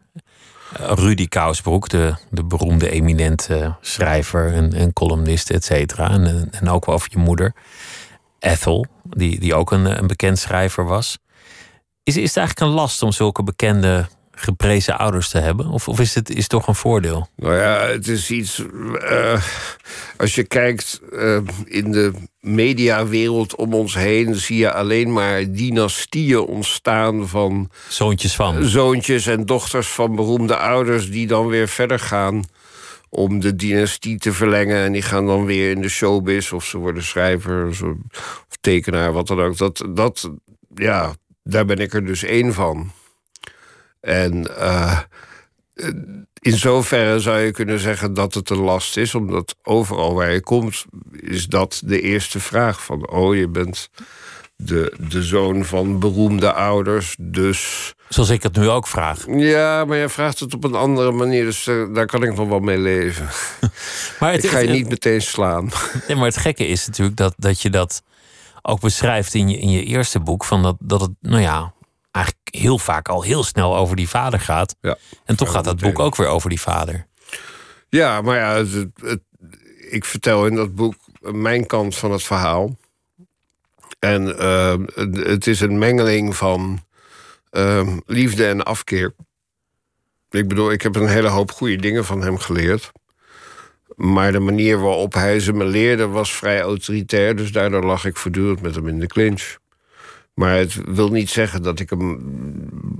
Rudy 0.72 1.28
Kousbroek, 1.28 1.88
de, 1.88 2.14
de 2.30 2.44
beroemde 2.44 2.90
eminente 2.90 3.76
schrijver 3.80 4.52
en, 4.54 4.72
en 4.72 4.92
columnist, 4.92 5.50
et 5.50 5.64
cetera. 5.64 6.10
En, 6.10 6.48
en 6.50 6.68
ook 6.68 6.88
over 6.88 7.08
je 7.10 7.18
moeder, 7.18 7.54
Ethel, 8.38 8.86
die, 9.02 9.40
die 9.40 9.54
ook 9.54 9.72
een, 9.72 9.98
een 9.98 10.06
bekend 10.06 10.38
schrijver 10.38 10.84
was. 10.84 11.18
Is, 12.02 12.16
is 12.16 12.28
het 12.28 12.36
eigenlijk 12.36 12.66
een 12.70 12.76
last 12.76 13.02
om 13.02 13.12
zulke 13.12 13.42
bekende 13.42 14.08
geprezen 14.40 14.98
ouders 14.98 15.28
te 15.28 15.38
hebben? 15.38 15.66
Of, 15.66 15.88
of 15.88 16.00
is 16.00 16.14
het 16.14 16.30
is 16.30 16.46
toch 16.46 16.66
een 16.66 16.74
voordeel? 16.74 17.28
Nou 17.36 17.54
ja, 17.54 17.86
het 17.86 18.08
is 18.08 18.30
iets. 18.30 18.58
Uh, 18.58 19.42
als 20.16 20.34
je 20.34 20.44
kijkt 20.44 21.00
uh, 21.12 21.38
in 21.64 21.92
de 21.92 22.12
mediawereld 22.40 23.54
om 23.54 23.74
ons 23.74 23.94
heen, 23.94 24.34
zie 24.34 24.58
je 24.58 24.72
alleen 24.72 25.12
maar 25.12 25.52
dynastieën 25.52 26.40
ontstaan 26.40 27.28
van. 27.28 27.70
Zoontjes 27.88 28.34
van. 28.34 28.64
Zoontjes 28.64 29.26
en 29.26 29.46
dochters 29.46 29.88
van 29.88 30.16
beroemde 30.16 30.56
ouders 30.56 31.10
die 31.10 31.26
dan 31.26 31.46
weer 31.46 31.68
verder 31.68 31.98
gaan 31.98 32.44
om 33.08 33.40
de 33.40 33.56
dynastie 33.56 34.18
te 34.18 34.32
verlengen. 34.32 34.84
En 34.84 34.92
die 34.92 35.02
gaan 35.02 35.26
dan 35.26 35.44
weer 35.44 35.70
in 35.70 35.80
de 35.80 35.88
showbiz 35.88 36.52
of 36.52 36.64
ze 36.64 36.78
worden 36.78 37.02
schrijver 37.02 37.66
of 37.68 37.82
tekenaar, 38.60 39.12
wat 39.12 39.26
dan 39.26 39.40
ook. 39.40 39.56
Dat, 39.56 39.84
dat, 39.88 40.30
ja, 40.74 41.14
daar 41.42 41.64
ben 41.64 41.78
ik 41.78 41.94
er 41.94 42.06
dus 42.06 42.22
één 42.22 42.54
van. 42.54 42.90
En 44.00 44.50
uh, 44.58 44.98
in 46.40 46.56
zoverre 46.56 47.18
zou 47.18 47.38
je 47.38 47.50
kunnen 47.50 47.78
zeggen 47.78 48.14
dat 48.14 48.34
het 48.34 48.50
een 48.50 48.60
last 48.60 48.96
is, 48.96 49.14
omdat 49.14 49.56
overal 49.62 50.14
waar 50.14 50.32
je 50.32 50.40
komt, 50.40 50.84
is 51.12 51.46
dat 51.46 51.82
de 51.84 52.00
eerste 52.00 52.40
vraag 52.40 52.84
van: 52.84 53.10
oh, 53.10 53.36
je 53.36 53.48
bent 53.48 53.90
de, 54.56 54.94
de 55.08 55.22
zoon 55.22 55.64
van 55.64 55.98
beroemde 55.98 56.52
ouders, 56.52 57.16
dus. 57.18 57.92
Zoals 58.08 58.30
ik 58.30 58.42
het 58.42 58.56
nu 58.56 58.68
ook 58.68 58.86
vraag. 58.86 59.24
Ja, 59.26 59.84
maar 59.84 59.96
jij 59.96 60.08
vraagt 60.08 60.40
het 60.40 60.54
op 60.54 60.64
een 60.64 60.74
andere 60.74 61.12
manier, 61.12 61.44
dus 61.44 61.66
uh, 61.66 61.94
daar 61.94 62.06
kan 62.06 62.22
ik 62.22 62.34
nog 62.34 62.48
wel 62.48 62.60
mee 62.60 62.78
leven. 62.78 63.28
maar 64.20 64.32
het, 64.32 64.44
ik 64.44 64.50
ga 64.50 64.58
je 64.58 64.68
niet 64.68 64.88
meteen 64.88 65.22
slaan. 65.22 65.70
Nee, 66.08 66.16
maar 66.16 66.26
het 66.26 66.36
gekke 66.36 66.66
is 66.66 66.86
natuurlijk 66.86 67.16
dat, 67.16 67.34
dat 67.36 67.60
je 67.62 67.70
dat 67.70 68.02
ook 68.62 68.80
beschrijft 68.80 69.34
in 69.34 69.48
je, 69.48 69.58
in 69.58 69.70
je 69.70 69.84
eerste 69.84 70.20
boek, 70.20 70.44
van 70.44 70.62
dat, 70.62 70.76
dat 70.78 71.00
het, 71.00 71.10
nou 71.20 71.42
ja, 71.42 71.72
eigenlijk 72.10 72.54
heel 72.54 72.78
vaak 72.78 73.08
al 73.08 73.22
heel 73.22 73.42
snel 73.42 73.76
over 73.76 73.96
die 73.96 74.08
vader 74.08 74.40
gaat. 74.40 74.76
Ja, 74.80 74.96
en 75.24 75.36
toch 75.36 75.50
gaat 75.50 75.64
dat 75.64 75.80
boek 75.80 75.98
ook 75.98 76.16
weer 76.16 76.26
over 76.26 76.48
die 76.48 76.60
vader. 76.60 77.06
Ja, 77.88 78.20
maar 78.20 78.36
ja, 78.36 78.54
het, 78.54 79.20
ik 79.90 80.04
vertel 80.04 80.46
in 80.46 80.54
dat 80.54 80.74
boek 80.74 80.94
mijn 81.20 81.66
kant 81.66 81.96
van 81.96 82.12
het 82.12 82.22
verhaal. 82.22 82.76
En 83.98 84.26
uh, 84.26 84.74
het 85.12 85.46
is 85.46 85.60
een 85.60 85.78
mengeling 85.78 86.36
van 86.36 86.84
uh, 87.52 87.96
liefde 88.06 88.46
en 88.46 88.64
afkeer. 88.64 89.14
ik 90.30 90.48
bedoel, 90.48 90.72
ik 90.72 90.82
heb 90.82 90.96
een 90.96 91.08
hele 91.08 91.28
hoop 91.28 91.50
goede 91.50 91.76
dingen 91.76 92.04
van 92.04 92.22
hem 92.22 92.38
geleerd. 92.38 92.90
Maar 93.96 94.32
de 94.32 94.40
manier 94.40 94.80
waarop 94.80 95.14
hij 95.14 95.40
ze 95.40 95.52
me 95.52 95.64
leerde 95.64 96.06
was 96.06 96.32
vrij 96.32 96.60
autoritair. 96.60 97.36
Dus 97.36 97.52
daardoor 97.52 97.84
lag 97.84 98.04
ik 98.04 98.16
voortdurend 98.16 98.60
met 98.60 98.74
hem 98.74 98.88
in 98.88 98.98
de 98.98 99.06
clinch. 99.06 99.56
Maar 100.34 100.56
het 100.56 100.74
wil 100.84 101.08
niet 101.08 101.30
zeggen 101.30 101.62
dat 101.62 101.80
ik 101.80 101.90
hem 101.90 102.20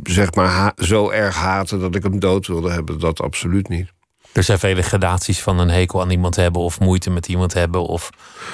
zeg 0.03 0.35
maar, 0.35 0.73
zo 0.77 1.11
erg 1.11 1.35
haatte 1.35 1.79
dat 1.79 1.95
ik 1.95 2.03
hem 2.03 2.19
dood 2.19 2.47
wilde 2.47 2.71
hebben. 2.71 2.99
Dat 2.99 3.21
absoluut 3.21 3.69
niet. 3.69 3.93
Er 4.33 4.43
zijn 4.43 4.59
vele 4.59 4.83
gradaties 4.83 5.41
van 5.41 5.59
een 5.59 5.69
hekel 5.69 6.01
aan 6.01 6.11
iemand 6.11 6.37
hebben 6.37 6.63
of 6.63 6.81
moeite 6.81 7.11
met 7.11 7.29
iemand 7.29 7.55
hebben 7.55 7.87
of, 7.87 8.11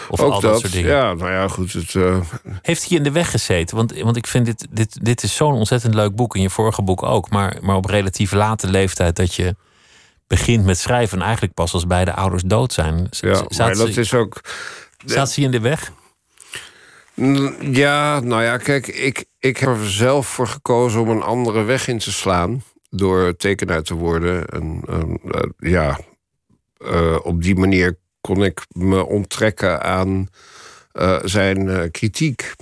of 0.09 0.21
al 0.21 0.41
dat, 0.41 0.61
soort 0.61 0.73
dingen. 0.73 0.91
Ja, 0.91 1.15
nou 1.15 1.31
ja, 1.31 1.49
goed. 1.49 1.73
Het, 1.73 1.95
uh... 1.95 2.21
Heeft 2.63 2.89
hij 2.89 2.99
in 2.99 3.03
de 3.03 3.11
weg 3.11 3.31
gezeten? 3.31 3.77
Want, 3.77 4.01
want 4.01 4.17
ik 4.17 4.27
vind 4.27 4.47
dit, 4.47 4.67
dit, 4.71 5.05
dit 5.05 5.23
is 5.23 5.37
zo'n 5.37 5.55
ontzettend 5.55 5.95
leuk 5.95 6.15
boek. 6.15 6.37
In 6.37 6.43
je 6.43 6.51
vorige 6.51 6.83
boek 6.83 7.03
ook. 7.03 7.31
Maar, 7.31 7.57
maar 7.61 7.77
op 7.77 7.85
relatief 7.85 8.33
late 8.33 8.71
leeftijd 8.71 9.17
dat 9.17 9.35
je 9.35 9.57
begint 10.27 10.65
met 10.65 10.79
schrijven. 10.79 11.19
En 11.19 11.25
eigenlijk 11.25 11.55
pas 11.55 11.73
als 11.73 11.87
beide 11.87 12.13
ouders 12.13 12.43
dood 12.43 12.73
zijn. 12.73 13.07
Ja, 13.11 13.45
maar 13.57 13.77
dat 13.77 13.97
is 13.97 14.15
ook. 14.15 14.41
Staat 15.05 15.31
ze 15.31 15.41
in 15.41 15.51
de 15.51 15.61
weg? 15.61 15.93
Ja, 17.61 18.21
nou 18.21 18.43
ja, 18.43 18.57
kijk, 18.57 18.87
ik, 18.87 19.25
ik 19.39 19.57
heb 19.57 19.69
er 19.69 19.91
zelf 19.91 20.27
voor 20.27 20.47
gekozen 20.47 21.01
om 21.01 21.09
een 21.09 21.23
andere 21.23 21.63
weg 21.63 21.89
in 21.89 21.99
te 21.99 22.13
slaan. 22.13 22.63
Door 22.91 23.37
tekenaar 23.37 23.83
te 23.83 23.95
worden. 23.95 24.47
En, 24.47 24.83
uh, 24.89 25.43
ja, 25.59 25.99
uh, 26.79 27.19
op 27.23 27.43
die 27.43 27.57
manier 27.57 27.99
kon 28.21 28.45
ik 28.45 28.67
me 28.69 29.07
onttrekken 29.07 29.83
aan 29.83 30.29
uh, 30.93 31.19
zijn 31.25 31.91
kritiek. 31.91 32.55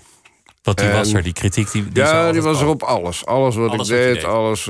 Wat 0.62 0.78
die 0.78 0.88
was 0.88 1.12
er, 1.12 1.22
die 1.22 1.32
kritiek? 1.32 1.72
Die, 1.72 1.88
die 1.88 2.02
ja, 2.02 2.32
die 2.32 2.42
was 2.42 2.60
er 2.60 2.66
op 2.66 2.82
alles. 2.82 3.26
Alles 3.26 3.56
wat 3.56 3.72
ik 3.72 3.84
deed, 3.84 4.14
deed. 4.14 4.24
alles. 4.24 4.64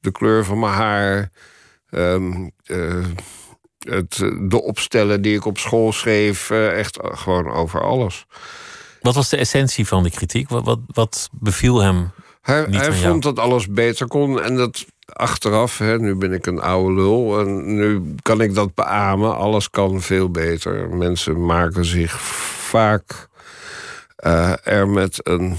de 0.00 0.12
kleur 0.12 0.44
van 0.44 0.58
mijn 0.58 0.72
haar. 0.72 1.30
Um, 1.90 2.50
het, 3.78 4.16
de 4.40 4.62
opstellen 4.62 5.22
die 5.22 5.36
ik 5.36 5.44
op 5.44 5.58
school 5.58 5.92
schreef. 5.92 6.50
echt 6.50 6.98
gewoon 7.02 7.50
over 7.50 7.82
alles. 7.82 8.26
Wat 9.00 9.14
was 9.14 9.28
de 9.28 9.36
essentie 9.36 9.86
van 9.86 10.02
die 10.02 10.12
kritiek? 10.12 10.48
Wat, 10.48 10.64
wat, 10.64 10.78
wat 10.86 11.28
beviel 11.32 11.80
hem? 11.80 12.10
Hij, 12.42 12.66
hij 12.70 12.92
vond 12.92 13.22
dat 13.22 13.38
alles 13.38 13.68
beter 13.68 14.06
kon. 14.06 14.42
En 14.42 14.56
dat 14.56 14.86
achteraf, 15.06 15.78
hè, 15.78 15.98
nu 15.98 16.14
ben 16.14 16.32
ik 16.32 16.46
een 16.46 16.60
oude 16.60 16.94
lul. 16.94 17.40
En 17.40 17.74
nu 17.74 18.14
kan 18.22 18.40
ik 18.40 18.54
dat 18.54 18.74
beamen. 18.74 19.36
Alles 19.36 19.70
kan 19.70 20.00
veel 20.00 20.30
beter. 20.30 20.88
Mensen 20.88 21.44
maken 21.44 21.84
zich 21.84 22.20
vaak 22.70 23.28
uh, 24.26 24.52
er 24.62 24.88
met 24.88 25.20
een 25.22 25.58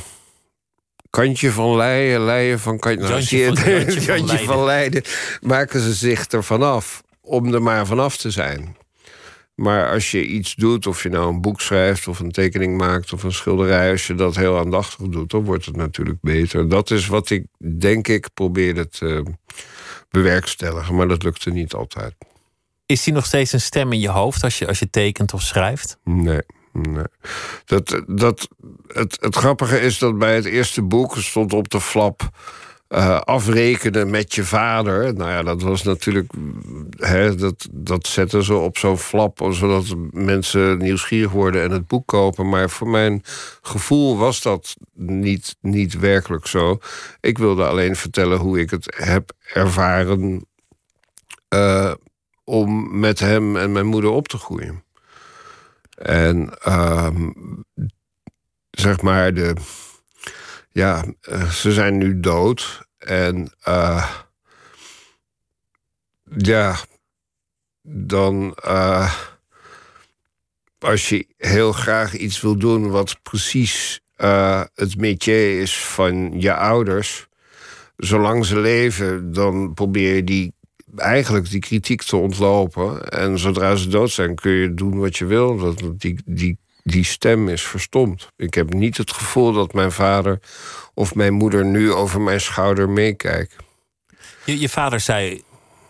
kantje 1.09 1.51
van 1.51 1.75
leien, 1.75 2.25
leien 2.25 2.59
van 2.59 2.79
kantje, 2.79 3.07
nou, 3.07 3.21
zie 3.21 3.39
je, 3.39 3.55
van, 3.55 4.05
kantje 4.05 4.39
van 4.45 4.63
Leiden, 4.73 5.03
maken 5.41 5.79
ze 5.79 5.93
zich 5.93 6.31
er 6.31 6.43
vanaf 6.43 7.03
om 7.21 7.53
er 7.53 7.61
maar 7.61 7.85
vanaf 7.85 8.17
te 8.17 8.31
zijn. 8.31 8.75
Maar 9.61 9.91
als 9.91 10.11
je 10.11 10.25
iets 10.25 10.55
doet, 10.55 10.87
of 10.87 11.03
je 11.03 11.09
nou 11.09 11.33
een 11.33 11.41
boek 11.41 11.61
schrijft, 11.61 12.07
of 12.07 12.19
een 12.19 12.31
tekening 12.31 12.77
maakt, 12.77 13.13
of 13.13 13.23
een 13.23 13.31
schilderij, 13.31 13.91
als 13.91 14.07
je 14.07 14.15
dat 14.15 14.35
heel 14.35 14.57
aandachtig 14.57 15.07
doet, 15.07 15.29
dan 15.29 15.43
wordt 15.43 15.65
het 15.65 15.75
natuurlijk 15.75 16.17
beter. 16.21 16.69
Dat 16.69 16.91
is 16.91 17.07
wat 17.07 17.29
ik, 17.29 17.45
denk 17.79 18.07
ik, 18.07 18.27
probeerde 18.33 18.87
te 18.87 19.23
bewerkstelligen, 20.09 20.95
maar 20.95 21.07
dat 21.07 21.23
lukte 21.23 21.49
niet 21.49 21.73
altijd. 21.73 22.15
Is 22.85 23.03
die 23.03 23.13
nog 23.13 23.25
steeds 23.25 23.53
een 23.53 23.61
stem 23.61 23.91
in 23.91 23.99
je 23.99 24.09
hoofd 24.09 24.43
als 24.43 24.59
je, 24.59 24.67
als 24.67 24.79
je 24.79 24.89
tekent 24.89 25.33
of 25.33 25.41
schrijft? 25.41 25.97
Nee. 26.03 26.41
Nee. 26.73 27.05
Dat, 27.65 28.03
dat, 28.07 28.47
het, 28.87 29.17
het 29.21 29.35
grappige 29.35 29.79
is 29.79 29.97
dat 29.97 30.17
bij 30.17 30.35
het 30.35 30.45
eerste 30.45 30.81
boek 30.81 31.17
stond 31.17 31.53
op 31.53 31.69
de 31.69 31.81
flap 31.81 32.29
uh, 32.91 33.19
afrekenen 33.19 34.09
met 34.09 34.35
je 34.35 34.43
vader. 34.43 35.13
Nou 35.13 35.29
ja, 35.29 35.43
dat 35.43 35.61
was 35.61 35.83
natuurlijk. 35.83 36.31
Hè, 36.97 37.35
dat, 37.35 37.67
dat 37.71 38.07
zetten 38.07 38.43
ze 38.43 38.53
op 38.53 38.77
zo'n 38.77 38.97
flap, 38.97 39.47
zodat 39.49 39.95
mensen 40.11 40.77
nieuwsgierig 40.77 41.31
worden 41.31 41.63
en 41.63 41.71
het 41.71 41.87
boek 41.87 42.07
kopen. 42.07 42.49
Maar 42.49 42.69
voor 42.69 42.87
mijn 42.87 43.23
gevoel 43.61 44.17
was 44.17 44.41
dat 44.41 44.75
niet, 44.93 45.55
niet 45.61 45.99
werkelijk 45.99 46.47
zo. 46.47 46.79
Ik 47.19 47.37
wilde 47.37 47.65
alleen 47.65 47.95
vertellen 47.95 48.37
hoe 48.37 48.59
ik 48.59 48.69
het 48.69 48.95
heb 48.97 49.31
ervaren. 49.53 50.45
Uh, 51.53 51.93
om 52.43 52.99
met 52.99 53.19
hem 53.19 53.57
en 53.57 53.71
mijn 53.71 53.85
moeder 53.85 54.09
op 54.09 54.27
te 54.27 54.37
groeien. 54.37 54.83
En 55.97 56.53
uh, 56.67 57.09
zeg 58.71 59.01
maar 59.01 59.33
de 59.33 59.55
ja, 60.71 61.05
uh, 61.29 61.49
ze 61.49 61.71
zijn 61.71 61.97
nu 61.97 62.19
dood. 62.19 62.87
En 62.97 63.51
uh, 63.67 64.11
ja, 66.37 66.75
dan 67.81 68.57
uh, 68.65 69.13
als 70.79 71.09
je 71.09 71.27
heel 71.37 71.71
graag 71.71 72.17
iets 72.17 72.41
wil 72.41 72.57
doen 72.57 72.89
wat 72.89 73.21
precies 73.21 73.99
het 74.73 74.97
métier 74.97 75.59
is 75.59 75.85
van 75.85 76.39
je 76.39 76.53
ouders, 76.53 77.27
zolang 77.97 78.45
ze 78.45 78.59
leven, 78.59 79.33
dan 79.33 79.73
probeer 79.73 80.15
je 80.15 80.23
die 80.23 80.53
eigenlijk 80.95 81.49
die 81.49 81.59
kritiek 81.59 82.01
te 82.01 82.15
ontlopen. 82.15 83.09
En 83.09 83.39
zodra 83.39 83.75
ze 83.75 83.87
dood 83.87 84.11
zijn, 84.11 84.35
kun 84.35 84.51
je 84.51 84.73
doen 84.73 84.99
wat 84.99 85.17
je 85.17 85.25
wil. 85.25 85.57
Dat, 85.57 85.83
die, 85.97 86.21
die 86.25 86.57
die 86.83 87.03
stem 87.03 87.49
is 87.49 87.61
verstomd. 87.61 88.27
Ik 88.35 88.53
heb 88.53 88.73
niet 88.73 88.97
het 88.97 89.11
gevoel 89.11 89.53
dat 89.53 89.73
mijn 89.73 89.91
vader 89.91 90.39
of 90.93 91.15
mijn 91.15 91.33
moeder 91.33 91.65
nu 91.65 91.91
over 91.91 92.21
mijn 92.21 92.41
schouder 92.41 92.89
meekijken. 92.89 93.57
Je, 94.45 94.59
je 94.59 94.69
vader 94.69 94.99
zei 94.99 95.43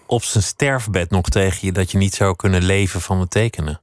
op 0.06 0.24
zijn 0.24 0.44
sterfbed 0.44 1.10
nog 1.10 1.30
tegen 1.30 1.60
je 1.62 1.72
dat 1.72 1.92
je 1.92 1.98
niet 1.98 2.14
zou 2.14 2.36
kunnen 2.36 2.64
leven 2.64 3.02
van 3.02 3.20
het 3.20 3.30
tekenen. 3.30 3.82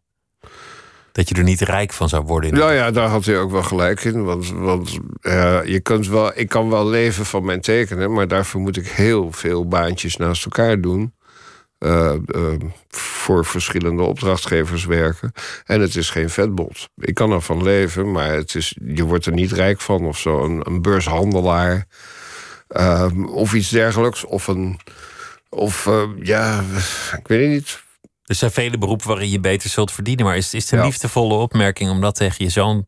Dat 1.13 1.29
je 1.29 1.35
er 1.35 1.43
niet 1.43 1.61
rijk 1.61 1.93
van 1.93 2.09
zou 2.09 2.25
worden. 2.25 2.57
Ja, 2.57 2.71
ja, 2.71 2.91
daar 2.91 3.09
had 3.09 3.25
hij 3.25 3.39
ook 3.39 3.51
wel 3.51 3.63
gelijk 3.63 4.05
in. 4.05 4.25
Want, 4.25 4.51
want 4.51 4.99
uh, 5.23 5.65
je 5.65 5.81
kunt 5.81 6.09
wel, 6.09 6.33
ik 6.35 6.49
kan 6.49 6.71
wel 6.71 6.87
leven 6.87 7.27
van 7.27 7.45
mijn 7.45 7.61
tekenen, 7.61 8.13
maar 8.13 8.29
daarvoor 8.29 8.61
moet 8.61 8.77
ik 8.77 8.89
heel 8.89 9.33
veel 9.33 9.69
baantjes 9.69 10.17
naast 10.17 10.45
elkaar 10.45 10.81
doen. 10.81 11.15
Uh, 11.79 12.15
uh, 12.27 12.53
voor 13.29 13.45
verschillende 13.45 14.03
opdrachtgevers 14.03 14.85
werken. 14.85 15.33
En 15.65 15.81
het 15.81 15.97
is 15.97 16.11
geen 16.11 16.31
vetbot. 16.31 16.89
Ik 16.97 17.15
kan 17.15 17.33
ervan 17.33 17.63
leven, 17.63 18.13
maar 18.13 18.33
het 18.33 18.55
is, 18.55 18.77
je 18.85 19.05
wordt 19.05 19.27
er 19.27 19.33
niet 19.33 19.53
rijk 19.53 19.81
van 19.81 20.07
of 20.07 20.19
zo. 20.19 20.45
Een, 20.45 20.67
een 20.67 20.83
beurshandelaar 20.83 21.87
uh, 22.69 23.07
of 23.35 23.55
iets 23.55 23.69
dergelijks. 23.69 24.25
Of 24.25 24.47
een. 24.47 24.81
Of 25.49 25.89
ja, 26.23 26.65
ik 27.19 27.29
weet 27.29 27.41
het 27.41 27.51
niet. 27.51 27.83
Er 28.25 28.35
zijn 28.35 28.51
vele 28.51 28.79
beroepen 28.79 29.09
waarin 29.09 29.31
je 29.31 29.41
beter 29.41 29.71
zult 29.71 29.93
verdienen. 29.93 30.25
Maar 30.25 30.37
is, 30.37 30.55
is 30.55 30.71
het 30.71 30.79
een 30.81 30.85
liefdevolle 30.85 31.35
opmerking 31.35 31.91
om 31.91 32.01
dat 32.01 32.15
tegen 32.15 32.45
je 32.45 32.51
zoon 32.51 32.87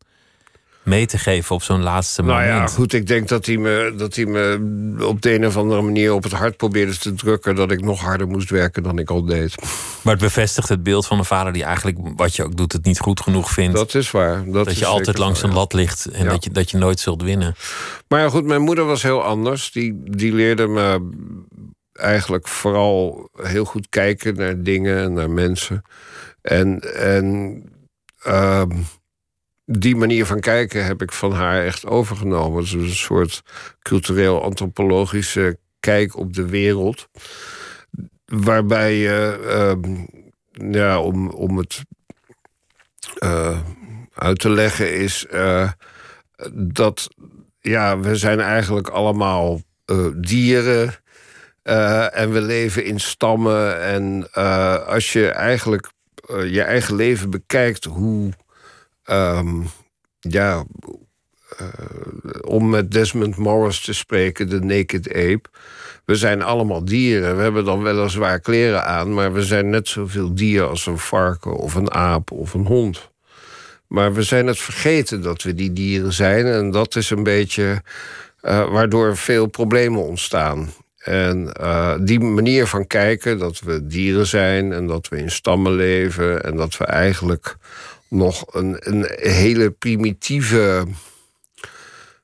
mee 0.83 1.07
te 1.07 1.19
geven 1.19 1.55
op 1.55 1.62
zo'n 1.62 1.83
laatste 1.83 2.23
moment. 2.23 2.49
Nou 2.49 2.61
ja, 2.61 2.66
goed, 2.66 2.93
ik 2.93 3.07
denk 3.07 3.29
dat 3.29 3.47
hij, 3.47 3.57
me, 3.57 3.95
dat 3.97 4.14
hij 4.14 4.27
me 4.27 4.59
op 5.07 5.23
de 5.23 5.35
een 5.35 5.47
of 5.47 5.57
andere 5.57 5.83
manier 5.83 6.14
op 6.14 6.23
het 6.23 6.33
hart 6.33 6.57
probeerde 6.57 6.99
te 6.99 7.14
drukken 7.14 7.55
dat 7.55 7.71
ik 7.71 7.83
nog 7.83 8.01
harder 8.01 8.29
moest 8.29 8.51
werken 8.51 8.83
dan 8.83 8.99
ik 8.99 9.11
al 9.11 9.25
deed. 9.25 9.55
Maar 10.03 10.12
het 10.12 10.23
bevestigt 10.23 10.69
het 10.69 10.83
beeld 10.83 11.07
van 11.07 11.19
een 11.19 11.25
vader 11.25 11.53
die 11.53 11.64
eigenlijk, 11.64 11.99
wat 12.16 12.37
je 12.37 12.45
ook 12.45 12.57
doet, 12.57 12.73
het 12.73 12.85
niet 12.85 12.99
goed 12.99 13.21
genoeg 13.21 13.51
vindt. 13.51 13.77
Dat 13.77 13.95
is 13.95 14.11
waar. 14.11 14.45
Dat, 14.45 14.64
dat 14.64 14.79
je 14.79 14.87
altijd 14.87 15.19
langs 15.19 15.43
een 15.43 15.53
lat 15.53 15.73
ligt 15.73 16.07
en 16.07 16.27
dat, 16.27 16.45
je, 16.45 16.51
dat 16.51 16.71
je 16.71 16.77
nooit 16.77 17.01
zult 17.01 17.23
winnen. 17.23 17.55
Maar 18.09 18.21
ja, 18.21 18.29
goed, 18.29 18.45
mijn 18.45 18.62
moeder 18.62 18.85
was 18.85 19.03
heel 19.03 19.23
anders. 19.23 19.73
Die, 19.73 20.01
die 20.05 20.33
leerde 20.33 20.66
me 20.66 21.09
eigenlijk 21.93 22.49
vooral 22.49 23.29
heel 23.43 23.64
goed 23.64 23.88
kijken 23.88 24.35
naar 24.35 24.62
dingen 24.62 24.99
en 24.99 25.12
naar 25.12 25.31
mensen. 25.31 25.83
En, 26.43 26.81
en 26.95 27.62
uh, 28.27 28.62
die 29.78 29.96
manier 29.96 30.26
van 30.26 30.40
kijken 30.40 30.85
heb 30.85 31.02
ik 31.02 31.12
van 31.12 31.33
haar 31.33 31.64
echt 31.64 31.87
overgenomen. 31.87 32.62
Dus 32.62 32.72
een 32.72 32.90
soort 32.90 33.42
cultureel-antropologische 33.83 35.59
kijk 35.80 36.16
op 36.16 36.35
de 36.35 36.46
wereld. 36.46 37.09
Waarbij 38.24 38.96
je, 38.96 39.38
uh, 39.83 40.72
ja, 40.72 41.00
om, 41.00 41.28
om 41.28 41.59
het 41.59 41.83
uh, 43.22 43.59
uit 44.14 44.38
te 44.38 44.50
leggen, 44.50 44.94
is 44.94 45.26
uh, 45.33 45.70
dat 46.52 47.09
ja, 47.61 47.98
we 47.98 48.16
zijn 48.16 48.40
eigenlijk 48.40 48.88
allemaal 48.88 49.61
dieren. 50.16 50.94
en 52.12 52.33
we 52.33 52.40
leven 52.40 52.85
in 52.85 53.00
stammen. 53.00 53.83
En 53.83 54.33
als 54.87 55.12
je 55.12 55.28
eigenlijk 55.28 55.90
je 56.26 56.62
eigen 56.62 56.94
leven 56.94 57.30
bekijkt, 57.30 57.85
hoe 57.85 58.33
Um, 59.11 59.66
ja, 60.20 60.64
uh, 61.61 61.68
om 62.40 62.68
met 62.70 62.90
Desmond 62.90 63.37
Morris 63.37 63.81
te 63.81 63.92
spreken, 63.92 64.49
de 64.49 64.61
Naked 64.61 65.09
Ape. 65.09 65.42
We 66.05 66.16
zijn 66.16 66.42
allemaal 66.42 66.85
dieren. 66.85 67.37
We 67.37 67.42
hebben 67.42 67.64
dan 67.64 67.83
weliswaar 67.83 68.40
kleren 68.40 68.85
aan, 68.85 69.14
maar 69.14 69.33
we 69.33 69.42
zijn 69.42 69.70
net 69.70 69.88
zoveel 69.88 70.35
dier 70.35 70.62
als 70.62 70.87
een 70.87 70.99
varken 70.99 71.57
of 71.57 71.75
een 71.75 71.92
aap 71.92 72.31
of 72.31 72.55
een 72.55 72.66
hond. 72.66 73.11
Maar 73.87 74.12
we 74.12 74.23
zijn 74.23 74.46
het 74.46 74.59
vergeten 74.59 75.23
dat 75.23 75.42
we 75.42 75.55
die 75.55 75.73
dieren 75.73 76.12
zijn. 76.12 76.46
En 76.46 76.70
dat 76.70 76.96
is 76.96 77.11
een 77.11 77.23
beetje 77.23 77.83
uh, 78.42 78.70
waardoor 78.70 79.16
veel 79.16 79.46
problemen 79.46 80.05
ontstaan. 80.05 80.68
En 81.01 81.53
uh, 81.61 81.94
die 82.01 82.20
manier 82.20 82.66
van 82.66 82.87
kijken, 82.87 83.38
dat 83.38 83.61
we 83.61 83.87
dieren 83.87 84.27
zijn 84.27 84.73
en 84.73 84.87
dat 84.87 85.09
we 85.09 85.16
in 85.16 85.31
stammen 85.31 85.73
leven 85.73 86.44
en 86.44 86.57
dat 86.57 86.77
we 86.77 86.85
eigenlijk 86.85 87.57
nog 88.11 88.55
een, 88.55 88.77
een 88.79 89.09
hele 89.16 89.70
primitieve 89.70 90.87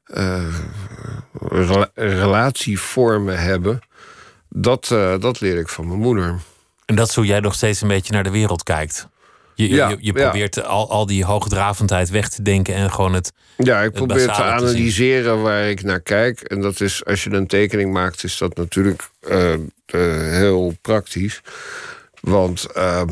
uh, 0.07 0.55
relatievormen 1.95 3.39
hebben, 3.39 3.81
dat, 4.49 4.91
uh, 4.93 5.21
dat 5.21 5.41
leer 5.41 5.59
ik 5.59 5.69
van 5.69 5.89
mijn 5.89 6.01
moeder. 6.01 6.39
En 6.85 6.95
dat 6.95 7.09
is 7.09 7.15
hoe 7.15 7.27
jij 7.27 7.41
nog 7.41 7.55
steeds 7.55 7.81
een 7.81 7.89
beetje 7.89 8.13
naar 8.13 8.25
de 8.25 8.31
wereld 8.31 8.63
kijkt. 8.63 9.09
Je, 9.55 9.69
ja, 9.69 9.89
je, 9.89 9.97
je 10.01 10.13
probeert 10.13 10.65
al, 10.65 10.91
al 10.91 11.07
die 11.07 11.25
hoogdravendheid 11.25 12.11
weg 12.11 12.29
te 12.29 12.43
denken 12.43 12.75
en 12.75 12.93
gewoon 12.93 13.13
het. 13.13 13.33
Ja, 13.57 13.83
ik 13.83 13.93
probeer 13.93 14.27
te 14.27 14.43
analyseren 14.43 15.43
waar 15.43 15.69
ik 15.69 15.83
naar 15.83 16.01
kijk. 16.01 16.41
En 16.41 16.61
dat 16.61 16.81
is, 16.81 17.05
als 17.05 17.25
je 17.25 17.31
een 17.31 17.47
tekening 17.47 17.93
maakt, 17.93 18.25
is 18.25 18.39
dat 18.39 18.57
natuurlijk 18.57 19.09
uh, 19.29 19.53
uh, 19.53 19.59
heel 20.31 20.75
praktisch. 20.83 21.41
Want 22.21 22.67
uh, 22.77 23.03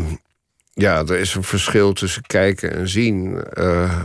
ja, 0.75 0.99
er 0.99 1.19
is 1.19 1.35
een 1.35 1.45
verschil 1.45 1.93
tussen 1.93 2.23
kijken 2.23 2.73
en 2.73 2.89
zien. 2.89 3.45
Uh, 3.55 4.03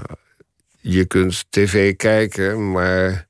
je 0.82 1.06
kunt 1.06 1.46
tv 1.50 1.96
kijken, 1.96 2.72
maar 2.72 3.28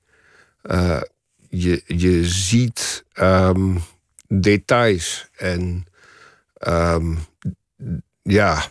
je, 1.50 1.84
je 1.86 2.26
ziet 2.26 3.06
um, 3.20 3.82
details. 4.28 5.28
En 5.36 5.86
um, 6.68 7.18
ja, 8.22 8.64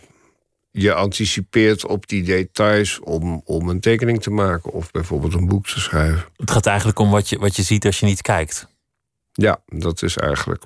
je 0.71 0.93
anticipeert 0.93 1.85
op 1.85 2.07
die 2.07 2.23
details 2.23 2.99
om, 2.99 3.41
om 3.45 3.69
een 3.69 3.79
tekening 3.79 4.21
te 4.21 4.29
maken 4.29 4.71
of 4.71 4.91
bijvoorbeeld 4.91 5.33
een 5.33 5.47
boek 5.47 5.67
te 5.67 5.79
schrijven. 5.79 6.25
Het 6.37 6.51
gaat 6.51 6.65
eigenlijk 6.65 6.99
om 6.99 7.09
wat 7.09 7.29
je, 7.29 7.39
wat 7.39 7.55
je 7.55 7.63
ziet 7.63 7.85
als 7.85 7.99
je 7.99 8.05
niet 8.05 8.21
kijkt. 8.21 8.67
Ja, 9.31 9.61
dat 9.65 10.01
is 10.01 10.17
eigenlijk. 10.17 10.63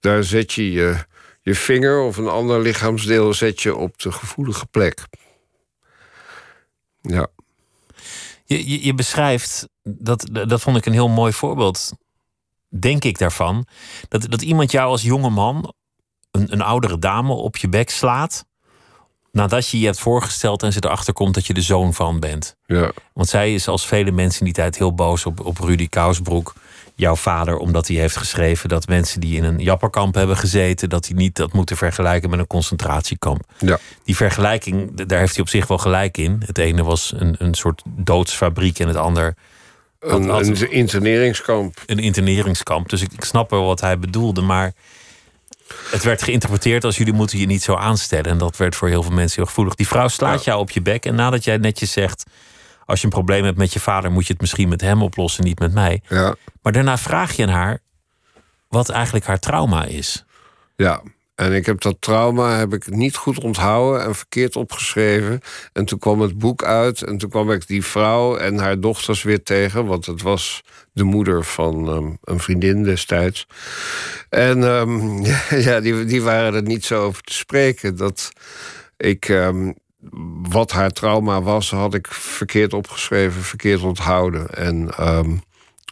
Daar 0.00 0.24
zet 0.24 0.52
je 0.52 0.72
je, 0.72 1.04
je 1.44 1.54
vinger 1.54 2.00
of 2.00 2.16
een 2.16 2.28
ander 2.28 2.60
lichaamsdeel 2.60 3.34
zet 3.34 3.62
je 3.62 3.76
op 3.76 3.98
de 3.98 4.12
gevoelige 4.12 4.66
plek. 4.66 5.06
Ja. 7.00 7.26
Je, 8.44 8.70
je, 8.70 8.84
je 8.84 8.94
beschrijft, 8.94 9.68
dat, 9.82 10.28
dat 10.32 10.60
vond 10.60 10.76
ik 10.76 10.86
een 10.86 10.92
heel 10.92 11.08
mooi 11.08 11.32
voorbeeld, 11.32 11.92
denk 12.68 13.04
ik 13.04 13.18
daarvan, 13.18 13.66
dat, 14.08 14.30
dat 14.30 14.42
iemand 14.42 14.70
jou 14.70 14.90
als 14.90 15.02
jonge 15.02 15.30
man, 15.30 15.74
een, 16.30 16.52
een 16.52 16.62
oudere 16.62 16.98
dame, 16.98 17.32
op 17.32 17.56
je 17.56 17.68
bek 17.68 17.90
slaat 17.90 18.44
nadat 19.34 19.68
je 19.68 19.78
je 19.78 19.84
hebt 19.84 19.98
voorgesteld 19.98 20.62
en 20.62 20.72
ze 20.72 20.84
erachter 20.84 21.12
komt 21.12 21.34
dat 21.34 21.46
je 21.46 21.54
de 21.54 21.62
zoon 21.62 21.94
van 21.94 22.20
bent. 22.20 22.56
Ja. 22.66 22.92
Want 23.12 23.28
zij 23.28 23.54
is 23.54 23.68
als 23.68 23.86
vele 23.86 24.10
mensen 24.10 24.38
in 24.38 24.44
die 24.44 24.54
tijd 24.54 24.78
heel 24.78 24.94
boos 24.94 25.26
op, 25.26 25.46
op 25.46 25.58
Rudy 25.58 25.88
Kousbroek, 25.88 26.54
jouw 26.94 27.16
vader, 27.16 27.56
omdat 27.56 27.88
hij 27.88 27.96
heeft 27.96 28.16
geschreven 28.16 28.68
dat 28.68 28.86
mensen 28.86 29.20
die 29.20 29.36
in 29.36 29.44
een 29.44 29.58
japperkamp 29.58 30.14
hebben 30.14 30.36
gezeten, 30.36 30.88
dat 30.88 31.06
hij 31.06 31.16
niet 31.16 31.36
dat 31.36 31.52
moeten 31.52 31.76
vergelijken 31.76 32.30
met 32.30 32.38
een 32.38 32.46
concentratiekamp. 32.46 33.42
Ja. 33.58 33.78
Die 34.04 34.16
vergelijking, 34.16 35.04
daar 35.06 35.18
heeft 35.18 35.34
hij 35.34 35.42
op 35.42 35.48
zich 35.48 35.66
wel 35.66 35.78
gelijk 35.78 36.16
in. 36.18 36.42
Het 36.46 36.58
ene 36.58 36.82
was 36.82 37.12
een, 37.16 37.34
een 37.38 37.54
soort 37.54 37.82
doodsfabriek 37.86 38.78
en 38.78 38.88
het 38.88 38.96
ander. 38.96 39.34
Een, 40.00 40.28
een 40.28 40.70
interneringskamp. 40.70 41.82
Een 41.86 41.98
interneringskamp. 41.98 42.88
Dus 42.88 43.02
ik, 43.02 43.12
ik 43.12 43.24
snap 43.24 43.50
wel 43.50 43.64
wat 43.64 43.80
hij 43.80 43.98
bedoelde, 43.98 44.40
maar 44.40 44.72
het 45.90 46.02
werd 46.02 46.22
geïnterpreteerd 46.22 46.84
als 46.84 46.96
jullie 46.96 47.12
moeten 47.12 47.38
je 47.38 47.46
niet 47.46 47.62
zo 47.62 47.74
aanstellen. 47.74 48.30
En 48.30 48.38
dat 48.38 48.56
werd 48.56 48.76
voor 48.76 48.88
heel 48.88 49.02
veel 49.02 49.12
mensen 49.12 49.36
heel 49.36 49.46
gevoelig. 49.46 49.74
Die 49.74 49.86
vrouw 49.86 50.08
slaat 50.08 50.44
jou 50.44 50.60
op 50.60 50.70
je 50.70 50.82
bek. 50.82 51.06
En 51.06 51.14
nadat 51.14 51.44
jij 51.44 51.56
netjes 51.56 51.92
zegt... 51.92 52.24
als 52.84 53.00
je 53.00 53.06
een 53.06 53.12
probleem 53.12 53.44
hebt 53.44 53.58
met 53.58 53.72
je 53.72 53.80
vader... 53.80 54.10
moet 54.10 54.26
je 54.26 54.32
het 54.32 54.40
misschien 54.40 54.68
met 54.68 54.80
hem 54.80 55.02
oplossen, 55.02 55.44
niet 55.44 55.58
met 55.58 55.74
mij. 55.74 56.02
Ja. 56.08 56.34
Maar 56.62 56.72
daarna 56.72 56.98
vraag 56.98 57.32
je 57.32 57.42
aan 57.42 57.48
haar... 57.48 57.78
wat 58.68 58.88
eigenlijk 58.88 59.24
haar 59.24 59.38
trauma 59.38 59.84
is. 59.84 60.24
Ja, 60.76 61.02
en 61.34 61.52
ik 61.52 61.66
heb 61.66 61.80
dat 61.80 61.96
trauma 62.00 62.56
heb 62.58 62.72
ik 62.72 62.90
niet 62.90 63.16
goed 63.16 63.38
onthouden 63.38 64.04
en 64.04 64.14
verkeerd 64.14 64.56
opgeschreven. 64.56 65.40
En 65.72 65.84
toen 65.84 65.98
kwam 65.98 66.20
het 66.20 66.38
boek 66.38 66.64
uit 66.64 67.02
en 67.02 67.18
toen 67.18 67.30
kwam 67.30 67.50
ik 67.50 67.66
die 67.66 67.84
vrouw 67.84 68.36
en 68.36 68.58
haar 68.58 68.80
dochters 68.80 69.22
weer 69.22 69.42
tegen. 69.42 69.86
Want 69.86 70.06
het 70.06 70.22
was 70.22 70.62
de 70.92 71.04
moeder 71.04 71.44
van 71.44 71.88
um, 71.88 72.18
een 72.22 72.40
vriendin 72.40 72.82
destijds. 72.82 73.46
En 74.28 74.62
um, 74.62 75.24
ja, 75.68 75.80
die, 75.80 76.04
die 76.04 76.22
waren 76.22 76.54
er 76.54 76.62
niet 76.62 76.84
zo 76.84 77.02
over 77.02 77.22
te 77.22 77.34
spreken. 77.34 77.96
Dat 77.96 78.32
ik, 78.96 79.28
um, 79.28 79.74
wat 80.42 80.72
haar 80.72 80.90
trauma 80.90 81.42
was, 81.42 81.70
had 81.70 81.94
ik 81.94 82.06
verkeerd 82.10 82.72
opgeschreven, 82.72 83.42
verkeerd 83.42 83.82
onthouden. 83.82 84.48
En 84.48 84.90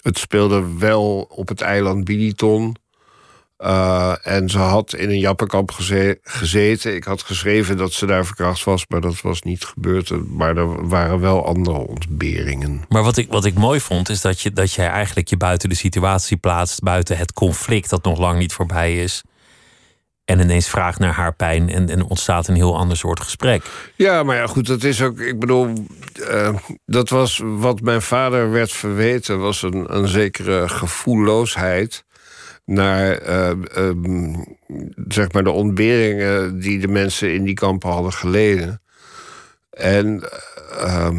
het 0.02 0.18
speelde 0.18 0.76
wel 0.78 1.26
op 1.28 1.48
het 1.48 1.60
eiland 1.60 2.04
Biliton. 2.04 2.76
Uh, 3.58 4.14
en 4.22 4.48
ze 4.48 4.58
had 4.58 4.94
in 4.94 5.10
een 5.10 5.18
jappenkamp 5.18 5.70
geze 5.70 6.18
gezeten. 6.22 6.94
Ik 6.94 7.04
had 7.04 7.22
geschreven 7.22 7.76
dat 7.76 7.92
ze 7.92 8.06
daar 8.06 8.24
verkracht 8.26 8.64
was, 8.64 8.84
maar 8.88 9.00
dat 9.00 9.20
was 9.20 9.42
niet 9.42 9.64
gebeurd. 9.64 10.28
Maar 10.28 10.56
er 10.56 10.88
waren 10.88 11.20
wel 11.20 11.46
andere 11.46 11.76
ontberingen. 11.76 12.84
Maar 12.88 13.02
wat 13.02 13.16
ik, 13.16 13.28
wat 13.30 13.44
ik 13.44 13.54
mooi 13.54 13.80
vond, 13.80 14.08
is 14.08 14.20
dat, 14.20 14.40
je, 14.40 14.52
dat 14.52 14.72
jij 14.72 14.88
eigenlijk 14.88 15.28
je 15.28 15.36
buiten 15.36 15.68
de 15.68 15.74
situatie 15.74 16.36
plaatst, 16.36 16.82
buiten 16.82 17.16
het 17.16 17.32
conflict 17.32 17.90
dat 17.90 18.04
nog 18.04 18.18
lang 18.18 18.38
niet 18.38 18.52
voorbij 18.52 19.02
is. 19.02 19.22
En 20.24 20.40
ineens 20.40 20.68
vraagt 20.68 20.98
naar 20.98 21.12
haar 21.12 21.34
pijn 21.34 21.68
en, 21.68 21.88
en 21.88 22.04
ontstaat 22.04 22.48
een 22.48 22.54
heel 22.54 22.76
ander 22.76 22.96
soort 22.96 23.20
gesprek. 23.20 23.64
Ja, 23.96 24.22
maar 24.22 24.36
ja, 24.36 24.46
goed, 24.46 24.66
dat 24.66 24.82
is 24.82 25.02
ook. 25.02 25.20
Ik 25.20 25.38
bedoel, 25.38 25.72
uh, 26.20 26.54
dat 26.84 27.08
was 27.08 27.40
wat 27.44 27.80
mijn 27.80 28.02
vader 28.02 28.50
werd 28.50 28.72
verweten, 28.72 29.40
was 29.40 29.62
een, 29.62 29.96
een 29.96 30.08
zekere 30.08 30.68
gevoelloosheid 30.68 32.04
naar 32.64 33.28
uh, 33.28 33.50
zeg 35.08 35.32
maar 35.32 35.44
de 35.44 35.50
ontberingen 35.50 36.60
die 36.60 36.78
de 36.78 36.88
mensen 36.88 37.34
in 37.34 37.44
die 37.44 37.54
kampen 37.54 37.90
hadden 37.90 38.12
geleden. 38.12 38.82
En 39.70 40.28
uh, 40.72 41.10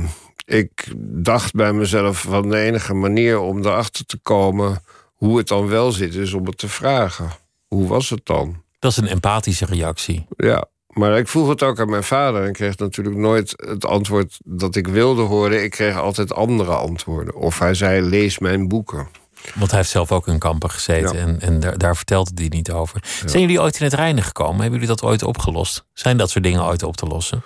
ik 0.45 0.87
dacht 0.97 1.53
bij 1.53 1.73
mezelf 1.73 2.21
van 2.21 2.49
de 2.49 2.57
enige 2.57 2.93
manier 2.93 3.39
om 3.39 3.59
erachter 3.59 4.05
te 4.05 4.17
komen 4.17 4.83
hoe 5.13 5.37
het 5.37 5.47
dan 5.47 5.67
wel 5.67 5.91
zit, 5.91 6.15
is 6.15 6.33
om 6.33 6.45
het 6.45 6.57
te 6.57 6.67
vragen. 6.67 7.29
Hoe 7.67 7.87
was 7.87 8.09
het 8.09 8.25
dan? 8.25 8.62
Dat 8.83 8.91
is 8.91 8.97
een 8.97 9.07
empathische 9.07 9.65
reactie. 9.65 10.25
Ja, 10.37 10.65
maar 10.87 11.17
ik 11.17 11.27
vroeg 11.27 11.49
het 11.49 11.63
ook 11.63 11.79
aan 11.79 11.89
mijn 11.89 12.03
vader 12.03 12.43
en 12.43 12.53
kreeg 12.53 12.77
natuurlijk 12.77 13.15
nooit 13.15 13.53
het 13.55 13.85
antwoord 13.85 14.39
dat 14.45 14.75
ik 14.75 14.87
wilde 14.87 15.21
horen. 15.21 15.63
Ik 15.63 15.71
kreeg 15.71 15.97
altijd 15.97 16.33
andere 16.33 16.71
antwoorden. 16.75 17.35
Of 17.35 17.59
hij 17.59 17.73
zei: 17.73 18.01
lees 18.01 18.39
mijn 18.39 18.67
boeken. 18.67 19.07
Want 19.55 19.69
hij 19.69 19.79
heeft 19.79 19.91
zelf 19.91 20.11
ook 20.11 20.27
in 20.27 20.39
kampen 20.39 20.69
gezeten 20.69 21.19
en, 21.19 21.39
en 21.39 21.59
daar, 21.59 21.77
daar 21.77 21.95
vertelde 21.95 22.31
hij 22.35 22.47
niet 22.47 22.71
over. 22.71 23.03
Zijn 23.25 23.41
jullie 23.41 23.61
ooit 23.61 23.77
in 23.79 23.83
het 23.83 23.93
reine 23.93 24.21
gekomen? 24.21 24.61
Hebben 24.61 24.79
jullie 24.79 24.95
dat 24.95 25.03
ooit 25.03 25.23
opgelost? 25.23 25.85
Zijn 25.93 26.17
dat 26.17 26.29
soort 26.29 26.43
dingen 26.43 26.63
ooit 26.63 26.83
op 26.83 26.97
te 26.97 27.05
lossen? 27.05 27.43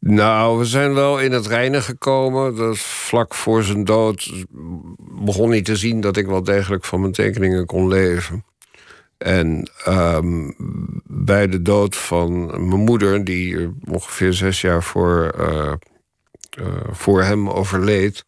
Nou, 0.00 0.58
we 0.58 0.64
zijn 0.64 0.94
wel 0.94 1.18
in 1.18 1.32
het 1.32 1.46
reine 1.46 1.82
gekomen. 1.82 2.76
Vlak 2.76 3.34
voor 3.34 3.62
zijn 3.62 3.84
dood 3.84 4.32
begon 5.24 5.50
hij 5.50 5.62
te 5.62 5.76
zien 5.76 6.00
dat 6.00 6.16
ik 6.16 6.26
wel 6.26 6.42
degelijk 6.42 6.84
van 6.84 7.00
mijn 7.00 7.12
tekeningen 7.12 7.66
kon 7.66 7.88
leven. 7.88 8.44
En 9.18 9.70
um, 9.88 10.54
bij 11.04 11.48
de 11.48 11.62
dood 11.62 11.96
van 11.96 12.46
mijn 12.46 12.80
moeder, 12.80 13.24
die 13.24 13.74
ongeveer 13.84 14.32
zes 14.32 14.60
jaar 14.60 14.82
voor, 14.82 15.34
uh, 15.38 15.72
uh, 16.58 16.66
voor 16.90 17.22
hem 17.22 17.48
overleed, 17.48 18.24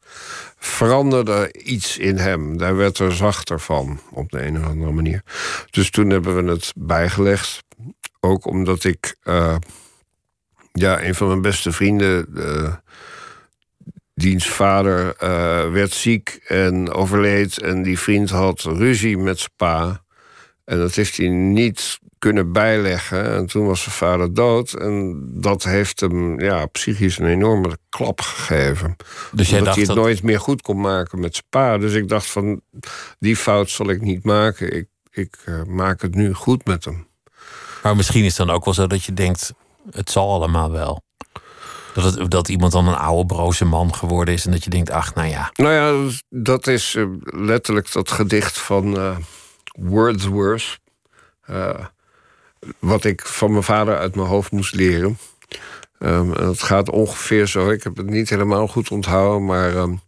veranderde 0.59 1.53
iets 1.53 1.99
in 1.99 2.17
hem. 2.17 2.57
Daar 2.59 2.77
werd 2.77 2.99
er 2.99 3.15
zachter 3.15 3.61
van, 3.61 4.01
op 4.11 4.31
de 4.31 4.47
een 4.47 4.59
of 4.59 4.67
andere 4.67 4.93
manier. 4.93 5.23
Dus 5.71 5.91
toen 5.91 6.11
hebben 6.11 6.45
we 6.45 6.51
het 6.51 6.73
bijgelegd. 6.77 7.65
Ook 8.21 8.47
omdat 8.47 8.85
ik... 8.85 9.17
Uh, 9.25 9.57
ja, 10.73 11.03
een 11.03 11.15
van 11.15 11.27
mijn 11.27 11.43
beste 11.43 11.73
vrienden... 11.73 12.27
Diens 14.15 14.49
vader 14.49 15.15
werd 15.73 15.93
ziek 15.93 16.41
en 16.47 16.93
overleed... 16.93 17.61
en 17.61 17.83
die 17.83 17.99
vriend 17.99 18.31
had 18.31 18.61
ruzie 18.61 19.19
met 19.19 19.39
zijn 19.39 19.53
pa. 19.57 20.03
En 20.71 20.79
dat 20.79 20.95
heeft 20.95 21.17
hij 21.17 21.29
niet 21.29 21.99
kunnen 22.19 22.53
bijleggen. 22.53 23.33
En 23.35 23.47
toen 23.47 23.67
was 23.67 23.83
zijn 23.83 23.95
vader 23.95 24.35
dood. 24.35 24.73
En 24.73 25.23
dat 25.35 25.65
heeft 25.65 26.01
hem 26.01 26.41
ja, 26.41 26.67
psychisch 26.67 27.19
een 27.19 27.27
enorme 27.27 27.79
klap 27.89 28.21
gegeven. 28.21 28.97
Dus 29.33 29.49
jij 29.49 29.59
Omdat 29.59 29.75
hij 29.75 29.85
het 29.85 29.95
nooit 29.95 30.23
meer 30.23 30.41
goed 30.41 30.63
kon 30.63 30.81
maken 30.81 31.21
met 31.21 31.35
zijn 31.35 31.47
pa. 31.49 31.79
Dus 31.79 31.93
ik 31.93 32.09
dacht 32.09 32.27
van, 32.27 32.61
die 33.19 33.37
fout 33.37 33.71
zal 33.71 33.91
ik 33.91 34.01
niet 34.01 34.25
maken. 34.25 34.77
Ik, 34.77 34.87
ik 35.11 35.37
uh, 35.45 35.63
maak 35.65 36.03
het 36.03 36.15
nu 36.15 36.35
goed 36.35 36.67
met 36.67 36.85
hem. 36.85 37.07
Maar 37.83 37.97
misschien 37.97 38.25
is 38.25 38.39
het 38.39 38.47
dan 38.47 38.57
ook 38.57 38.65
wel 38.65 38.75
zo 38.75 38.87
dat 38.87 39.05
je 39.05 39.15
denkt... 39.15 39.53
het 39.91 40.11
zal 40.11 40.33
allemaal 40.33 40.71
wel. 40.71 41.03
Dat, 41.95 42.15
het, 42.15 42.31
dat 42.31 42.49
iemand 42.49 42.73
dan 42.73 42.89
een 42.89 42.97
oude 42.97 43.27
broze 43.27 43.65
man 43.65 43.95
geworden 43.95 44.35
is... 44.35 44.45
en 44.45 44.51
dat 44.51 44.65
je 44.65 44.71
denkt, 44.71 44.91
ach, 44.91 45.15
nou 45.15 45.29
ja. 45.29 45.51
Nou 45.55 45.73
ja, 45.73 46.13
dat 46.29 46.67
is 46.67 46.95
uh, 46.95 47.07
letterlijk 47.23 47.93
dat 47.93 48.11
gedicht 48.11 48.59
van 48.59 48.97
uh, 48.97 49.17
Wordsworth 49.81 50.79
wat 52.79 53.05
ik 53.05 53.21
van 53.21 53.51
mijn 53.51 53.63
vader 53.63 53.99
uit 53.99 54.15
mijn 54.15 54.29
hoofd 54.29 54.51
moest 54.51 54.75
leren. 54.75 55.19
Um, 55.99 56.55
gaat 56.55 56.91
ongeveer 56.91 57.47
zo. 57.47 57.71
Ik 57.71 57.83
heb 57.83 57.97
het 57.97 58.11
niet 58.11 58.31
helemaal 58.31 58.67
goed 58.67 58.91
onthouden, 58.91 59.45
maar. 59.45 59.77
Um, 59.77 60.01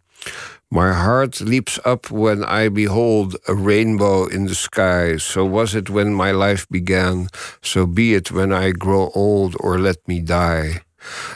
My 0.73 0.91
heart 0.91 1.39
leaps 1.39 1.79
up 1.85 2.09
when 2.09 2.41
I 2.41 2.67
behold 2.67 3.37
a 3.47 3.53
rainbow 3.53 4.25
in 4.25 4.47
the 4.47 4.55
sky. 4.55 5.17
So 5.17 5.45
was 5.45 5.75
it 5.75 5.87
when 5.87 6.15
my 6.15 6.31
life 6.31 6.65
began. 6.67 7.29
So 7.61 7.85
be 7.85 8.15
it 8.15 8.31
when 8.31 8.51
I 8.51 8.71
grow 8.71 9.11
old 9.13 9.55
or 9.61 9.77
let 9.77 9.99
me 10.07 10.23
die. 10.23 10.81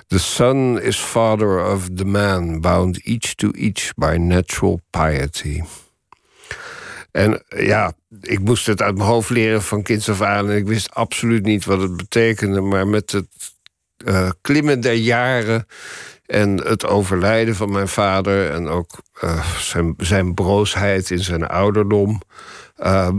The 0.10 0.18
son 0.18 0.80
is 0.82 0.98
father 0.98 1.60
of 1.60 1.98
the 1.98 2.06
man, 2.06 2.62
bound 2.62 3.00
each 3.06 3.36
to 3.36 3.54
each 3.56 3.94
by 3.96 4.18
natural 4.18 4.82
piety. 4.90 5.62
En 7.12 7.44
ja, 7.50 7.94
ik 8.22 8.40
moest 8.40 8.66
het 8.66 8.82
uit 8.82 8.96
mijn 8.96 9.10
hoofd 9.10 9.30
leren 9.30 9.62
van 9.62 9.84
kinds 9.84 10.10
af 10.10 10.22
aan. 10.22 10.50
En 10.50 10.58
ik 10.58 10.68
wist 10.68 10.94
absoluut 10.94 11.46
niet 11.46 11.66
wat 11.66 11.82
het 11.82 11.98
betekende. 11.98 12.62
Maar 12.62 12.88
met 12.88 13.12
het 13.12 13.28
uh, 14.06 14.30
klimmen 14.42 14.80
der 14.80 14.94
jaren 14.94 15.68
en 16.26 16.68
het 16.68 16.86
overlijden 16.86 17.56
van 17.56 17.72
mijn 17.72 17.88
vader 17.88 18.50
en 18.50 18.68
ook 18.68 19.02
uh, 19.24 19.58
zijn, 19.58 19.94
zijn 19.98 20.34
broosheid 20.34 21.12
in 21.12 21.24
zijn 21.24 21.48
ouderdom, 21.48 22.22
uh, 22.78 23.10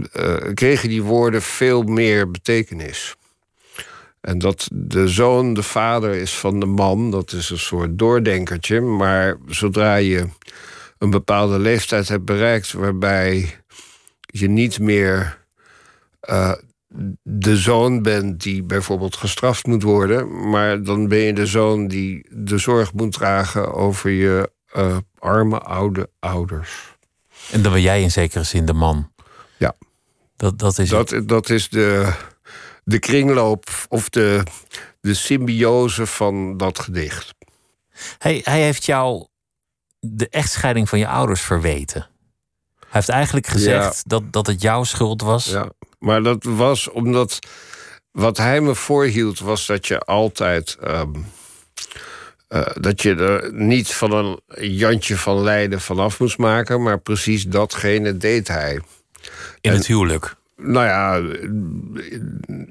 kregen 0.55 0.89
die 0.89 1.03
woorden 1.03 1.43
veel 1.43 1.83
meer 1.83 2.31
betekenis. 2.31 3.17
En 4.21 4.39
dat 4.39 4.69
de 4.73 5.09
zoon 5.09 5.55
de 5.55 5.63
vader 5.63 6.15
is 6.15 6.35
van 6.39 6.61
de 6.61 6.67
man, 6.67 7.11
dat 7.11 7.33
is 7.33 7.51
een 7.51 7.59
soort 7.59 7.99
doordenkertje. 7.99 8.81
Maar 8.81 9.37
zodra 9.47 9.95
je 9.95 10.27
een 10.99 11.11
bepaalde 11.11 11.59
leeftijd 11.59 12.09
hebt 12.09 12.25
bereikt 12.25 12.73
waarbij 12.73 13.58
je 14.31 14.49
niet 14.49 14.79
meer 14.79 15.39
de 17.23 17.57
zoon 17.57 18.03
bent 18.03 18.43
die 18.43 18.63
bijvoorbeeld 18.63 19.17
gestraft 19.17 19.67
moet 19.67 19.83
worden, 19.83 20.49
maar 20.51 20.83
dan 20.83 21.09
ben 21.09 21.19
je 21.19 21.33
de 21.33 21.47
zoon 21.47 21.89
die 21.89 22.27
de 22.31 22.59
zorg 22.59 22.93
moet 22.93 23.13
dragen 23.13 23.75
over 23.75 24.11
je 24.11 24.51
uh, 24.77 24.97
arme 25.19 25.59
oude 25.59 26.11
ouders. 26.19 26.97
En 27.51 27.63
dan 27.63 27.73
ben 27.73 27.83
jij 27.83 28.03
in 28.03 28.11
zekere 28.11 28.45
zin 28.45 28.67
de 28.67 28.73
man. 28.73 29.13
Ja. 29.59 29.77
Dat, 30.37 30.59
dat 30.59 30.79
is, 30.79 30.89
dat, 30.89 31.21
dat 31.25 31.51
is 31.51 31.69
de, 31.69 32.13
de 32.85 32.99
kringloop 32.99 33.71
of 33.89 34.09
de, 34.09 34.43
de 35.01 35.15
symbiose 35.15 36.07
van 36.07 36.57
dat 36.57 36.79
gedicht. 36.79 37.35
Hij, 38.19 38.41
hij 38.45 38.61
heeft 38.61 38.85
jou 38.85 39.27
de 40.01 40.29
echtscheiding 40.29 40.89
van 40.89 40.99
je 40.99 41.09
ouders 41.09 41.41
verweten. 41.41 42.09
Hij 42.89 43.01
heeft 43.01 43.09
eigenlijk 43.09 43.47
gezegd 43.47 44.03
dat, 44.07 44.23
dat 44.31 44.47
het 44.47 44.63
jouw 44.63 44.85
schuld 44.85 45.23
was. 45.23 45.45
Ja. 45.45 45.69
Maar 45.99 46.23
dat 46.23 46.45
was 46.45 46.91
omdat. 46.91 47.39
Wat 48.11 48.37
hij 48.37 48.61
me 48.61 48.75
voorhield 48.75 49.39
was 49.39 49.67
dat 49.67 49.87
je 49.87 49.99
altijd. 49.99 50.77
Ehm, 50.81 51.11
eh, 52.49 52.67
dat 52.81 53.03
je 53.03 53.15
er 53.15 53.53
niet 53.53 53.95
van 53.95 54.41
een 54.47 54.75
Jantje 54.75 55.17
van 55.17 55.43
Leiden 55.43 55.81
vanaf 55.81 56.21
moest 56.21 56.39
maken, 56.39 56.83
maar 56.83 56.99
precies 56.99 57.45
datgene 57.45 58.17
deed 58.17 58.49
hij. 58.49 58.81
In 59.61 59.73
het 59.73 59.87
huwelijk? 59.87 60.35
Nou 60.57 60.87
ja, 60.87 61.23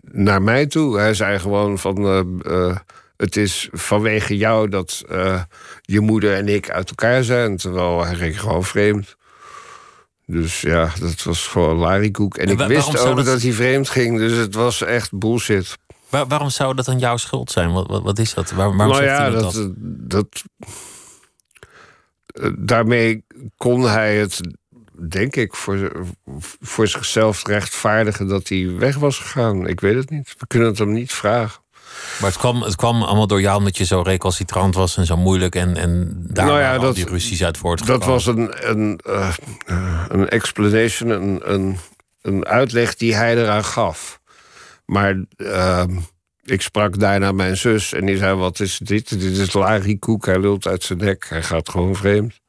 naar 0.02 0.42
mij 0.42 0.66
toe. 0.66 0.98
Hij 0.98 1.14
zei 1.14 1.40
gewoon 1.40 1.80
van. 1.80 1.98
Eh, 1.98 2.68
eh, 2.70 2.76
het 3.18 3.36
is 3.36 3.70
vanwege 3.72 4.38
jou 4.38 4.70
dat 4.70 5.04
je 5.82 6.00
moeder 6.00 6.34
en 6.34 6.48
ik 6.48 6.70
uit 6.70 6.90
elkaar 6.90 7.24
zijn. 7.24 7.58
Terwijl 7.58 8.06
hij 8.06 8.16
ging 8.16 8.40
gewoon 8.40 8.64
vreemd. 8.64 9.16
Dus 10.30 10.62
ja, 10.62 10.92
dat 11.00 11.24
was 11.24 11.48
gewoon 11.48 11.78
larikoek. 11.78 12.38
En, 12.38 12.50
ik 12.50 12.58
wist 12.58 13.00
ook 13.00 13.26
dat... 13.26 13.42
hij 13.42 13.52
vreemd 13.52 13.90
ging, 13.90 14.18
dus 14.18 14.38
het 14.38 14.56
was 14.56 14.82
echt 14.82 15.18
bullshit. 15.18 15.78
waarom 16.10 16.50
zou 16.50 16.76
dat 16.76 16.86
dan 16.86 17.00
jouw 17.00 17.18
schuld 17.18 17.52
zijn? 17.52 17.72
Wat, 17.72 17.88
wat, 17.88 18.04
wat 18.04 18.20
is 18.20 18.34
dat? 18.34 18.52
Waar, 18.52 18.76
waarom 18.76 18.96
nou 18.96 19.04
ja, 19.04 19.30
dat, 19.30 19.54
dat? 19.54 19.72
dat 20.10 20.44
eh, 22.26 22.52
daarmee 22.58 23.24
kon 23.58 23.82
hij 23.82 24.18
het, 24.18 24.42
denk 25.10 25.36
ik, 25.36 25.56
voor, 25.56 26.06
voor 26.62 26.88
zichzelf 26.88 27.48
rechtvaardigen 27.48 28.28
dat 28.28 28.48
hij 28.48 28.76
weg 28.78 28.96
was 28.96 29.20
gegaan. 29.20 29.68
Ik 29.68 29.80
weet 29.80 29.96
het 29.96 30.10
niet. 30.10 30.36
We 30.38 30.48
kunnen 30.48 30.68
het 30.68 30.78
hem 30.78 30.92
niet 30.92 31.14
vragen. 31.14 31.62
Maar 32.20 32.30
het 32.30 32.40
kwam, 32.40 32.62
het 32.62 32.76
kwam 32.76 33.04
allemaal 33.04 33.28
door 33.28 33.42
jou 33.42 33.58
omdat 33.58 33.78
je 33.78 33.86
zo 33.86 34.02
recalcitrant 34.02 34.76
was 34.76 34.98
en 34.98 35.06
zo 35.06 35.18
moeilijk. 35.18 35.56
En, 35.56 35.78
en 35.78 36.24
daar 36.28 36.46
nou 36.46 36.60
ja, 36.60 36.78
dat, 36.78 36.96
die 36.96 37.06
ruzies 37.06 37.44
uit 37.44 37.58
voortgekomen. 37.58 38.00
Dat 38.00 38.10
was 38.10 38.26
een, 38.26 38.70
een, 38.70 39.00
uh, 39.08 39.34
een 40.08 40.30
explanation, 40.30 41.10
een, 41.10 41.54
een, 41.54 41.78
een 42.22 42.46
uitleg 42.46 42.96
die 42.96 43.16
hij 43.16 43.38
eraan 43.38 43.66
gaf. 43.66 44.20
Maar 44.86 45.24
uh, 45.38 45.84
ik 46.44 46.62
sprak 46.62 47.00
daarna 47.00 47.32
mijn 47.32 47.58
zus 47.58 47.94
en 47.94 48.06
die 48.06 48.18
zei: 48.18 48.36
Wat 48.36 48.60
is 48.60 48.78
dit? 48.78 49.10
Dit 49.10 49.38
is 49.38 49.54
Larry 49.54 49.96
Koek. 49.96 50.26
Hij 50.26 50.40
lult 50.40 50.68
uit 50.68 50.84
zijn 50.84 51.00
nek. 51.00 51.26
Hij 51.30 51.44
gaat 51.44 51.70
gewoon 51.70 51.96
vreemd. 51.96 52.40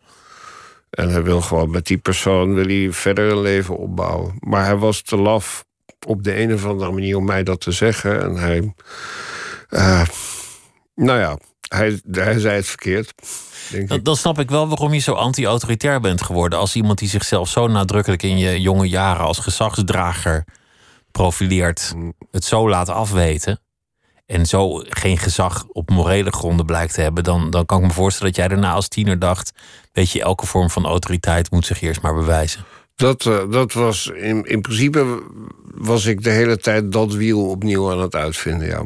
En 0.91 1.09
hij 1.11 1.23
wil 1.23 1.41
gewoon 1.41 1.71
met 1.71 1.87
die 1.87 1.99
persoon 1.99 2.55
wil 2.55 2.67
hij 2.67 2.93
verder 2.93 3.31
een 3.31 3.41
leven 3.41 3.77
opbouwen. 3.77 4.35
Maar 4.41 4.65
hij 4.65 4.77
was 4.77 5.03
te 5.03 5.17
laf 5.17 5.65
op 6.07 6.25
de 6.25 6.41
een 6.41 6.55
of 6.55 6.65
andere 6.65 6.91
manier 6.91 7.17
om 7.17 7.25
mij 7.25 7.43
dat 7.43 7.61
te 7.61 7.73
zeggen. 7.73 8.23
En 8.23 8.37
hij 8.37 8.75
uh, 9.71 10.03
nou 10.95 11.19
ja, 11.19 11.39
hij, 11.69 12.01
hij 12.11 12.39
zei 12.39 12.57
het 12.57 12.67
verkeerd. 12.67 13.13
Dan, 13.87 14.03
dan, 14.03 14.17
snap 14.17 14.39
ik 14.39 14.51
wel 14.51 14.69
waarom 14.69 14.95
je 14.95 15.01
zo 15.01 15.13
anti-autoritair 15.13 16.01
bent 16.01 16.23
geworden. 16.23 16.59
Als 16.59 16.75
iemand 16.75 16.99
die 16.99 17.09
zichzelf 17.09 17.49
zo 17.49 17.67
nadrukkelijk 17.67 18.23
in 18.23 18.39
je 18.39 18.61
jonge 18.61 18.89
jaren 18.89 19.25
als 19.25 19.39
gezagsdrager 19.39 20.45
profileert, 21.11 21.93
mm. 21.97 22.13
het 22.31 22.45
zo 22.45 22.69
laat 22.69 22.89
afweten. 22.89 23.61
En 24.27 24.47
zo 24.47 24.83
geen 24.89 25.19
gezag 25.19 25.67
op 25.69 25.91
morele 25.91 26.31
gronden 26.31 26.67
blijkt 26.67 26.95
te 26.95 27.01
hebben, 27.01 27.25
dan, 27.25 27.51
dan 27.51 27.67
kan 27.67 27.79
ik 27.81 27.87
me 27.87 27.93
voorstellen 27.93 28.33
dat 28.33 28.41
jij 28.41 28.49
daarna 28.49 28.73
als 28.73 28.89
tiener 28.89 29.19
dacht: 29.19 29.53
Weet 29.93 30.11
je, 30.11 30.23
elke 30.23 30.47
vorm 30.47 30.71
van 30.71 30.87
autoriteit 30.87 31.51
moet 31.51 31.67
zich 31.67 31.81
eerst 31.81 32.03
maar 32.03 32.15
bewijzen. 32.15 32.65
Dat, 32.99 33.25
uh, 33.25 33.51
dat 33.51 33.73
was 33.73 34.07
in, 34.07 34.45
in 34.45 34.61
principe 34.61 35.23
was 35.75 36.07
ik 36.07 36.23
de 36.23 36.31
hele 36.31 36.57
tijd 36.57 36.93
dat 36.93 37.15
wiel 37.15 37.49
opnieuw 37.49 37.91
aan 37.91 38.01
het 38.01 38.15
uitvinden, 38.15 38.69
ja. 38.69 38.83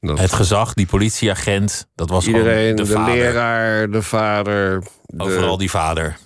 Het 0.00 0.32
gezag, 0.32 0.74
die 0.74 0.86
politieagent, 0.86 1.86
dat 1.94 2.10
was 2.10 2.26
iedereen, 2.26 2.76
de, 2.76 2.82
de 2.82 3.00
leraar, 3.00 3.90
de 3.90 4.02
vader. 4.02 4.82
Overal 5.16 5.56
die 5.56 5.70
vader. 5.70 6.16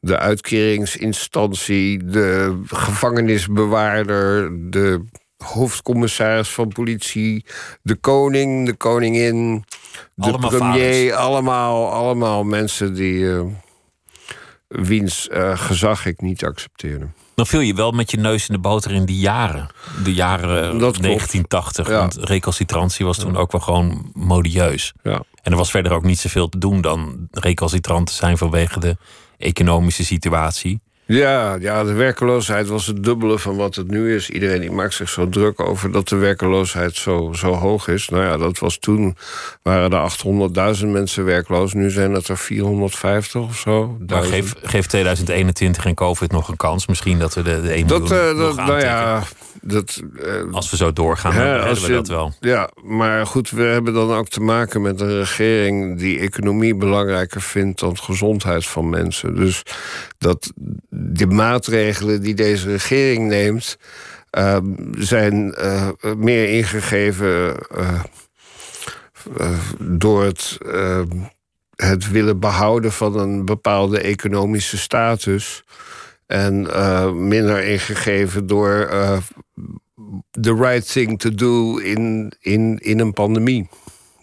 De 0.00 0.18
uitkeringsinstantie, 0.18 2.04
de 2.04 2.60
gevangenisbewaarder, 2.66 4.50
de 4.70 5.04
hoofdcommissaris 5.36 6.48
van 6.48 6.68
politie, 6.68 7.44
de 7.82 7.94
koning, 7.94 8.66
de 8.66 8.74
koningin, 8.74 9.64
de 10.14 10.24
allemaal 10.24 10.50
premier. 10.50 11.14
Allemaal, 11.14 11.92
allemaal 11.92 12.44
mensen 12.44 12.94
die 12.94 13.14
uh, 13.14 13.40
wiens 14.68 15.28
uh, 15.32 15.58
gezag 15.58 16.06
ik 16.06 16.20
niet 16.20 16.44
accepteerde. 16.44 17.06
Dan 17.34 17.46
viel 17.46 17.60
je 17.60 17.74
wel 17.74 17.90
met 17.90 18.10
je 18.10 18.16
neus 18.16 18.48
in 18.48 18.54
de 18.54 18.60
boter 18.60 18.92
in 18.92 19.04
die 19.04 19.18
jaren. 19.18 19.68
De 20.04 20.14
jaren 20.14 20.78
1980. 20.78 21.88
Want 21.88 22.16
recalcitrantie 22.16 23.06
was 23.06 23.18
toen 23.18 23.36
ook 23.36 23.52
wel 23.52 23.60
gewoon 23.60 24.10
modieus. 24.12 24.92
Ja. 25.02 25.22
En 25.42 25.52
er 25.52 25.58
was 25.58 25.70
verder 25.70 25.92
ook 25.92 26.04
niet 26.04 26.18
zoveel 26.18 26.48
te 26.48 26.58
doen 26.58 26.80
dan 26.80 27.28
recalcitrant 27.30 28.06
te 28.06 28.12
zijn 28.12 28.38
vanwege 28.38 28.80
de 28.80 28.96
economische 29.36 30.04
situatie. 30.04 30.80
Ja, 31.10 31.56
ja, 31.60 31.84
de 31.84 31.92
werkeloosheid 31.92 32.68
was 32.68 32.86
het 32.86 33.04
dubbele 33.04 33.38
van 33.38 33.56
wat 33.56 33.74
het 33.74 33.90
nu 33.90 34.14
is. 34.14 34.30
Iedereen 34.30 34.60
die 34.60 34.70
maakt 34.70 34.94
zich 34.94 35.08
zo 35.08 35.28
druk 35.28 35.60
over 35.60 35.92
dat 35.92 36.08
de 36.08 36.16
werkeloosheid 36.16 36.94
zo, 36.94 37.32
zo 37.32 37.52
hoog 37.52 37.88
is. 37.88 38.08
Nou 38.08 38.24
ja, 38.24 38.36
dat 38.36 38.58
was 38.58 38.78
toen, 38.78 39.16
waren 39.62 39.92
er 39.92 40.76
800.000 40.80 40.86
mensen 40.86 41.24
werkloos. 41.24 41.72
Nu 41.72 41.90
zijn 41.90 42.12
het 42.12 42.28
er 42.28 42.38
450 42.38 43.40
of 43.40 43.58
zo. 43.58 43.98
Maar 44.06 44.22
geef, 44.22 44.54
geef 44.62 44.86
2021 44.86 45.84
en 45.84 45.94
COVID 45.94 46.32
nog 46.32 46.48
een 46.48 46.56
kans. 46.56 46.86
Misschien 46.86 47.18
dat 47.18 47.34
we 47.34 47.42
de, 47.42 47.62
de 47.62 47.72
1 47.72 47.86
dat, 47.86 48.00
miljoen 48.00 48.36
uh, 48.36 48.38
dat, 48.38 48.56
Nou 48.56 48.80
ja, 48.80 49.22
dat, 49.62 50.02
uh, 50.22 50.52
Als 50.52 50.70
we 50.70 50.76
zo 50.76 50.92
doorgaan, 50.92 51.34
dan 51.34 51.46
hebben 51.46 51.82
we 51.82 51.92
dat 51.92 52.08
wel. 52.08 52.32
Ja, 52.40 52.70
maar 52.82 53.26
goed, 53.26 53.50
we 53.50 53.62
hebben 53.62 53.94
dan 53.94 54.12
ook 54.12 54.28
te 54.28 54.40
maken 54.40 54.82
met 54.82 55.00
een 55.00 55.18
regering... 55.18 55.98
die 55.98 56.18
economie 56.18 56.74
belangrijker 56.74 57.42
vindt 57.42 57.80
dan 57.80 57.98
gezondheid 57.98 58.66
van 58.66 58.88
mensen. 58.88 59.34
Dus 59.34 59.62
dat 60.18 60.52
de 61.00 61.26
maatregelen 61.26 62.22
die 62.22 62.34
deze 62.34 62.70
regering 62.70 63.28
neemt, 63.28 63.78
uh, 64.38 64.56
zijn 64.98 65.54
uh, 65.58 65.88
meer 66.16 66.48
ingegeven 66.48 67.56
uh, 67.76 68.02
door 69.78 70.24
het, 70.24 70.58
ehm, 70.72 71.06
het 71.76 72.10
willen 72.10 72.40
behouden 72.40 72.92
van 72.92 73.18
een 73.18 73.44
bepaalde 73.44 74.00
economische 74.00 74.78
status. 74.78 75.64
En 76.26 76.62
minder 77.28 77.64
ingegeven 77.64 78.46
door 78.46 78.88
the 80.40 80.54
right 80.54 80.92
thing 80.92 81.18
to 81.18 81.34
do 81.34 81.78
in, 81.78 82.32
in, 82.40 82.78
in 82.78 83.00
een 83.00 83.12
pandemie. 83.12 83.68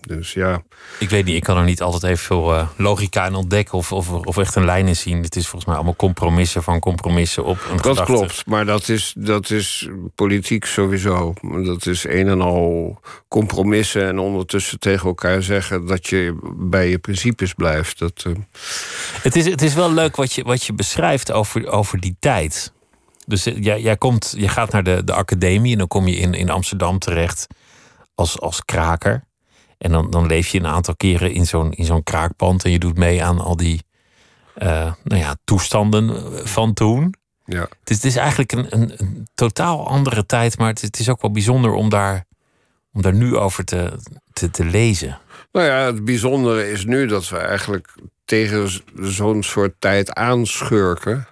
Dus 0.05 0.33
ja. 0.33 0.63
Ik 0.99 1.09
weet 1.09 1.25
niet, 1.25 1.35
ik 1.35 1.43
kan 1.43 1.57
er 1.57 1.63
niet 1.63 1.81
altijd 1.81 2.03
even 2.03 2.25
veel 2.25 2.53
uh, 2.53 2.67
logica 2.77 3.25
in 3.25 3.35
ontdekken 3.35 3.77
of, 3.77 3.91
of, 3.91 4.09
of 4.11 4.37
echt 4.37 4.55
een 4.55 4.65
lijn 4.65 4.87
in 4.87 4.95
zien. 4.95 5.21
Het 5.21 5.35
is 5.35 5.43
volgens 5.43 5.65
mij 5.65 5.75
allemaal 5.75 5.95
compromissen 5.95 6.63
van 6.63 6.79
compromissen 6.79 7.43
op 7.43 7.57
een 7.71 7.77
Dat 7.77 8.03
klopt, 8.03 8.45
maar 8.45 8.65
dat 8.65 8.89
is, 8.89 9.13
dat 9.17 9.49
is 9.49 9.89
politiek 10.15 10.65
sowieso. 10.65 11.33
Dat 11.41 11.85
is 11.85 12.03
een 12.03 12.27
en 12.27 12.41
al 12.41 12.99
compromissen 13.27 14.07
en 14.07 14.19
ondertussen 14.19 14.79
tegen 14.79 15.07
elkaar 15.07 15.43
zeggen 15.43 15.85
dat 15.85 16.07
je 16.07 16.39
bij 16.57 16.89
je 16.89 16.97
principes 16.97 17.53
blijft. 17.53 17.99
Dat, 17.99 18.23
uh... 18.27 18.35
Het 19.21 19.35
is, 19.35 19.45
het 19.45 19.61
is 19.61 19.73
wel 19.73 19.93
leuk 19.93 20.15
wat 20.15 20.33
je, 20.33 20.43
wat 20.43 20.63
je 20.63 20.73
beschrijft 20.73 21.31
over, 21.31 21.67
over 21.67 21.99
die 21.99 22.15
tijd. 22.19 22.73
Dus 23.25 23.45
eh, 23.45 23.63
jij, 23.63 23.81
jij, 23.81 23.97
komt, 23.97 24.33
je 24.37 24.47
gaat 24.47 24.71
naar 24.71 24.83
de, 24.83 25.03
de 25.03 25.13
academie 25.13 25.71
en 25.71 25.77
dan 25.77 25.87
kom 25.87 26.07
je 26.07 26.15
in, 26.15 26.33
in 26.33 26.49
Amsterdam 26.49 26.99
terecht 26.99 27.47
als, 28.15 28.39
als 28.39 28.65
kraker. 28.65 29.23
En 29.85 29.91
dan, 29.91 30.09
dan 30.09 30.25
leef 30.25 30.47
je 30.47 30.59
een 30.59 30.67
aantal 30.67 30.95
keren 30.95 31.31
in 31.31 31.45
zo'n, 31.45 31.71
in 31.73 31.85
zo'n 31.85 32.03
kraakpand 32.03 32.63
en 32.63 32.71
je 32.71 32.79
doet 32.79 32.97
mee 32.97 33.23
aan 33.23 33.39
al 33.39 33.55
die 33.55 33.81
uh, 34.57 34.93
nou 35.03 35.21
ja, 35.21 35.35
toestanden 35.43 36.31
van 36.47 36.73
toen. 36.73 37.13
Ja. 37.45 37.59
Het, 37.59 37.89
is, 37.89 37.95
het 37.95 38.05
is 38.05 38.15
eigenlijk 38.15 38.51
een, 38.51 38.65
een, 38.69 38.93
een 38.97 39.27
totaal 39.35 39.87
andere 39.87 40.25
tijd, 40.25 40.57
maar 40.57 40.67
het, 40.67 40.81
het, 40.81 40.99
is 40.99 41.09
ook 41.09 41.21
wel 41.21 41.31
bijzonder 41.31 41.71
om 41.71 41.89
daar, 41.89 42.25
om 42.93 43.01
daar 43.01 43.13
nu 43.13 43.35
over 43.35 43.65
te, 43.65 43.99
te, 44.33 44.51
te 44.51 44.65
lezen. 44.65 45.19
Nou 45.51 45.65
ja, 45.65 45.85
het 45.85 46.05
bijzondere 46.05 46.71
is 46.71 46.85
nu 46.85 47.05
dat 47.05 47.29
we 47.29 47.37
eigenlijk 47.37 47.95
tegen 48.25 48.69
zo'n 49.01 49.43
soort 49.43 49.73
tijd 49.79 50.13
aanschurken. 50.13 51.27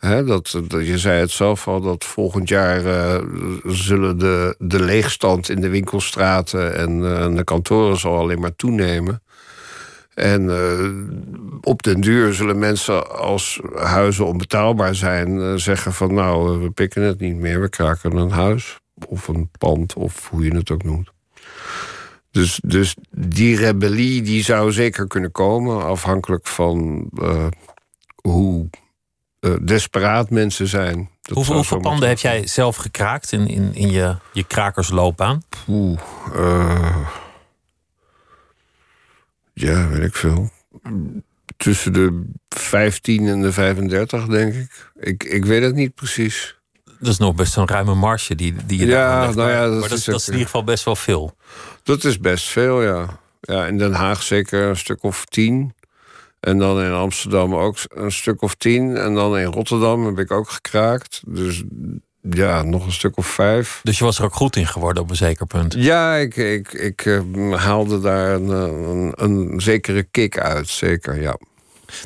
Dat, 0.00 0.60
dat, 0.66 0.86
je 0.86 0.98
zei 0.98 1.20
het 1.20 1.30
zelf 1.30 1.68
al, 1.68 1.80
dat 1.80 2.04
volgend 2.04 2.48
jaar 2.48 2.84
uh, 2.84 3.20
zullen 3.64 4.18
de, 4.18 4.54
de 4.58 4.80
leegstand 4.82 5.48
in 5.48 5.60
de 5.60 5.68
winkelstraten 5.68 6.76
en 6.76 6.98
uh, 6.98 7.36
de 7.36 7.44
kantoren 7.44 7.98
zal 7.98 8.18
alleen 8.18 8.40
maar 8.40 8.56
toenemen. 8.56 9.22
En 10.14 10.42
uh, 10.42 11.60
op 11.60 11.82
den 11.82 12.00
duur 12.00 12.34
zullen 12.34 12.58
mensen 12.58 13.18
als 13.18 13.60
huizen 13.74 14.26
onbetaalbaar 14.26 14.94
zijn 14.94 15.60
zeggen 15.60 15.92
van 15.92 16.14
nou, 16.14 16.60
we 16.60 16.70
pikken 16.70 17.02
het 17.02 17.20
niet 17.20 17.36
meer, 17.36 17.60
we 17.60 17.68
kraken 17.68 18.16
een 18.16 18.30
huis 18.30 18.80
of 19.06 19.28
een 19.28 19.50
pand 19.58 19.94
of 19.94 20.28
hoe 20.28 20.44
je 20.44 20.56
het 20.56 20.70
ook 20.70 20.82
noemt. 20.82 21.10
Dus, 22.30 22.60
dus 22.64 22.96
die 23.10 23.56
rebellie 23.56 24.22
die 24.22 24.42
zou 24.42 24.72
zeker 24.72 25.06
kunnen 25.06 25.32
komen, 25.32 25.84
afhankelijk 25.84 26.46
van 26.46 27.08
hoe 28.22 28.68
uh, 29.40 29.54
desperaat 29.62 30.30
mensen 30.30 30.66
zijn. 30.66 31.10
Dat 31.22 31.34
hoeveel 31.36 31.54
hoeveel 31.54 31.80
panden 31.80 32.08
heb 32.08 32.18
jij 32.18 32.46
zelf 32.46 32.76
gekraakt 32.76 33.32
in, 33.32 33.48
in, 33.48 33.74
in 33.74 33.90
je, 33.90 34.16
je 34.32 34.44
krakersloopbaan? 34.44 35.42
Oeh, 35.68 36.00
uh, 36.36 36.96
ja, 39.52 39.88
weet 39.88 40.02
ik 40.02 40.16
veel. 40.16 40.50
Tussen 41.56 41.92
de 41.92 42.22
15 42.48 43.28
en 43.28 43.40
de 43.40 43.52
35, 43.52 44.26
denk 44.26 44.54
ik. 44.54 44.90
Ik, 44.94 45.24
ik 45.24 45.44
weet 45.44 45.62
het 45.62 45.74
niet 45.74 45.94
precies. 45.94 46.58
Dat 46.84 47.08
is 47.12 47.18
nog 47.18 47.34
best 47.34 47.56
een 47.56 47.68
ruime 47.68 47.94
marge 47.94 48.34
die, 48.34 48.54
die 48.66 48.78
je 48.78 48.86
ja, 48.86 49.24
daar 49.24 49.34
nou 49.34 49.50
ja, 49.50 49.62
dat, 49.62 49.70
dat, 49.70 49.80
maar 49.80 49.88
dat, 49.88 49.98
is, 49.98 50.04
dat 50.04 50.20
is 50.20 50.26
in 50.26 50.32
ieder 50.32 50.46
geval 50.46 50.64
best 50.64 50.84
wel 50.84 50.96
veel. 50.96 51.36
Dat 51.82 52.04
is 52.04 52.18
best 52.18 52.48
veel, 52.48 52.82
ja. 52.82 53.18
Ja, 53.40 53.66
in 53.66 53.78
Den 53.78 53.92
Haag 53.92 54.22
zeker 54.22 54.62
een 54.62 54.76
stuk 54.76 55.02
of 55.02 55.24
tien. 55.24 55.74
En 56.40 56.58
dan 56.58 56.82
in 56.82 56.92
Amsterdam 56.92 57.54
ook 57.54 57.76
een 57.88 58.12
stuk 58.12 58.42
of 58.42 58.54
tien. 58.54 58.96
En 58.96 59.14
dan 59.14 59.38
in 59.38 59.44
Rotterdam 59.44 60.06
heb 60.06 60.18
ik 60.18 60.30
ook 60.30 60.50
gekraakt. 60.50 61.22
Dus 61.26 61.62
ja, 62.20 62.62
nog 62.62 62.86
een 62.86 62.92
stuk 62.92 63.16
of 63.16 63.26
vijf. 63.26 63.80
Dus 63.82 63.98
je 63.98 64.04
was 64.04 64.18
er 64.18 64.24
ook 64.24 64.34
goed 64.34 64.56
in 64.56 64.66
geworden 64.66 65.02
op 65.02 65.10
een 65.10 65.16
zeker 65.16 65.46
punt? 65.46 65.74
Ja, 65.78 66.16
ik, 66.16 66.36
ik, 66.36 66.72
ik 66.72 67.04
uh, 67.04 67.54
haalde 67.54 68.00
daar 68.00 68.34
een, 68.34 68.48
een, 68.48 69.12
een, 69.16 69.60
zekere 69.60 70.02
kick 70.02 70.38
uit, 70.38 70.68
zeker, 70.68 71.20
ja. 71.20 71.38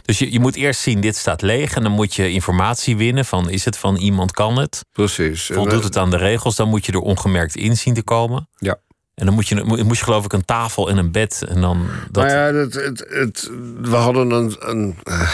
Dus 0.05 0.18
je, 0.18 0.32
je 0.32 0.41
moet 0.41 0.57
eerst 0.57 0.80
zien, 0.80 1.01
dit 1.01 1.16
staat 1.16 1.43
leeg. 1.43 1.74
En 1.74 1.82
dan 1.82 1.93
moet 1.93 2.14
je 2.14 2.30
informatie 2.30 2.97
winnen 2.97 3.24
van, 3.24 3.51
is 3.51 3.64
het 3.64 3.78
van 3.78 3.97
iemand 3.97 4.32
kan 4.32 4.59
het? 4.59 4.85
Precies. 4.93 5.47
Voldoet 5.47 5.85
het 5.85 5.97
aan 5.97 6.11
de 6.11 6.16
regels? 6.16 6.57
Dan 6.57 6.68
moet 6.68 6.87
je 6.87 6.93
er 6.93 6.99
ongemerkt 6.99 7.57
in 7.57 7.76
zien 7.76 7.95
te 7.95 8.03
komen. 8.03 8.49
Ja. 8.59 8.78
En 9.15 9.27
dan 9.27 9.35
moet 9.35 9.49
je, 9.49 9.65
moest 9.65 9.99
je 9.99 10.05
geloof 10.05 10.25
ik 10.25 10.33
een 10.33 10.45
tafel 10.45 10.91
en 10.91 10.97
een 10.97 11.12
bed. 11.12 11.45
En 11.49 11.61
dan 11.61 11.87
dat... 12.11 12.25
Nou 12.25 12.37
ja, 12.37 12.61
het, 12.61 13.05
het, 13.09 13.51
we 13.81 13.97
hadden 13.97 14.31
een, 14.31 14.57
een 14.59 14.97
uh, 15.05 15.31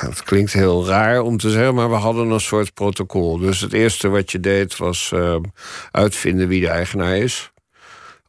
Het 0.00 0.22
klinkt 0.22 0.52
heel 0.52 0.86
raar 0.86 1.20
om 1.20 1.36
te 1.38 1.50
zeggen, 1.50 1.74
maar 1.74 1.90
we 1.90 1.96
hadden 1.96 2.30
een 2.30 2.40
soort 2.40 2.74
protocol. 2.74 3.38
Dus 3.38 3.60
het 3.60 3.72
eerste 3.72 4.08
wat 4.08 4.32
je 4.32 4.40
deed 4.40 4.76
was 4.76 5.10
uh, 5.14 5.36
uitvinden 5.90 6.48
wie 6.48 6.60
de 6.60 6.68
eigenaar 6.68 7.16
is. 7.16 7.52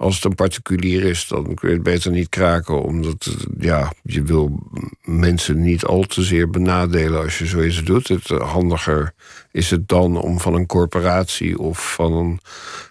Als 0.03 0.15
het 0.15 0.23
een 0.23 0.35
particulier 0.35 1.03
is, 1.03 1.27
dan 1.27 1.53
kun 1.53 1.69
je 1.69 1.73
het 1.73 1.83
beter 1.83 2.11
niet 2.11 2.29
kraken. 2.29 2.81
Omdat 2.81 3.35
ja, 3.59 3.93
je 4.01 4.21
wil 4.21 4.59
mensen 5.01 5.61
niet 5.61 5.85
al 5.85 6.03
te 6.03 6.23
zeer 6.23 6.49
benadelen 6.49 7.21
als 7.21 7.37
je 7.37 7.45
zoiets 7.45 7.83
doet. 7.83 8.07
Het 8.07 8.27
handiger 8.27 9.13
is 9.51 9.69
het 9.69 9.87
dan 9.87 10.21
om 10.21 10.39
van 10.39 10.53
een 10.53 10.65
corporatie 10.65 11.59
of 11.59 11.93
van 11.93 12.13
een 12.13 12.39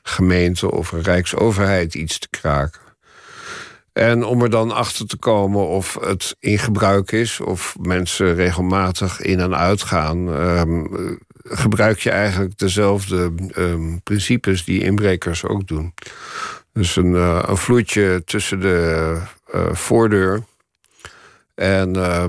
gemeente 0.03 0.71
of 0.71 0.93
een 0.93 1.03
rijksoverheid 1.03 1.95
iets 1.95 2.19
te 2.19 2.29
kraken. 2.31 2.81
En 3.93 4.25
om 4.25 4.43
er 4.43 4.51
dan 4.51 4.71
achter 4.71 5.07
te 5.07 5.17
komen 5.17 5.69
of 5.69 5.99
het 6.01 6.37
in 6.41 6.59
gebruik 6.59 7.13
is, 7.13 7.41
of 7.41 7.77
mensen 7.81 8.35
regelmatig 8.35 9.21
in 9.21 9.41
en 9.41 9.57
uit 9.57 9.83
gaan, 9.83 10.29
um, 10.29 11.19
gebruik 11.45 11.99
je 11.99 12.11
eigenlijk 12.11 12.59
dezelfde 12.59 13.33
um, 13.57 14.01
principes 14.03 14.65
die 14.65 14.83
inbrekers 14.83 15.45
ook 15.45 15.67
doen. 15.69 15.95
Dus 16.73 16.97
een, 16.97 17.13
uh, 17.13 17.43
een 17.47 17.57
vloedje 17.57 18.23
tussen 18.25 18.61
de 18.61 19.19
uh, 19.55 19.73
voordeur. 19.73 20.43
En 21.55 21.97
uh, 21.97 22.25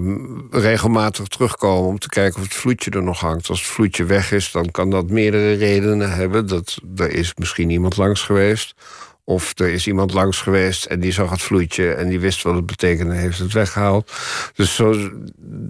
regelmatig 0.51 1.27
terugkomen 1.27 1.89
om 1.89 1.99
te 1.99 2.09
kijken 2.09 2.37
of 2.37 2.43
het 2.43 2.53
vloedje 2.53 2.91
er 2.91 3.03
nog 3.03 3.19
hangt. 3.19 3.49
Als 3.49 3.59
het 3.61 3.69
vloedje 3.69 4.03
weg 4.03 4.31
is, 4.31 4.51
dan 4.51 4.71
kan 4.71 4.89
dat 4.89 5.09
meerdere 5.09 5.53
redenen 5.53 6.11
hebben. 6.11 6.47
Dat 6.47 6.77
er 6.95 7.11
is 7.11 7.33
misschien 7.35 7.69
iemand 7.69 7.97
langs 7.97 8.21
geweest. 8.21 8.75
Of 9.23 9.59
er 9.59 9.69
is 9.69 9.87
iemand 9.87 10.13
langs 10.13 10.41
geweest 10.41 10.85
en 10.85 10.99
die 10.99 11.11
zag 11.11 11.29
het 11.29 11.41
vloedje 11.41 11.93
en 11.93 12.09
die 12.09 12.19
wist 12.19 12.41
wat 12.41 12.55
het 12.55 12.65
betekende 12.65 13.13
en 13.13 13.19
heeft 13.19 13.39
het 13.39 13.53
weggehaald. 13.53 14.11
Dus 14.55 14.75
zo, 14.75 15.09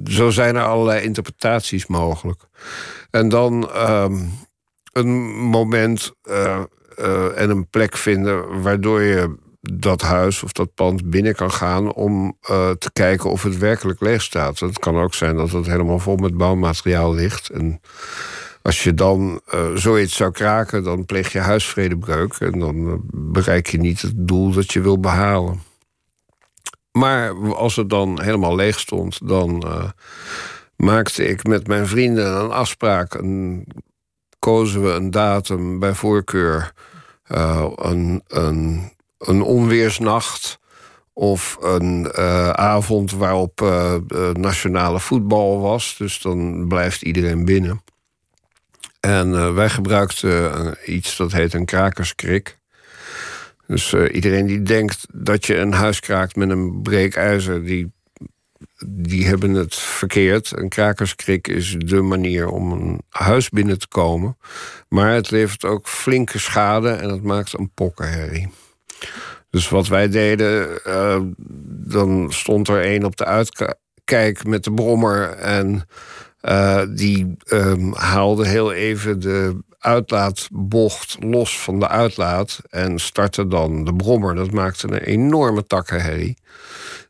zo 0.05 0.29
zijn 0.29 0.55
er 0.55 0.63
allerlei 0.63 1.03
interpretaties 1.03 1.85
mogelijk. 1.85 2.41
En 3.09 3.29
dan 3.29 3.69
um, 3.89 4.31
een 4.93 5.09
moment 5.35 6.11
uh, 6.23 6.63
uh, 6.99 7.39
en 7.39 7.49
een 7.49 7.67
plek 7.69 7.97
vinden 7.97 8.61
waardoor 8.61 9.01
je 9.01 9.35
dat 9.61 10.01
huis 10.01 10.43
of 10.43 10.51
dat 10.51 10.73
pand 10.73 11.09
binnen 11.09 11.35
kan 11.35 11.51
gaan 11.51 11.93
om 11.93 12.37
uh, 12.49 12.69
te 12.69 12.91
kijken 12.93 13.29
of 13.29 13.43
het 13.43 13.57
werkelijk 13.57 14.01
leeg 14.01 14.21
staat. 14.21 14.59
Het 14.59 14.79
kan 14.79 14.97
ook 14.97 15.13
zijn 15.13 15.35
dat 15.35 15.51
het 15.51 15.65
helemaal 15.65 15.99
vol 15.99 16.15
met 16.15 16.37
bouwmateriaal 16.37 17.13
ligt. 17.13 17.49
En 17.49 17.81
als 18.61 18.83
je 18.83 18.93
dan 18.93 19.41
uh, 19.53 19.75
zoiets 19.75 20.15
zou 20.15 20.31
kraken, 20.31 20.83
dan 20.83 21.05
pleeg 21.05 21.31
je 21.31 21.39
huisvredebreuk 21.39 22.33
en 22.33 22.59
dan 22.59 23.01
bereik 23.13 23.67
je 23.67 23.77
niet 23.77 24.01
het 24.01 24.13
doel 24.15 24.51
dat 24.51 24.73
je 24.73 24.81
wil 24.81 24.99
behalen. 24.99 25.61
Maar 26.91 27.53
als 27.53 27.75
het 27.75 27.89
dan 27.89 28.21
helemaal 28.21 28.55
leeg 28.55 28.79
stond, 28.79 29.27
dan 29.27 29.63
maakte 30.75 31.25
ik 31.25 31.43
met 31.47 31.67
mijn 31.67 31.87
vrienden 31.87 32.39
een 32.39 32.51
afspraak. 32.51 33.21
Kozen 34.43 34.83
we 34.83 34.91
een 34.91 35.11
datum 35.11 35.79
bij 35.79 35.93
voorkeur. 35.93 36.71
Uh, 37.31 37.67
een, 37.75 38.23
een, 38.27 38.91
een 39.17 39.41
onweersnacht. 39.41 40.59
Of 41.13 41.57
een 41.61 42.11
uh, 42.17 42.49
avond 42.49 43.11
waarop 43.11 43.61
uh, 43.61 43.95
nationale 44.33 44.99
voetbal 44.99 45.59
was. 45.59 45.95
Dus 45.97 46.21
dan 46.21 46.67
blijft 46.67 47.01
iedereen 47.01 47.45
binnen. 47.45 47.83
En 48.99 49.53
wij 49.53 49.69
gebruikten 49.69 50.75
iets 50.85 51.17
dat 51.17 51.31
heet 51.31 51.53
een 51.53 51.65
krakerskrik. 51.65 52.57
Dus 53.67 53.93
iedereen 53.93 54.45
die 54.45 54.61
denkt 54.61 55.05
dat 55.11 55.45
je 55.45 55.57
een 55.57 55.73
huis 55.73 55.99
kraakt 55.99 56.35
met 56.35 56.49
een 56.49 56.81
breekijzer... 56.81 57.65
die 57.65 57.91
die 58.87 59.25
hebben 59.27 59.53
het 59.53 59.75
verkeerd. 59.75 60.57
Een 60.57 60.69
krakerskrik 60.69 61.47
is 61.47 61.75
de 61.77 62.01
manier 62.01 62.47
om 62.47 62.71
een 62.71 63.01
huis 63.09 63.49
binnen 63.49 63.79
te 63.79 63.87
komen. 63.87 64.37
Maar 64.89 65.13
het 65.13 65.31
levert 65.31 65.65
ook 65.65 65.87
flinke 65.87 66.39
schade 66.39 66.89
en 66.89 67.09
het 67.09 67.23
maakt 67.23 67.59
een 67.59 67.71
pokkenherrie. 67.73 68.49
Dus 69.49 69.69
wat 69.69 69.87
wij 69.87 70.09
deden, 70.09 70.79
uh, 70.87 71.19
dan 71.67 72.31
stond 72.31 72.67
er 72.67 72.85
een 72.85 73.05
op 73.05 73.15
de 73.15 73.25
uitkijk 73.25 74.45
met 74.45 74.63
de 74.63 74.73
brommer. 74.73 75.29
En 75.29 75.87
uh, 76.41 76.81
die 76.89 77.35
um, 77.51 77.93
haalde 77.93 78.47
heel 78.47 78.73
even 78.73 79.19
de 79.19 79.59
uitlaatbocht 79.79 81.17
los 81.19 81.59
van 81.59 81.79
de 81.79 81.87
uitlaat. 81.87 82.59
En 82.69 82.99
startte 82.99 83.47
dan 83.47 83.83
de 83.83 83.95
brommer. 83.95 84.35
Dat 84.35 84.51
maakte 84.51 84.87
een 84.87 84.97
enorme 84.97 85.67
takkenherrie. 85.67 86.37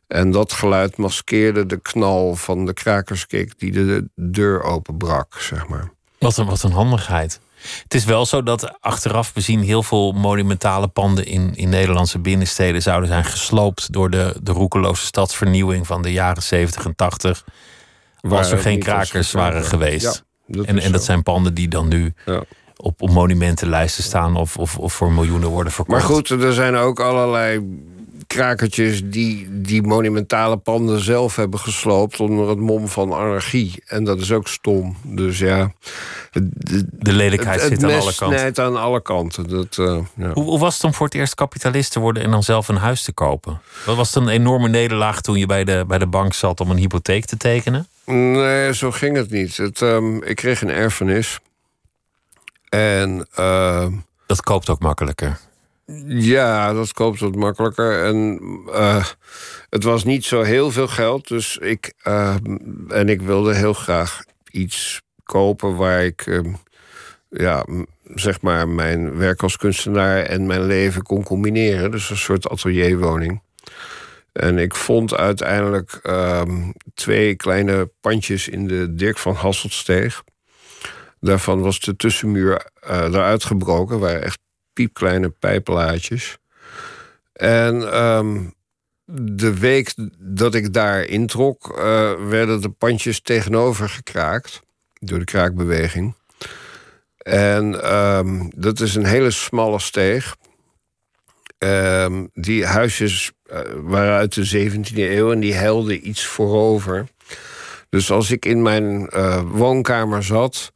En 0.06 0.30
dat 0.30 0.52
geluid 0.52 0.96
maskeerde 0.96 1.66
de 1.66 1.80
knal 1.80 2.34
van 2.34 2.66
de 2.66 2.72
krakerskik 2.72 3.58
die 3.58 3.70
de 3.72 4.08
deur 4.14 4.62
openbrak, 4.62 5.34
zeg 5.38 5.68
maar. 5.68 5.92
Wat 6.18 6.36
een, 6.36 6.46
wat 6.46 6.62
een 6.62 6.72
handigheid. 6.72 7.40
Het 7.82 7.94
is 7.94 8.04
wel 8.04 8.26
zo 8.26 8.42
dat 8.42 8.80
achteraf 8.80 9.32
bezien 9.32 9.60
heel 9.60 9.82
veel 9.82 10.12
monumentale 10.12 10.88
panden 10.88 11.26
in, 11.26 11.54
in 11.54 11.68
Nederlandse 11.68 12.18
binnensteden 12.18 12.82
zouden 12.82 13.08
zijn 13.08 13.24
gesloopt 13.24 13.92
door 13.92 14.10
de, 14.10 14.36
de 14.42 14.52
roekeloze 14.52 15.04
stadsvernieuwing 15.04 15.86
van 15.86 16.02
de 16.02 16.12
jaren 16.12 16.42
70 16.42 16.84
en 16.84 16.94
80. 16.96 17.44
Waar 18.20 18.38
als 18.38 18.50
er 18.50 18.58
geen 18.58 18.78
krakers 18.78 19.32
waren 19.32 19.64
geweest. 19.64 20.24
Ja, 20.46 20.56
dat 20.58 20.66
en, 20.66 20.78
en 20.78 20.92
dat 20.92 21.04
zijn 21.04 21.22
panden 21.22 21.54
die 21.54 21.68
dan 21.68 21.88
nu 21.88 22.14
Ja. 22.24 22.42
op, 22.76 23.02
op 23.02 23.10
monumentenlijsten 23.10 24.04
staan 24.04 24.36
of, 24.36 24.56
of, 24.56 24.78
of 24.78 24.92
voor 24.92 25.12
miljoenen 25.12 25.48
worden 25.48 25.72
verkocht. 25.72 25.98
Maar 25.98 26.08
goed, 26.08 26.30
er 26.30 26.52
zijn 26.52 26.74
ook 26.74 27.00
allerlei 27.00 27.60
krakertjes 28.34 29.02
die 29.04 29.48
die 29.50 29.82
monumentale 29.82 30.56
panden 30.56 31.00
zelf 31.00 31.36
hebben 31.36 31.60
gesloopt 31.60 32.20
onder 32.20 32.48
het 32.48 32.58
mom 32.58 32.88
van 32.88 33.12
anarchie. 33.12 33.82
En 33.86 34.04
dat 34.04 34.20
is 34.20 34.32
ook 34.32 34.48
stom. 34.48 34.96
Dus 35.02 35.38
ja. 35.38 35.72
De, 36.32 36.84
de 36.90 37.12
lelijkheid 37.12 37.62
het, 37.62 37.70
het 37.70 37.80
zit 37.80 37.90
aan 37.90 38.00
alle 38.00 38.14
kanten. 38.14 38.38
snijdt 38.38 38.58
aan 38.58 38.76
alle 38.76 39.02
kanten. 39.02 39.48
Dat, 39.48 39.76
uh, 39.76 39.98
ja. 40.16 40.32
hoe, 40.32 40.44
hoe, 40.44 40.58
was 40.58 40.74
het 40.74 40.84
om 40.84 40.94
voor 40.94 41.06
het 41.06 41.14
eerst 41.14 41.34
kapitalist 41.34 41.92
te 41.92 42.00
worden 42.00 42.22
en 42.22 42.30
dan 42.30 42.42
zelf 42.42 42.68
een 42.68 42.76
huis 42.76 43.02
te 43.02 43.12
kopen? 43.12 43.60
Wat 43.86 43.96
was 43.96 44.14
het 44.14 44.22
een 44.22 44.30
enorme 44.30 44.68
nederlaag 44.68 45.20
toen 45.20 45.38
je 45.38 45.46
bij 45.46 45.64
de, 45.64 45.84
bij 45.86 45.98
de 45.98 46.06
bank 46.06 46.34
zat 46.34 46.60
om 46.60 46.70
een 46.70 46.76
hypotheek 46.76 47.24
te 47.24 47.36
tekenen? 47.36 47.88
Nee, 48.04 48.74
zo 48.74 48.90
ging 48.90 49.16
het 49.16 49.30
niet. 49.30 49.56
Het, 49.56 49.80
um, 49.80 50.22
ik 50.22 50.36
kreeg 50.36 50.62
een 50.62 50.70
erfenis. 50.70 51.40
En. 52.68 53.26
Uh, 53.38 53.86
dat 54.26 54.42
koopt 54.42 54.68
ook 54.68 54.80
makkelijker. 54.80 55.38
Ja, 56.06 56.72
dat 56.72 56.92
koopt 56.92 57.20
wat 57.20 57.34
makkelijker. 57.34 58.04
En 58.04 58.40
uh, 58.66 59.04
het 59.68 59.82
was 59.82 60.04
niet 60.04 60.24
zo 60.24 60.42
heel 60.42 60.70
veel 60.70 60.88
geld. 60.88 61.28
Dus 61.28 61.56
ik. 61.56 61.92
Uh, 62.06 62.36
en 62.88 63.08
ik 63.08 63.22
wilde 63.22 63.54
heel 63.54 63.72
graag 63.72 64.24
iets 64.50 65.02
kopen 65.24 65.76
waar 65.76 66.04
ik. 66.04 66.26
Uh, 66.26 66.54
ja, 67.28 67.66
zeg 68.14 68.40
maar, 68.40 68.68
mijn 68.68 69.16
werk 69.16 69.42
als 69.42 69.56
kunstenaar 69.56 70.22
en 70.22 70.46
mijn 70.46 70.66
leven 70.66 71.02
kon 71.02 71.22
combineren. 71.22 71.90
Dus 71.90 72.10
een 72.10 72.16
soort 72.16 72.48
atelierwoning. 72.48 73.42
En 74.32 74.58
ik 74.58 74.74
vond 74.74 75.14
uiteindelijk 75.14 75.98
ehm, 76.02 76.70
twee 76.94 77.34
kleine 77.34 77.90
pandjes 78.00 78.48
in 78.48 78.66
de 78.66 78.94
Dirk 78.94 79.18
van 79.18 79.34
Hasseltsteeg. 79.34 80.22
Daarvan 81.20 81.60
was 81.60 81.80
de 81.80 81.96
tussenmuur 81.96 82.66
uh, 82.90 82.96
eruit 82.96 83.44
gebroken. 83.44 83.98
waren 83.98 84.22
echt 84.22 84.38
piepkleine 84.74 85.28
pijplaatjes. 85.28 86.38
En 87.32 88.02
um, 88.04 88.54
de 89.04 89.58
week 89.58 89.94
dat 90.18 90.54
ik 90.54 90.72
daar 90.72 91.04
introk, 91.04 91.78
uh, 91.78 92.12
werden 92.28 92.60
de 92.60 92.68
pandjes 92.68 93.20
tegenover 93.20 93.88
gekraakt. 93.88 94.62
Door 95.00 95.18
de 95.18 95.24
kraakbeweging. 95.24 96.14
En 97.18 97.94
um, 97.94 98.50
dat 98.56 98.80
is 98.80 98.94
een 98.94 99.04
hele 99.04 99.30
smalle 99.30 99.78
steeg. 99.78 100.36
Um, 101.58 102.30
die 102.32 102.66
huisjes 102.66 103.32
uh, 103.52 103.58
waren 103.74 104.16
uit 104.16 104.34
de 104.34 104.70
17e 104.70 104.96
eeuw 104.96 105.32
en 105.32 105.40
die 105.40 105.54
helden 105.54 106.08
iets 106.08 106.26
voorover. 106.26 107.06
Dus 107.88 108.10
als 108.10 108.30
ik 108.30 108.44
in 108.44 108.62
mijn 108.62 109.08
uh, 109.14 109.42
woonkamer 109.50 110.22
zat, 110.22 110.72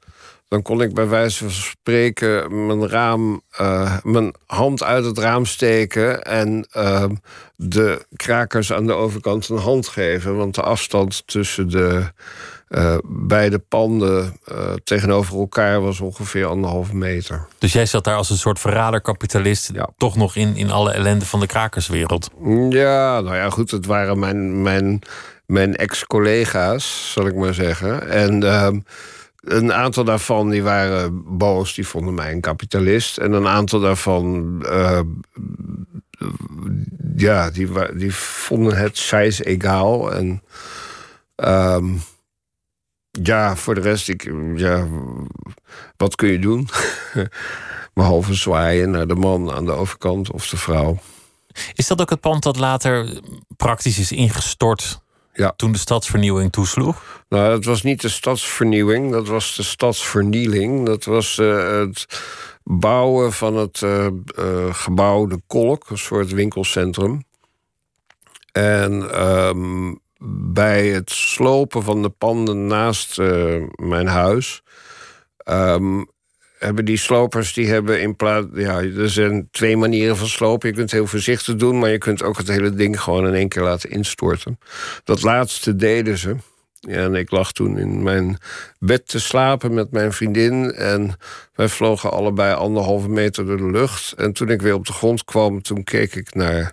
dan 0.48 0.62
kon 0.62 0.82
ik 0.82 0.94
bij 0.94 1.08
wijze 1.08 1.38
van 1.38 1.50
spreken 1.50 2.66
mijn, 2.66 2.88
raam, 2.88 3.42
uh, 3.60 3.96
mijn 4.02 4.34
hand 4.46 4.82
uit 4.82 5.04
het 5.04 5.18
raam 5.18 5.46
steken 5.46 6.22
en 6.22 6.66
ehm, 6.70 7.14
de 7.56 8.06
krakers 8.16 8.72
aan 8.72 8.86
de 8.86 8.92
overkant 8.92 9.48
een 9.48 9.58
hand 9.58 9.88
geven. 9.88 10.36
Want 10.36 10.54
de 10.54 10.62
afstand 10.62 11.22
tussen 11.26 11.68
de 11.68 12.12
uh, 12.68 12.96
beide 13.04 13.58
panden 13.58 14.40
tegenover 14.84 15.38
elkaar 15.38 15.80
was 15.80 16.00
ongeveer 16.00 16.46
anderhalve 16.46 16.96
meter. 16.96 17.46
Dus 17.58 17.72
jij 17.72 17.86
zat 17.86 18.04
daar 18.04 18.16
als 18.16 18.30
een 18.30 18.36
soort 18.36 18.58
verraderkapitalist, 18.58 19.70
ja. 19.74 19.88
toch 19.96 20.16
nog 20.16 20.36
in, 20.36 20.56
in 20.56 20.70
alle 20.70 20.92
ellende 20.92 21.24
van 21.24 21.40
de 21.40 21.46
krakerswereld? 21.46 22.30
Ja, 22.68 23.20
nou 23.20 23.36
ja, 23.36 23.50
goed, 23.50 23.70
het 23.70 23.86
waren 23.86 24.18
mijn, 24.18 24.62
mijn, 24.62 25.00
mijn 25.46 25.76
ex-collega's, 25.76 27.12
zal 27.12 27.26
ik 27.26 27.34
maar 27.34 27.54
zeggen. 27.54 28.08
En 28.08 28.42
uh, 28.42 28.68
een 29.48 29.72
aantal 29.72 30.04
daarvan 30.04 30.50
die 30.50 30.62
waren 30.62 31.22
boos, 31.38 31.74
die 31.74 31.86
vonden 31.86 32.14
mij 32.14 32.32
een 32.32 32.40
kapitalist. 32.40 33.18
En 33.18 33.32
een 33.32 33.46
aantal 33.46 33.80
daarvan, 33.80 34.56
uh, 34.66 35.00
ja, 37.16 37.50
die, 37.50 37.68
die 37.96 38.14
vonden 38.14 38.76
het 38.76 38.98
zijs 38.98 39.44
egaal. 39.44 40.12
En 40.12 40.42
um, 41.36 42.00
ja, 43.10 43.56
voor 43.56 43.74
de 43.74 43.80
rest, 43.80 44.08
ik, 44.08 44.32
ja, 44.54 44.86
wat 45.96 46.14
kun 46.14 46.28
je 46.28 46.38
doen? 46.38 46.68
Behalve 47.94 48.34
zwaaien 48.34 48.90
naar 48.90 49.06
de 49.06 49.14
man 49.14 49.50
aan 49.50 49.64
de 49.64 49.72
overkant 49.72 50.32
of 50.32 50.48
de 50.48 50.56
vrouw. 50.56 50.98
Is 51.74 51.86
dat 51.86 52.00
ook 52.00 52.10
het 52.10 52.20
pand 52.20 52.42
dat 52.42 52.56
later 52.56 53.20
praktisch 53.56 53.98
is 53.98 54.12
ingestort 54.12 55.00
ja. 55.38 55.52
toen 55.56 55.72
de 55.72 55.78
stadsvernieuwing 55.78 56.52
toesloeg? 56.52 57.22
Nou, 57.28 57.50
dat 57.50 57.64
was 57.64 57.82
niet 57.82 58.00
de 58.00 58.08
stadsvernieuwing, 58.08 59.12
dat 59.12 59.26
was 59.26 59.56
de 59.56 59.62
stadsvernieling. 59.62 60.86
Dat 60.86 61.04
was 61.04 61.38
uh, 61.38 61.78
het 61.78 62.06
bouwen 62.64 63.32
van 63.32 63.56
het 63.56 63.80
uh, 63.80 64.06
uh, 64.38 64.74
gebouw 64.74 65.26
De 65.26 65.40
Kolk, 65.46 65.90
een 65.90 65.98
soort 65.98 66.30
winkelcentrum. 66.30 67.26
En 68.52 69.22
um, 69.26 70.00
bij 70.52 70.88
het 70.88 71.10
slopen 71.10 71.82
van 71.82 72.02
de 72.02 72.08
panden 72.08 72.66
naast 72.66 73.18
mijn 73.76 74.06
huis. 74.06 74.62
Um, 75.44 76.06
hebben 76.58 76.84
die 76.84 76.96
slopers 76.96 77.52
die 77.52 77.68
hebben 77.68 78.00
in 78.00 78.16
plaats. 78.16 78.46
Ja, 78.54 78.82
er 78.82 79.10
zijn 79.10 79.48
twee 79.50 79.76
manieren 79.76 80.16
van 80.16 80.26
slopen. 80.26 80.68
Je 80.68 80.74
kunt 80.74 80.90
heel 80.90 81.06
voorzichtig 81.06 81.56
doen, 81.56 81.78
maar 81.78 81.90
je 81.90 81.98
kunt 81.98 82.22
ook 82.22 82.36
het 82.36 82.48
hele 82.48 82.74
ding 82.74 83.00
gewoon 83.00 83.26
in 83.26 83.34
één 83.34 83.48
keer 83.48 83.62
laten 83.62 83.90
instorten. 83.90 84.58
Dat 85.04 85.22
laatste 85.22 85.76
deden 85.76 86.18
ze. 86.18 86.36
En 86.80 87.14
ik 87.14 87.30
lag 87.30 87.52
toen 87.52 87.78
in 87.78 88.02
mijn 88.02 88.38
bed 88.78 89.08
te 89.08 89.20
slapen 89.20 89.74
met 89.74 89.90
mijn 89.90 90.12
vriendin. 90.12 90.72
En 90.72 91.16
wij 91.54 91.68
vlogen 91.68 92.10
allebei 92.10 92.54
anderhalve 92.54 93.08
meter 93.08 93.46
door 93.46 93.56
de 93.56 93.70
lucht. 93.70 94.12
En 94.12 94.32
toen 94.32 94.48
ik 94.48 94.62
weer 94.62 94.74
op 94.74 94.86
de 94.86 94.92
grond 94.92 95.24
kwam, 95.24 95.62
toen 95.62 95.84
keek 95.84 96.14
ik 96.14 96.34
naar 96.34 96.72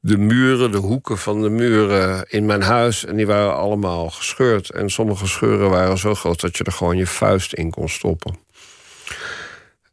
de 0.00 0.18
muren, 0.18 0.70
de 0.70 0.78
hoeken 0.78 1.18
van 1.18 1.42
de 1.42 1.48
muren 1.48 2.24
in 2.28 2.46
mijn 2.46 2.62
huis. 2.62 3.04
En 3.04 3.16
die 3.16 3.26
waren 3.26 3.56
allemaal 3.56 4.10
gescheurd. 4.10 4.70
En 4.70 4.90
sommige 4.90 5.26
scheuren 5.26 5.70
waren 5.70 5.98
zo 5.98 6.14
groot 6.14 6.40
dat 6.40 6.56
je 6.56 6.64
er 6.64 6.72
gewoon 6.72 6.96
je 6.96 7.06
vuist 7.06 7.52
in 7.52 7.70
kon 7.70 7.88
stoppen. 7.88 8.38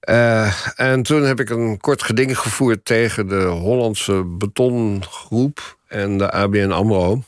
Uh, 0.10 0.54
en 0.76 1.04
toen 1.04 1.24
heb 1.24 1.40
ik 1.40 1.50
een 1.50 1.78
kort 1.78 2.04
geding 2.04 2.40
gevoerd 2.40 2.86
tegen 2.86 3.28
de 3.28 3.44
Hollandse 3.44 4.24
betongroep 4.24 5.78
en 5.88 6.18
de 6.18 6.32
ABN 6.32 6.72
AMRO. 6.72 7.24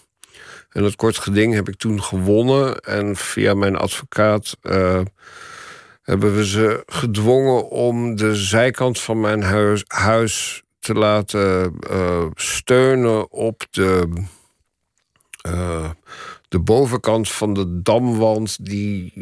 En 0.69 0.81
dat 0.81 0.95
kort 0.95 1.17
geding 1.17 1.53
heb 1.53 1.67
ik 1.67 1.75
toen 1.75 2.03
gewonnen. 2.03 2.79
En 2.79 3.15
via 3.15 3.53
mijn 3.53 3.75
advocaat 3.75 4.57
uh, 4.63 5.01
hebben 6.01 6.35
we 6.35 6.45
ze 6.45 6.83
gedwongen 6.85 7.69
om 7.69 8.15
de 8.15 8.35
zijkant 8.35 8.99
van 8.99 9.19
mijn 9.19 9.43
huis, 9.43 9.83
huis 9.87 10.63
te 10.79 10.93
laten 10.93 11.75
uh, 11.91 12.25
steunen 12.33 13.31
op 13.31 13.65
de, 13.69 14.23
de 16.47 16.59
bovenkant 16.59 17.31
van 17.31 17.53
de 17.53 17.81
damwand 17.81 18.65
die 18.65 19.13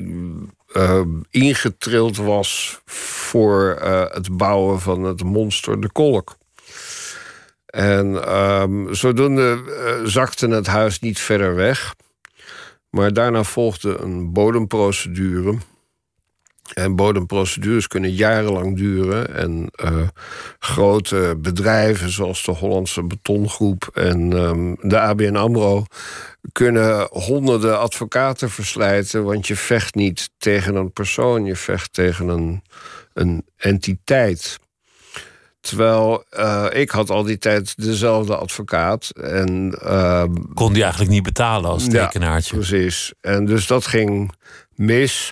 uh, 0.78 1.02
ingetrild 1.30 2.18
was 2.18 2.82
voor 2.86 3.78
het 4.12 4.38
bouwen 4.38 4.80
van 4.80 5.04
het 5.04 5.24
monster 5.24 5.82
de 5.82 5.92
kolk. 5.92 6.38
En 7.66 8.36
um, 8.38 8.94
zodoende 8.94 9.62
zakte 10.06 10.48
het 10.48 10.68
huis 10.68 11.00
niet 11.00 11.20
verder 11.20 11.56
weg. 11.56 11.96
Maar 12.90 13.14
daarna 13.14 13.44
volgde 13.44 13.98
een 13.98 14.34
bodemprocedure. 14.34 15.58
En 16.74 16.96
bodemprocedures 16.96 17.88
kunnen 17.88 18.12
jarenlang 18.12 18.78
duren. 18.78 19.36
En 19.36 19.72
uh, 19.84 20.08
grote 20.60 21.38
bedrijven 21.38 22.10
zoals 22.10 22.44
de 22.44 22.52
Hollandse 22.52 23.04
Betongroep 23.04 23.90
en 23.94 24.32
um, 24.32 24.78
de 24.82 25.00
ABN 25.00 25.36
AMRO... 25.36 25.86
kunnen 26.52 27.08
honderden 27.12 27.80
advocaten 27.80 28.50
verslijten... 28.50 29.24
want 29.24 29.48
je 29.48 29.56
vecht 29.56 29.96
niet 29.96 30.30
tegen 30.38 30.76
een 30.76 30.92
persoon, 30.92 31.46
je 31.46 31.56
vecht 31.56 31.94
tegen 31.94 32.28
een, 32.28 32.62
een 33.14 33.46
entiteit. 33.58 34.60
Terwijl 35.68 36.24
uh, 36.38 36.66
ik 36.72 36.90
had 36.90 37.10
al 37.10 37.24
die 37.24 37.38
tijd 37.38 37.74
dezelfde 37.78 38.36
advocaat. 38.36 39.10
En, 39.10 39.80
uh, 39.84 40.24
Kon 40.54 40.74
die 40.74 40.82
eigenlijk 40.82 41.12
niet 41.12 41.24
betalen 41.24 41.70
als 41.70 41.88
tekenaartje? 41.88 42.56
Ja, 42.56 42.62
precies. 42.62 43.14
En 43.22 43.46
dus 43.46 43.68
dat 43.68 43.86
ging 43.86 44.32
mis 44.76 45.32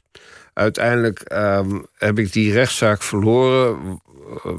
uiteindelijk 0.56 1.32
um, 1.34 1.86
heb 1.98 2.20
ik 2.20 2.34
die 2.34 2.54
rechtszaak 2.54 3.02
verloren 3.02 4.02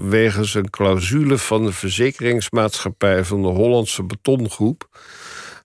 wegens 0.00 0.54
een 0.54 0.70
clausule 0.70 1.38
van 1.38 1.64
de 1.64 1.72
verzekeringsmaatschappij 1.72 3.24
van 3.24 3.42
de 3.42 3.48
Hollandse 3.48 4.02
Betongroep. 4.02 4.88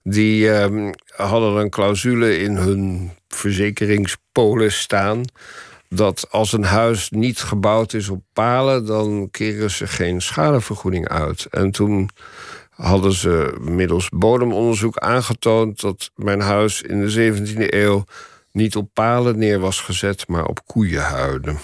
Die 0.04 0.50
um, 0.50 0.94
hadden 1.16 1.56
een 1.56 1.70
clausule 1.70 2.38
in 2.38 2.56
hun 2.56 3.12
verzekeringspolis 3.28 4.80
staan 4.80 5.24
dat 5.90 6.28
als 6.30 6.54
een 6.54 6.64
huis 6.64 7.10
niet 7.10 7.40
gebouwd 7.42 7.94
is 7.94 8.10
op 8.10 8.22
palen, 8.34 8.86
dan 8.86 9.28
keren 9.32 9.72
ze 9.72 9.88
geen 9.88 10.22
schadevergoeding 10.22 11.08
uit. 11.08 11.48
En 11.50 11.72
toen 11.72 12.10
hadden 12.70 13.14
ze 13.14 13.58
middels 13.60 14.10
bodemonderzoek 14.10 14.98
aangetoond 14.98 15.82
dat 15.82 16.12
mijn 16.16 16.42
huis 16.42 16.82
in 16.82 17.06
de 17.06 17.34
17e 17.34 17.74
eeuw 17.74 18.04
niet 18.52 18.76
op 18.76 18.90
palen 18.94 19.38
neer 19.38 19.60
was 19.60 19.82
gezet, 19.82 20.28
maar 20.28 20.46
op 20.46 20.66
koeienhuiden. 20.66 21.60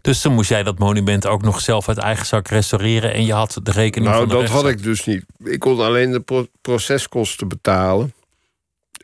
Dus 0.00 0.20
toen 0.20 0.34
moest 0.34 0.48
jij 0.48 0.62
dat 0.62 0.78
monument 0.78 1.26
ook 1.26 1.42
nog 1.42 1.60
zelf 1.60 1.88
uit 1.88 1.98
eigen 1.98 2.26
zak 2.26 2.48
restaureren 2.48 3.12
en 3.12 3.24
je 3.24 3.32
had 3.32 3.60
de 3.62 3.70
rekening 3.70 4.10
nou, 4.10 4.28
van 4.28 4.36
de 4.36 4.42
dat 4.42 4.52
had 4.52 4.68
ik 4.68 4.82
dus 4.82 5.04
niet. 5.04 5.24
Ik 5.44 5.58
kon 5.58 5.80
alleen 5.80 6.10
de 6.10 6.20
pro- 6.20 6.46
proceskosten 6.60 7.48
betalen. 7.48 8.12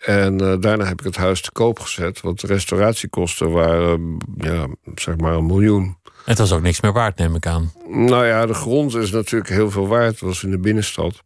En 0.01 0.41
eh, 0.41 0.61
daarna 0.61 0.85
heb 0.85 0.99
ik 0.99 1.05
het 1.05 1.17
huis 1.17 1.41
te 1.41 1.53
koop 1.53 1.79
gezet. 1.81 2.21
Want 2.21 2.41
de 2.41 2.47
restauratiekosten 2.47 3.51
waren, 3.51 4.17
ja, 4.37 4.67
zeg 4.95 5.17
maar 5.17 5.35
een 5.35 5.47
miljoen. 5.47 5.97
Het 6.25 6.39
was 6.39 6.53
ook 6.53 6.63
niks 6.63 6.81
meer 6.81 6.93
waard, 6.93 7.19
neem 7.19 7.35
ik 7.35 7.47
aan. 7.47 7.73
Nou 7.89 8.27
ja, 8.27 8.47
de 8.47 8.55
grond 8.55 8.95
is 8.95 9.11
natuurlijk 9.11 9.51
heel 9.51 9.71
veel 9.71 9.87
waard. 9.87 10.11
Het 10.11 10.21
was 10.21 10.43
in 10.43 10.51
de 10.51 10.59
binnenstad. 10.59 11.23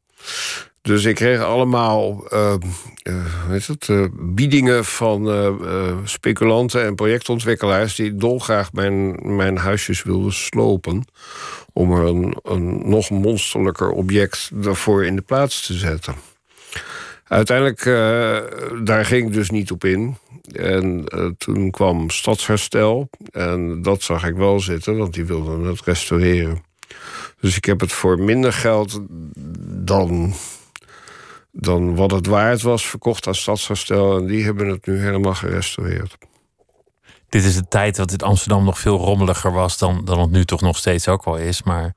Dus 0.82 1.04
ik 1.04 1.14
kreeg 1.14 1.40
allemaal 1.40 2.26
hoe 2.28 2.58
heet 3.48 3.66
het, 3.66 3.88
eh, 3.88 4.04
biedingen 4.12 4.84
van 4.84 5.28
speculanten 6.04 6.84
en 6.84 6.94
projectontwikkelaars... 6.94 7.94
die 7.94 8.14
dolgraag 8.14 8.72
mijn, 8.72 9.18
mijn 9.36 9.56
huisjes 9.56 10.02
wilden 10.02 10.32
slopen... 10.32 11.04
om 11.72 11.92
er 11.92 12.04
een, 12.04 12.36
een 12.42 12.88
nog 12.88 13.10
monsterlijker 13.10 13.90
object 13.90 14.50
daarvoor 14.54 15.04
in 15.04 15.16
de 15.16 15.22
plaats 15.22 15.66
te 15.66 15.74
zetten. 15.74 16.14
Uiteindelijk, 17.24 17.84
daar 18.84 19.04
ging 19.04 19.26
ik 19.26 19.32
dus 19.32 19.50
niet 19.50 19.70
op 19.70 19.84
in. 19.84 20.16
En 20.52 21.04
toen 21.38 21.70
kwam 21.70 22.10
Stadsherstel. 22.10 23.10
En 23.30 23.82
dat 23.82 24.02
zag 24.02 24.24
ik 24.24 24.34
wel 24.34 24.60
zitten, 24.60 24.96
want 24.96 25.14
die 25.14 25.24
wilden 25.24 25.60
het 25.60 25.80
restaureren. 25.80 26.62
Dus 27.40 27.56
ik 27.56 27.64
heb 27.64 27.80
het 27.80 27.92
voor 27.92 28.18
minder 28.18 28.52
geld 28.52 29.00
dan, 29.84 30.34
dan 31.52 31.96
wat 31.96 32.10
het 32.10 32.26
waard 32.26 32.62
was 32.62 32.86
verkocht 32.86 33.26
aan 33.26 33.34
Stadsherstel. 33.34 34.16
En 34.18 34.26
die 34.26 34.44
hebben 34.44 34.68
het 34.68 34.86
nu 34.86 35.00
helemaal 35.00 35.34
gerestaureerd. 35.34 36.16
Dit 37.28 37.44
is 37.44 37.54
de 37.54 37.68
tijd 37.68 37.96
dat 37.96 38.10
het 38.10 38.22
Amsterdam 38.22 38.64
nog 38.64 38.78
veel 38.78 38.96
rommeliger 38.98 39.52
was 39.52 39.78
dan, 39.78 40.04
dan 40.04 40.20
het 40.20 40.30
nu 40.30 40.44
toch 40.44 40.60
nog 40.60 40.76
steeds 40.76 41.08
ook 41.08 41.24
wel 41.24 41.36
is. 41.36 41.62
Maar 41.62 41.94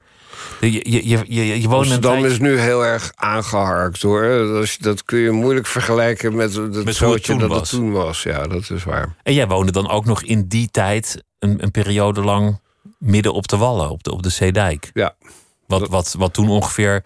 je, 0.60 0.72
je, 0.72 1.08
je, 1.08 1.62
je, 1.62 1.68
Amsterdam 1.68 2.26
is 2.26 2.40
nu 2.40 2.60
heel 2.60 2.86
erg 2.86 3.12
aangeharkt 3.16 4.02
hoor. 4.02 4.22
Dat, 4.54 4.64
is- 4.64 4.78
dat 4.78 5.04
kun 5.06 5.20
je 5.20 5.32
moeilijk 5.32 5.68
vergelijken 5.68 6.36
met 6.36 6.54
het 6.56 6.76
hoe 6.76 6.84
het 6.86 6.96
zootje 6.96 7.32
toen 7.32 7.40
dat 7.40 7.50
was. 7.50 7.60
het 7.60 7.70
toen 7.70 7.92
was. 7.92 8.24
Ja, 8.24 8.48
dat 8.48 8.70
is 8.70 8.84
waar. 8.84 9.16
En 9.24 9.34
jij 9.34 9.48
woonde 9.48 9.72
dan 9.72 9.90
ook 9.90 10.06
nog 10.06 10.24
in 10.24 10.48
die 10.48 10.70
tijd 10.72 11.24
een, 11.40 11.64
een 11.64 11.72
periode 11.72 12.22
lang 12.22 12.60
midden 12.98 13.34
op 13.34 13.48
de 13.48 13.58
Wallen, 13.58 13.90
op 13.90 14.04
de, 14.04 14.12
op 14.12 14.24
de 14.24 14.30
Zeedijk. 14.30 14.90
Ja. 14.94 15.16
Wat, 15.68 15.90
wat, 15.90 16.16
wat 16.18 16.34
toen 16.34 16.50
ongeveer 16.50 17.04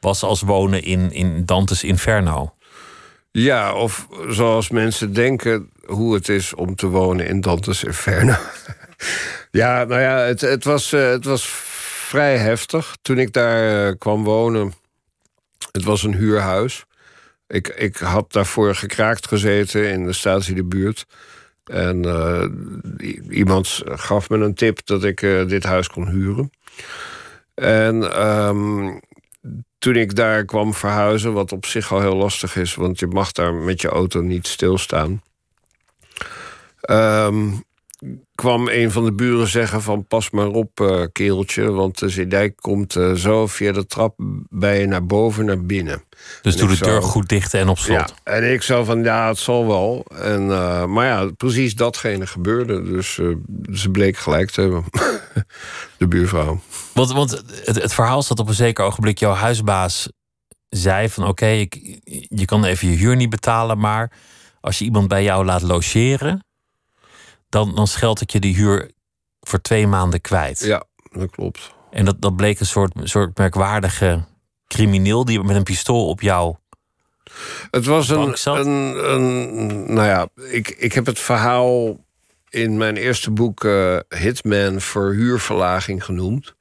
was 0.00 0.22
als 0.22 0.40
wonen 0.40 0.82
in, 0.82 1.12
in 1.12 1.44
Dantes 1.44 1.84
Inferno. 1.84 2.54
Ja, 3.30 3.74
of 3.74 4.08
zoals 4.28 4.68
mensen 4.70 5.12
denken 5.12 5.70
hoe 5.84 6.14
het 6.14 6.28
is 6.28 6.54
om 6.54 6.74
te 6.74 6.86
wonen 6.86 7.26
in 7.26 7.40
Dantes 7.40 7.84
Inferno. 7.84 8.34
ja, 9.50 9.84
nou 9.84 10.00
ja, 10.00 10.18
het, 10.18 10.40
het, 10.40 10.64
was, 10.64 10.92
eh, 10.92 11.10
het 11.10 11.24
was 11.24 11.46
vrij 12.08 12.36
heftig 12.36 12.96
toen 13.02 13.18
ik 13.18 13.32
daar 13.32 13.88
eh, 13.88 13.94
kwam 13.98 14.24
wonen. 14.24 14.72
Het 15.72 15.84
was 15.84 16.02
een 16.02 16.14
huurhuis. 16.14 16.84
Ik, 17.46 17.68
ik 17.68 17.96
had 17.96 18.32
daarvoor 18.32 18.74
gekraakt 18.74 19.28
gezeten 19.28 19.90
in 19.90 20.06
de 20.06 20.12
statie 20.12 20.54
de 20.54 20.64
buurt. 20.64 21.06
En 21.64 22.04
eh, 22.04 22.48
iemand 23.30 23.82
gaf 23.84 24.28
me 24.28 24.36
een 24.36 24.54
tip 24.54 24.86
dat 24.86 25.04
ik 25.04 25.20
dit 25.48 25.64
huis 25.64 25.88
kon 25.88 26.08
huren. 26.08 26.50
En 27.54 28.12
ehm, 28.12 28.98
toen 29.78 29.94
ik 29.94 30.14
daar 30.14 30.44
kwam 30.44 30.74
verhuizen, 30.74 31.32
wat 31.32 31.52
op 31.52 31.66
zich 31.66 31.92
al 31.92 32.00
heel 32.00 32.16
lastig 32.16 32.56
is, 32.56 32.74
want 32.74 32.98
je 32.98 33.06
mag 33.06 33.32
daar 33.32 33.54
met 33.54 33.80
je 33.80 33.88
auto 33.88 34.20
niet 34.20 34.46
stilstaan. 34.46 35.22
ehm, 36.80 37.50
kwam 38.34 38.68
een 38.68 38.90
van 38.90 39.04
de 39.04 39.12
buren 39.12 39.48
zeggen 39.48 39.82
van 39.82 40.06
pas 40.06 40.30
maar 40.30 40.46
op, 40.46 40.80
eh, 40.80 41.02
kereltje, 41.12 41.70
want 41.70 41.98
de 41.98 42.08
Zeedijk 42.08 42.56
komt 42.56 42.96
eh, 42.96 43.12
zo 43.12 43.46
via 43.46 43.72
de 43.72 43.86
trap 43.86 44.14
bij 44.48 44.80
je 44.80 44.86
naar 44.86 45.06
boven 45.06 45.44
naar 45.44 45.64
binnen. 45.64 46.02
Dus 46.42 46.54
En 46.54 46.60
doe 46.60 46.76
de 46.76 46.84
deur 46.84 47.02
goed 47.02 47.28
dicht 47.28 47.54
en 47.54 47.68
op 47.68 47.78
slot. 47.78 48.14
Ja, 48.24 48.32
en 48.32 48.52
ik 48.52 48.62
zou 48.62 48.84
van 48.84 49.02
ja, 49.02 49.28
het 49.28 49.38
zal 49.38 49.66
wel. 49.66 50.06
En, 50.14 50.50
eh, 50.50 50.84
maar 50.84 51.06
ja, 51.06 51.30
precies 51.36 51.74
datgene 51.74 52.26
gebeurde. 52.26 52.82
Dus 52.82 53.14
ze 53.72 53.90
bleek 53.90 54.16
gelijk 54.16 54.50
te 54.50 54.60
hebben. 54.60 54.84
de 55.98 56.06
buurvrouw. 56.06 56.60
Want, 56.98 57.12
want 57.12 57.30
het, 57.64 57.82
het 57.82 57.94
verhaal 57.94 58.24
dat 58.26 58.38
op 58.38 58.48
een 58.48 58.54
zeker 58.54 58.84
ogenblik 58.84 59.18
jouw 59.18 59.32
huisbaas 59.32 60.08
zei 60.68 61.08
van 61.08 61.26
oké, 61.26 61.46
ik 61.46 61.74
je 62.28 62.44
kan 62.44 62.64
even 62.64 62.88
je 62.88 62.96
huur 62.96 63.16
niet 63.16 63.30
betalen, 63.30 63.78
maar 63.78 64.12
als 64.60 64.78
je 64.78 64.84
iemand 64.84 65.08
bij 65.08 65.22
jou 65.22 65.44
laat 65.44 65.62
logeren, 65.62 66.44
dan, 67.48 67.74
dan 67.74 67.86
scheldt 67.86 68.20
het 68.20 68.32
je 68.32 68.40
die 68.40 68.54
huur 68.54 68.90
voor 69.40 69.60
twee 69.60 69.86
maanden 69.86 70.20
kwijt. 70.20 70.60
Ja, 70.60 70.84
dat 71.10 71.30
klopt. 71.30 71.72
En 71.90 72.04
dat, 72.04 72.20
dat 72.20 72.36
bleek 72.36 72.60
een 72.60 72.66
soort, 72.66 72.92
soort 73.02 73.38
merkwaardige 73.38 74.24
crimineel 74.66 75.24
die 75.24 75.42
met 75.42 75.56
een 75.56 75.62
pistool 75.62 76.08
op 76.08 76.20
jou. 76.20 76.56
Het 77.70 77.84
was 77.84 78.08
een, 78.08 78.36
een, 78.44 79.10
een. 79.12 79.94
Nou 79.94 80.06
ja, 80.06 80.28
ik, 80.50 80.68
ik 80.68 80.92
heb 80.92 81.06
het 81.06 81.18
verhaal 81.18 81.96
in 82.48 82.76
mijn 82.76 82.96
eerste 82.96 83.30
boek 83.30 83.64
eh, 83.64 83.98
Hitman 84.08 84.80
voor 84.80 85.12
huurverlaging 85.12 86.04
genoemd. 86.04 86.56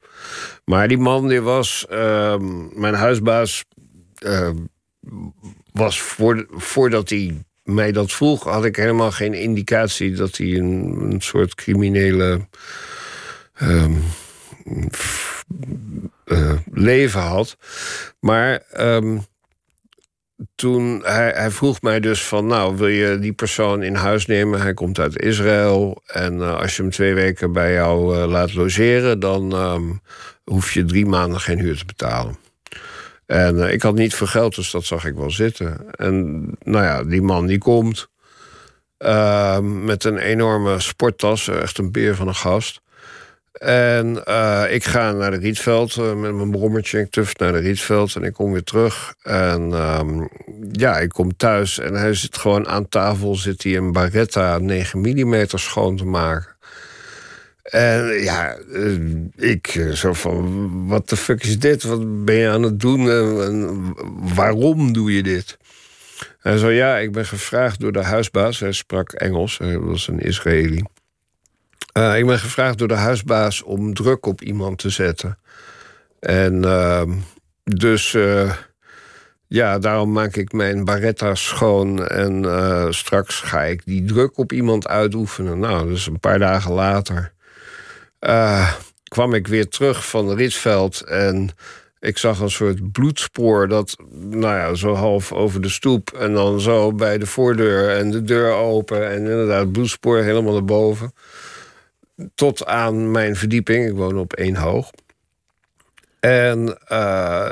Maar 0.65 0.87
die 0.87 0.97
man, 0.97 1.27
die 1.27 1.41
was. 1.41 1.85
ehm, 1.89 2.79
mijn 2.79 2.93
huisbaas. 2.93 3.65
eh, 4.15 4.49
was 5.71 6.01
voor, 6.01 6.45
voordat 6.49 7.09
hij 7.09 7.45
mij 7.63 7.91
dat 7.91 8.11
vroeg, 8.11 8.43
had 8.43 8.65
ik 8.65 8.75
helemaal 8.75 9.11
geen 9.11 9.33
indicatie 9.33 10.11
dat 10.15 10.37
hij 10.37 10.47
een, 10.57 10.97
een 11.11 11.21
soort 11.21 11.55
criminele. 11.55 12.47
ehm, 13.53 13.93
eh, 16.25 16.53
leven 16.71 17.21
had. 17.21 17.57
Maar. 18.19 18.63
ehm, 18.71 19.17
toen 20.55 21.01
hij, 21.03 21.31
hij 21.35 21.51
vroeg 21.51 21.81
mij 21.81 21.99
dus 21.99 22.23
van, 22.23 22.47
nou, 22.47 22.77
wil 22.77 22.87
je 22.87 23.19
die 23.19 23.33
persoon 23.33 23.83
in 23.83 23.95
huis 23.95 24.25
nemen? 24.25 24.61
Hij 24.61 24.73
komt 24.73 24.99
uit 24.99 25.21
Israël 25.21 26.01
en 26.05 26.41
eh, 26.41 26.59
als 26.59 26.75
je 26.75 26.81
hem 26.81 26.91
twee 26.91 27.13
weken 27.13 27.51
bij 27.51 27.73
jou 27.73 28.17
eh, 28.17 28.27
laat 28.27 28.53
logeren, 28.53 29.19
dan 29.19 29.51
ehm, 29.51 29.83
hoef 30.43 30.73
je 30.73 30.85
drie 30.85 31.05
maanden 31.05 31.39
geen 31.39 31.59
huur 31.59 31.77
te 31.77 31.85
betalen. 31.85 32.37
En 33.25 33.63
eh, 33.63 33.73
ik 33.73 33.81
had 33.81 33.95
niet 33.95 34.15
veel 34.15 34.27
geld, 34.27 34.55
dus 34.55 34.71
dat 34.71 34.83
zag 34.83 35.05
ik 35.05 35.15
wel 35.15 35.31
zitten. 35.31 35.91
En 35.91 36.45
nou 36.63 36.85
ja, 36.85 37.03
die 37.03 37.21
man 37.21 37.45
die 37.45 37.57
komt 37.57 38.07
ehm, 38.97 39.85
met 39.85 40.03
een 40.03 40.17
enorme 40.17 40.79
sporttas, 40.79 41.47
echt 41.47 41.77
een 41.77 41.91
beer 41.91 42.15
van 42.15 42.27
een 42.27 42.35
gast. 42.35 42.81
En 43.59 44.25
eh, 44.25 44.63
ik 44.69 44.83
ga 44.83 45.11
naar 45.11 45.31
de 45.31 45.37
Rietveld 45.37 45.97
eh, 45.97 46.13
met 46.13 46.33
mijn 46.33 46.51
brommertje. 46.51 46.99
Ik 46.99 47.37
naar 47.37 47.51
de 47.51 47.59
Rietveld 47.59 48.15
en 48.15 48.23
ik 48.23 48.33
kom 48.33 48.51
weer 48.51 48.63
terug. 48.63 49.13
En 49.23 49.73
ehm, 49.73 50.27
ja, 50.71 50.97
ik 50.97 51.09
kom 51.09 51.37
thuis 51.37 51.79
en 51.79 51.93
hij 51.93 52.13
zit 52.13 52.37
gewoon 52.37 52.67
aan 52.67 52.89
tafel... 52.89 53.35
zit 53.35 53.63
hij 53.63 53.75
een 53.75 53.91
Barretta 53.91 54.57
9 54.57 54.99
mm 54.99 55.45
schoon 55.45 55.97
te 55.97 56.05
maken. 56.05 56.55
En 57.63 58.05
ja, 58.05 58.57
eh, 58.73 59.49
ik 59.51 59.89
zo 59.93 60.13
van, 60.13 60.87
wat 60.87 61.09
de 61.09 61.17
fuck 61.17 61.43
is 61.43 61.59
dit? 61.59 61.83
Wat 61.83 62.25
ben 62.25 62.35
je 62.35 62.49
aan 62.49 62.63
het 62.63 62.79
doen? 62.79 63.09
En, 63.09 63.43
en 63.43 63.93
waarom 64.35 64.93
doe 64.93 65.15
je 65.15 65.23
dit? 65.23 65.57
Hij 66.39 66.57
zo, 66.57 66.69
ja, 66.69 66.97
ik 66.97 67.11
ben 67.11 67.25
gevraagd 67.25 67.79
door 67.79 67.91
de 67.91 68.03
huisbaas. 68.03 68.59
Hij 68.59 68.71
sprak 68.71 69.11
Engels, 69.11 69.57
hij 69.57 69.79
was 69.79 70.07
een 70.07 70.19
Israëli. 70.19 70.83
Eh, 71.97 72.17
ik 72.17 72.25
ben 72.25 72.39
gevraagd 72.39 72.77
door 72.77 72.87
de 72.87 72.93
huisbaas 72.93 73.63
om 73.63 73.93
druk 73.93 74.25
op 74.25 74.41
iemand 74.41 74.77
te 74.77 74.89
zetten. 74.89 75.37
En 76.19 76.65
ehm, 76.65 77.11
dus 77.63 78.13
eh, 78.13 78.53
ja, 79.47 79.79
daarom 79.79 80.11
maak 80.11 80.35
ik 80.35 80.51
mijn 80.51 80.85
barretta 80.85 81.35
schoon. 81.35 82.07
En 82.07 82.45
eh, 82.45 82.87
straks 82.89 83.39
ga 83.39 83.63
ik 83.63 83.81
die 83.85 84.05
druk 84.05 84.37
op 84.37 84.51
iemand 84.51 84.87
uitoefenen. 84.87 85.59
Nou, 85.59 85.87
dus 85.87 86.07
een 86.07 86.19
paar 86.19 86.39
dagen 86.39 86.71
later 86.71 87.33
kwam 89.03 89.33
ik 89.33 89.47
weer 89.47 89.67
terug 89.67 90.07
van 90.09 90.33
Ritsveld. 90.33 91.01
En 91.01 91.49
ik 91.99 92.17
zag 92.17 92.39
een 92.39 92.49
soort 92.49 92.91
bloedspoor 92.91 93.67
dat, 93.67 93.95
nou 94.13 94.55
ja, 94.55 94.73
zo 94.73 94.93
half 94.93 95.31
over 95.31 95.61
de 95.61 95.69
stoep. 95.69 96.13
En 96.19 96.33
dan 96.33 96.59
zo 96.59 96.93
bij 96.93 97.17
de 97.17 97.25
voordeur 97.25 97.89
en 97.89 98.11
de 98.11 98.23
deur 98.23 98.53
open. 98.53 99.09
En 99.09 99.17
inderdaad, 99.17 99.71
bloedspoor 99.71 100.17
helemaal 100.17 100.53
naar 100.53 100.65
boven 100.65 101.11
tot 102.35 102.65
aan 102.65 103.11
mijn 103.11 103.35
verdieping. 103.35 103.87
Ik 103.87 103.95
woon 103.95 104.17
op 104.17 104.33
één 104.33 104.55
hoog. 104.55 104.91
En 106.19 106.77
eh, 106.87 107.49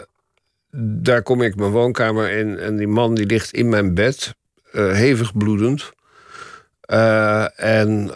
daar 0.78 1.24
kom 1.24 1.42
ik 1.42 1.56
mijn 1.56 1.72
woonkamer 1.72 2.30
in. 2.30 2.60
En 2.60 2.76
die 2.76 2.88
man 2.88 3.16
die 3.16 3.26
ligt 3.26 3.54
in 3.54 3.70
mijn 3.70 3.94
bed, 3.94 4.36
eh, 4.72 4.92
hevig 4.92 5.38
bloedend. 5.38 5.92
Eh, 6.82 7.60
en 7.60 8.12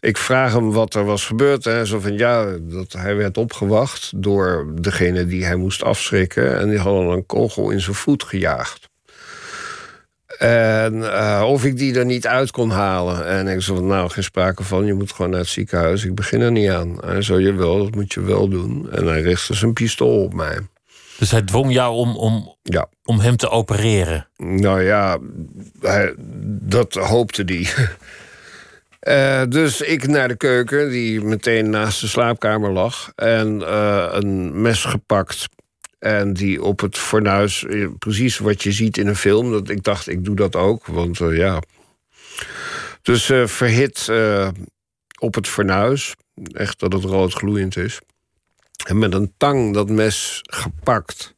ik 0.00 0.16
vraag 0.16 0.52
hem 0.52 0.72
wat 0.72 0.94
er 0.94 1.04
was 1.04 1.26
gebeurd. 1.26 1.66
En 1.66 1.74
hij 1.74 1.84
zo 1.84 2.00
van 2.00 2.18
ja, 2.18 2.56
dat 2.60 2.92
hij 2.92 3.16
werd 3.16 3.36
opgewacht 3.36 4.22
door 4.22 4.72
degene 4.74 5.26
die 5.26 5.44
hij 5.44 5.56
moest 5.56 5.82
afschrikken. 5.82 6.58
En 6.58 6.68
die 6.68 6.78
hadden 6.78 7.06
een 7.06 7.26
kogel 7.26 7.70
in 7.70 7.80
zijn 7.80 7.96
voet 7.96 8.22
gejaagd. 8.22 8.88
En 10.38 11.12
eh, 11.18 11.44
of 11.46 11.64
ik 11.64 11.76
die 11.76 11.98
er 11.98 12.04
niet 12.04 12.26
uit 12.26 12.50
kon 12.50 12.70
halen. 12.70 13.26
En 13.26 13.48
ik 13.48 13.60
zei 13.62 13.76
van, 13.76 13.86
nou, 13.86 14.10
geen 14.10 14.24
sprake 14.24 14.62
van. 14.64 14.86
Je 14.86 14.94
moet 14.94 15.12
gewoon 15.12 15.30
naar 15.30 15.40
het 15.40 15.48
ziekenhuis. 15.48 16.04
Ik 16.04 16.14
begin 16.14 16.40
er 16.40 16.52
niet 16.52 16.70
aan. 16.70 16.98
Hij 17.04 17.22
zei, 17.22 17.44
je 17.44 17.52
wel, 17.52 17.78
dat 17.78 17.94
moet 17.94 18.12
je 18.12 18.20
wel 18.20 18.48
doen. 18.48 18.88
En 18.92 19.06
hij 19.06 19.20
richtte 19.20 19.54
zijn 19.54 19.72
pistool 19.72 20.22
op 20.22 20.34
mij. 20.34 20.58
Dus 21.18 21.30
hij 21.30 21.42
dwong 21.42 21.72
jou 21.72 21.94
om, 21.94 22.16
om, 22.16 22.56
Ja. 22.62 22.86
om 23.04 23.20
hem 23.20 23.36
te 23.36 23.48
opereren. 23.48 24.28
Nou 24.36 24.82
ja, 24.82 25.18
hij, 25.80 26.14
dat 26.60 26.94
hoopte 26.94 27.42
hij. 27.46 27.68
Eh, 29.04 29.42
dus 29.48 29.80
ik 29.80 30.06
naar 30.06 30.28
de 30.28 30.36
keuken, 30.36 30.90
die 30.90 31.20
meteen 31.20 31.70
naast 31.70 32.00
de 32.00 32.06
slaapkamer 32.06 32.70
lag. 32.72 33.12
En 33.16 33.62
eh, 33.66 34.06
een 34.10 34.60
mes 34.62 34.84
gepakt. 34.84 35.46
En 36.04 36.32
die 36.32 36.62
op 36.62 36.80
het 36.80 36.98
fornuis, 36.98 37.64
eh, 37.64 37.86
precies 37.98 38.38
wat 38.38 38.62
je 38.62 38.72
ziet 38.72 38.96
in 38.96 39.06
een 39.06 39.16
film. 39.16 39.50
Dat, 39.50 39.68
ik 39.68 39.82
dacht, 39.82 40.08
ik 40.08 40.24
doe 40.24 40.36
dat 40.36 40.56
ook, 40.56 40.86
want 40.86 41.20
eh, 41.20 41.36
ja. 41.36 41.62
Dus 43.02 43.30
eh, 43.30 43.46
verhit 43.46 44.12
op 45.18 45.34
het 45.34 45.48
fornuis. 45.48 46.14
Echt 46.52 46.80
dat 46.80 46.92
het 46.92 47.04
rood 47.04 47.32
gloeiend 47.32 47.76
is. 47.76 48.00
En 48.86 48.98
met 48.98 49.14
een 49.14 49.32
tang 49.36 49.74
dat 49.74 49.90
mes 49.90 50.40
gepakt. 50.42 51.34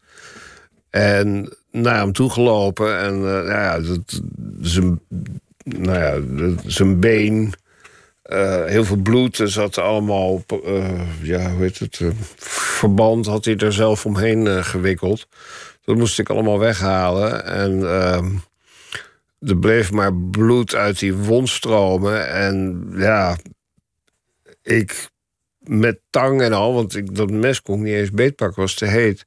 En 0.90 1.56
naar 1.70 1.98
hem 1.98 2.12
toegelopen. 2.12 2.98
En 2.98 3.14
eh, 3.14 3.20
nou 3.20 3.48
ja, 3.48 3.80
dat, 3.80 4.22
zijn, 4.60 5.00
nou 5.64 5.98
ja, 5.98 6.20
zijn 6.66 7.00
been. 7.00 7.52
Eh, 8.26 8.64
heel 8.64 8.84
veel 8.84 8.96
bloed. 8.96 9.40
Zat 9.44 9.78
allemaal. 9.78 10.42
eh, 10.64 11.22
ja, 11.22 11.50
hoe 11.50 11.62
heet 11.62 11.78
het? 11.78 12.00
eh, 12.00 12.08
verband 12.76 13.26
had 13.26 13.44
hij 13.44 13.56
er 13.56 13.72
zelf 13.72 14.06
omheen 14.06 14.64
gewikkeld. 14.64 15.26
Dat 15.84 15.96
moest 15.96 16.18
ik 16.18 16.30
allemaal 16.30 16.58
weghalen. 16.58 17.44
En 17.44 17.88
ehm, 17.90 18.30
er 19.40 19.58
bleef 19.58 19.92
maar 19.92 20.14
bloed 20.14 20.74
uit 20.74 20.98
die 20.98 21.14
wond 21.14 21.48
stromen. 21.48 22.28
En 22.28 22.86
ja, 22.96 23.36
ik 24.62 25.08
met 25.58 25.98
tang 26.10 26.42
en 26.42 26.52
al, 26.52 26.74
want 26.74 27.16
dat 27.16 27.30
mes 27.30 27.62
kon 27.62 27.78
ik 27.78 27.84
niet 27.84 27.94
eens 27.94 28.10
beetpakken, 28.10 28.62
was 28.62 28.74
te 28.74 28.86
heet. 28.86 29.26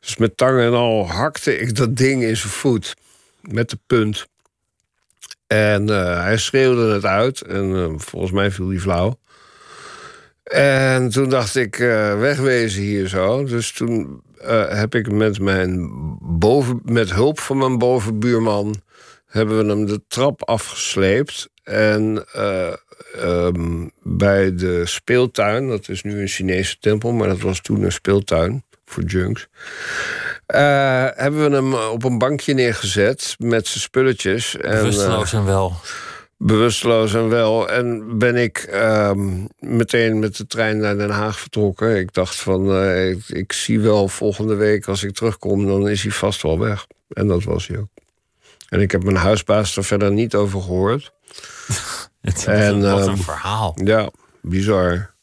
Dus 0.00 0.16
met 0.16 0.36
tang 0.36 0.60
en 0.60 0.72
al 0.72 1.08
hakte 1.10 1.58
ik 1.58 1.76
dat 1.76 1.96
ding 1.96 2.22
in 2.22 2.36
zijn 2.36 2.52
voet. 2.52 2.94
Met 3.40 3.70
de 3.70 3.78
punt. 3.86 4.26
En 5.48 5.88
eh, 5.88 6.22
hij 6.22 6.36
schreeuwde 6.36 6.92
het 6.92 7.04
uit. 7.04 7.40
En 7.40 7.74
eh, 7.74 7.92
volgens 7.96 8.32
mij 8.32 8.50
viel 8.50 8.68
hij 8.68 8.78
flauw. 8.78 9.18
En 10.50 11.08
toen 11.08 11.28
dacht 11.28 11.56
ik, 11.56 11.78
eh, 11.78 12.18
wegwezen 12.18 12.82
hier 12.82 13.08
zo. 13.08 13.44
Dus 13.44 13.72
toen 13.72 14.22
heb 14.68 14.94
ik 14.94 15.12
met, 15.12 15.40
mijn 15.40 15.90
boven, 16.20 16.80
met 16.84 17.12
hulp 17.12 17.40
van 17.40 17.58
mijn 17.58 17.78
bovenbuurman... 17.78 18.82
hebben 19.26 19.58
we 19.58 19.72
hem 19.72 19.86
de 19.86 20.02
trap 20.08 20.44
afgesleept. 20.44 21.48
En 21.68 22.24
eh, 22.32 22.72
ehm, 23.14 23.88
bij 24.02 24.54
de 24.54 24.86
speeltuin, 24.86 25.68
dat 25.68 25.88
is 25.88 26.02
nu 26.02 26.20
een 26.20 26.28
Chinese 26.28 26.76
tempel... 26.80 27.12
maar 27.12 27.28
dat 27.28 27.40
was 27.40 27.60
toen 27.60 27.82
een 27.82 27.92
speeltuin 27.92 28.64
voor 28.84 29.02
junks... 29.02 29.48
eh, 30.48 31.06
hebben 31.14 31.50
we 31.50 31.56
hem 31.56 31.74
op 31.74 32.04
een 32.04 32.18
bankje 32.18 32.54
neergezet 32.54 33.34
met 33.38 33.66
zijn 33.66 33.80
spulletjes. 33.80 34.56
En, 34.56 34.70
eh, 34.70 34.78
Bewusteloos 34.78 35.32
en 35.32 35.44
wel. 35.44 35.72
bewusteloos 36.36 37.14
en 37.14 37.28
wel. 37.28 37.68
En 37.68 38.18
ben 38.18 38.36
ik 38.36 38.58
ehm, 38.58 39.44
meteen 39.58 40.18
met 40.18 40.36
de 40.36 40.46
trein 40.46 40.78
naar 40.78 40.96
Den 40.96 41.10
Haag 41.10 41.38
vertrokken. 41.38 41.96
Ik 41.96 42.12
dacht 42.12 42.36
van, 42.36 42.72
eh, 42.72 43.08
ik, 43.10 43.28
ik 43.28 43.52
zie 43.52 43.80
wel 43.80 44.08
volgende 44.08 44.54
week 44.54 44.86
als 44.86 45.02
ik 45.02 45.14
terugkom... 45.14 45.66
dan 45.66 45.88
is 45.88 46.02
hij 46.02 46.12
vast 46.12 46.42
wel 46.42 46.58
weg. 46.58 46.86
En 47.08 47.26
dat 47.26 47.44
was 47.44 47.66
hij 47.66 47.78
ook. 47.78 47.88
En 48.68 48.80
ik 48.80 48.90
heb 48.90 49.02
mijn 49.04 49.16
huisbaas 49.16 49.76
er 49.76 49.84
verder 49.84 50.12
niet 50.12 50.34
over 50.34 50.60
gehoord. 50.60 51.12
Het, 52.20 52.46
En, 52.46 52.80
wat 52.80 53.06
een 53.06 53.12
ehm, 53.12 53.22
verhaal. 53.22 53.76
Ja, 53.84 54.10
bizar. 54.42 55.14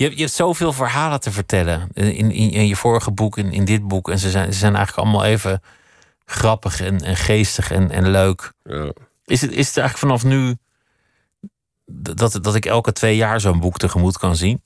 Je 0.00 0.06
hebt, 0.06 0.18
je 0.18 0.24
hebt 0.24 0.36
zoveel 0.36 0.72
verhalen 0.72 1.20
te 1.20 1.30
vertellen. 1.30 1.88
In, 1.92 2.30
in, 2.30 2.50
in 2.50 2.66
je 2.66 2.76
vorige 2.76 3.10
boek, 3.10 3.38
in, 3.38 3.52
in 3.52 3.64
dit 3.64 3.88
boek. 3.88 4.10
En 4.10 4.18
ze 4.18 4.30
zijn, 4.30 4.52
ze 4.52 4.58
zijn 4.58 4.76
eigenlijk 4.76 5.06
allemaal 5.06 5.26
even 5.26 5.62
grappig 6.24 6.80
en, 6.80 7.00
en 7.00 7.16
geestig 7.16 7.70
en, 7.70 7.90
en 7.90 8.10
leuk. 8.10 8.52
Ja. 8.64 8.92
Is 9.24 9.40
het, 9.40 9.52
is 9.52 9.66
het 9.66 9.76
eigenlijk 9.76 9.98
vanaf 9.98 10.24
nu 10.24 10.56
dat, 11.86 12.38
dat 12.42 12.54
ik 12.54 12.66
elke 12.66 12.92
twee 12.92 13.16
jaar 13.16 13.40
zo'n 13.40 13.60
boek 13.60 13.78
tegemoet 13.78 14.18
kan 14.18 14.36
zien? 14.36 14.62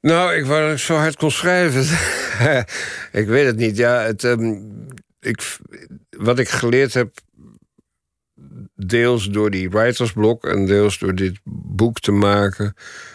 Nou, 0.00 0.34
ik 0.34 0.46
wou 0.46 0.62
dat 0.62 0.72
ik 0.72 0.78
zo 0.78 0.96
hard 0.96 1.16
kon 1.16 1.30
schrijven. 1.30 1.82
ik 3.20 3.26
weet 3.26 3.46
het 3.46 3.56
niet. 3.56 3.76
Ja, 3.76 4.00
het, 4.00 4.24
ehm, 4.24 4.54
ik, 5.20 5.58
wat 6.10 6.38
ik 6.38 6.48
geleerd 6.48 6.94
heb, 6.94 7.18
deels 8.86 9.30
door 9.30 9.50
die 9.50 9.70
writersblok 9.70 10.44
en 10.44 10.66
deels 10.66 10.98
door 10.98 11.14
dit 11.14 11.40
boek 11.44 12.00
te 12.00 12.12
maken, 12.12 12.74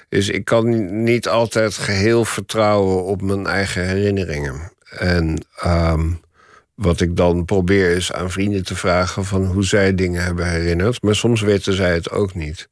is 0.10 0.30
ik 0.30 0.46
kan 0.46 1.04
niet 1.04 1.28
altijd 1.28 1.78
geheel 1.78 2.26
vertrouwen 2.26 3.04
op 3.04 3.22
mijn 3.22 3.48
eigen 3.48 3.88
herinneringen. 3.88 4.72
En 4.90 5.46
ehm, 5.56 6.10
wat 6.76 7.02
ik 7.02 7.16
dan 7.16 7.46
probeer 7.46 7.90
is 7.90 8.12
aan 8.12 8.32
vrienden 8.32 8.64
te 8.64 8.76
vragen 8.76 9.26
van 9.26 9.46
hoe 9.46 9.64
zij 9.64 9.96
dingen 9.96 10.24
hebben 10.24 10.50
herinnerd. 10.50 11.02
Maar 11.02 11.16
soms 11.16 11.42
weten 11.42 11.74
zij 11.74 11.94
het 11.94 12.12
ook 12.12 12.34
niet. 12.34 12.70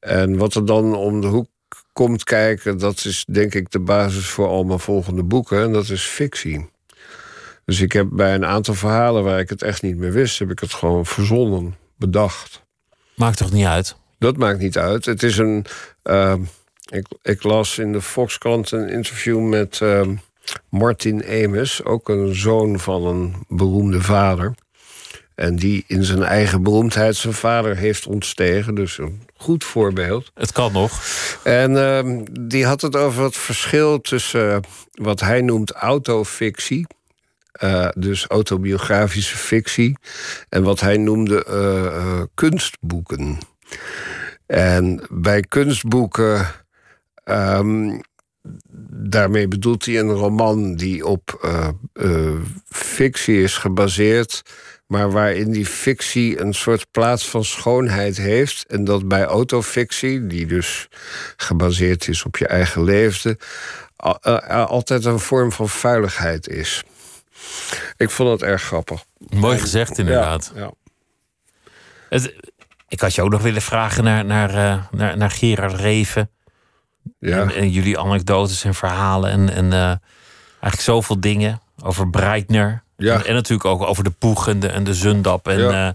En 0.00 0.36
wat 0.36 0.54
er 0.54 0.66
dan 0.66 0.94
om 0.94 1.20
de 1.20 1.26
hoek 1.26 1.48
komt 1.92 2.24
kijken, 2.24 2.78
dat 2.78 3.04
is 3.04 3.24
denk 3.28 3.54
ik 3.54 3.70
de 3.70 3.80
basis 3.80 4.26
voor 4.26 4.46
al 4.46 4.64
mijn 4.64 4.78
volgende 4.78 5.22
boeken. 5.22 5.62
En 5.62 5.72
dat 5.72 5.88
is 5.88 6.02
fictie. 6.02 6.72
Dus 7.64 7.80
ik 7.80 7.92
heb 7.92 8.08
bij 8.10 8.34
een 8.34 8.44
aantal 8.44 8.74
verhalen 8.74 9.24
waar 9.24 9.38
ik 9.38 9.48
het 9.48 9.62
echt 9.62 9.82
niet 9.82 9.96
meer 9.96 10.12
wist, 10.12 10.38
heb 10.38 10.50
ik 10.50 10.58
het 10.58 10.72
gewoon 10.72 11.06
verzonnen, 11.06 11.74
bedacht. 11.96 12.62
Maakt 13.16 13.36
toch 13.36 13.52
niet 13.52 13.66
uit? 13.66 13.96
Dat 14.18 14.36
maakt 14.36 14.58
niet 14.58 14.78
uit. 14.78 15.04
Het 15.04 15.22
is 15.22 15.38
een. 15.38 15.64
ehm, 16.02 16.42
ik, 16.90 17.06
ik 17.22 17.42
las 17.42 17.78
in 17.78 17.92
de 17.92 18.00
Volkskrant 18.00 18.70
een 18.70 18.88
interview 18.88 19.40
met 19.40 19.80
ehm, 19.80 20.14
Martin 20.68 21.24
Amis, 21.24 21.84
ook 21.84 22.08
een 22.08 22.34
zoon 22.34 22.78
van 22.78 23.06
een 23.06 23.34
beroemde 23.48 24.00
vader. 24.02 24.54
En 25.34 25.56
die 25.56 25.84
in 25.86 26.04
zijn 26.04 26.22
eigen 26.22 26.62
beroemdheid 26.62 27.16
zijn 27.16 27.34
vader 27.34 27.76
heeft 27.76 28.06
ontstegen. 28.06 28.74
Dus 28.74 28.98
een 28.98 29.22
goed 29.36 29.64
voorbeeld. 29.64 30.30
Het 30.34 30.52
kan 30.52 30.72
nog. 30.72 31.00
En 31.42 31.76
ehm, 31.76 32.24
die 32.40 32.66
had 32.66 32.80
het 32.80 32.96
over 32.96 33.24
het 33.24 33.36
verschil 33.36 34.00
tussen 34.00 34.62
wat 34.92 35.20
hij 35.20 35.40
noemt 35.40 35.70
autofictie. 35.72 36.86
Eh, 37.54 37.88
dus 37.96 38.26
autobiografische 38.26 39.36
fictie. 39.36 39.98
En 40.48 40.62
wat 40.62 40.80
hij 40.80 40.96
noemde 40.96 41.44
eh, 41.44 41.86
eh, 41.86 42.22
kunstboeken. 42.34 43.38
En 44.46 45.06
bij 45.10 45.40
kunstboeken. 45.40 46.46
ehm, 47.24 47.98
daarmee 48.90 49.48
bedoelt 49.48 49.84
hij 49.84 49.98
een 49.98 50.12
roman 50.12 50.74
die 50.74 51.06
op 51.06 51.48
fictie 52.68 53.42
is 53.42 53.56
gebaseerd. 53.56 54.42
Maar 54.86 55.10
waarin 55.10 55.52
die 55.52 55.66
fictie 55.66 56.40
een 56.40 56.54
soort 56.54 56.86
plaats 56.90 57.28
van 57.28 57.44
schoonheid 57.44 58.16
heeft. 58.16 58.64
En 58.66 58.84
dat 58.84 59.08
bij 59.08 59.24
autofictie, 59.24 60.26
die 60.26 60.46
dus 60.46 60.88
gebaseerd 61.36 62.08
is 62.08 62.24
op 62.24 62.36
je 62.36 62.46
eigen 62.46 62.84
eh, 63.96 64.66
altijd 64.66 65.04
een 65.04 65.18
vorm 65.18 65.52
van 65.52 65.68
vuiligheid 65.68 66.48
is. 66.48 66.84
Ik 67.96 68.10
vond 68.10 68.30
het 68.30 68.42
erg 68.42 68.62
grappig. 68.62 69.04
Mooi 69.30 69.58
gezegd, 69.58 69.98
inderdaad. 69.98 70.52
Ja, 70.54 70.60
ja. 70.60 70.70
Het, 72.08 72.34
ik 72.88 73.00
had 73.00 73.14
je 73.14 73.22
ook 73.22 73.30
nog 73.30 73.42
willen 73.42 73.62
vragen 73.62 74.04
naar, 74.04 74.24
naar, 74.24 74.50
eh, 74.50 74.82
naar, 74.90 75.16
naar 75.16 75.30
Gerard 75.30 75.72
Reven. 75.80 76.30
Ja. 77.18 77.40
En, 77.40 77.54
en 77.54 77.70
jullie 77.70 77.98
anekdotes 77.98 78.64
en 78.64 78.74
verhalen. 78.74 79.30
En, 79.30 79.52
en 79.52 79.72
eh, 79.72 79.78
eigenlijk 80.60 80.80
zoveel 80.80 81.20
dingen 81.20 81.60
over 81.82 82.10
Breitner. 82.10 82.82
Ja. 82.96 83.14
En, 83.14 83.26
en 83.26 83.34
natuurlijk 83.34 83.64
ook 83.68 83.82
over 83.82 84.04
de 84.04 84.10
Poeg 84.10 84.48
en 84.48 84.60
de, 84.60 84.68
en 84.68 84.84
de 84.84 84.94
Zundap. 84.94 85.48
En, 85.48 85.58
Ja. 85.60 85.88
eh, 85.88 85.92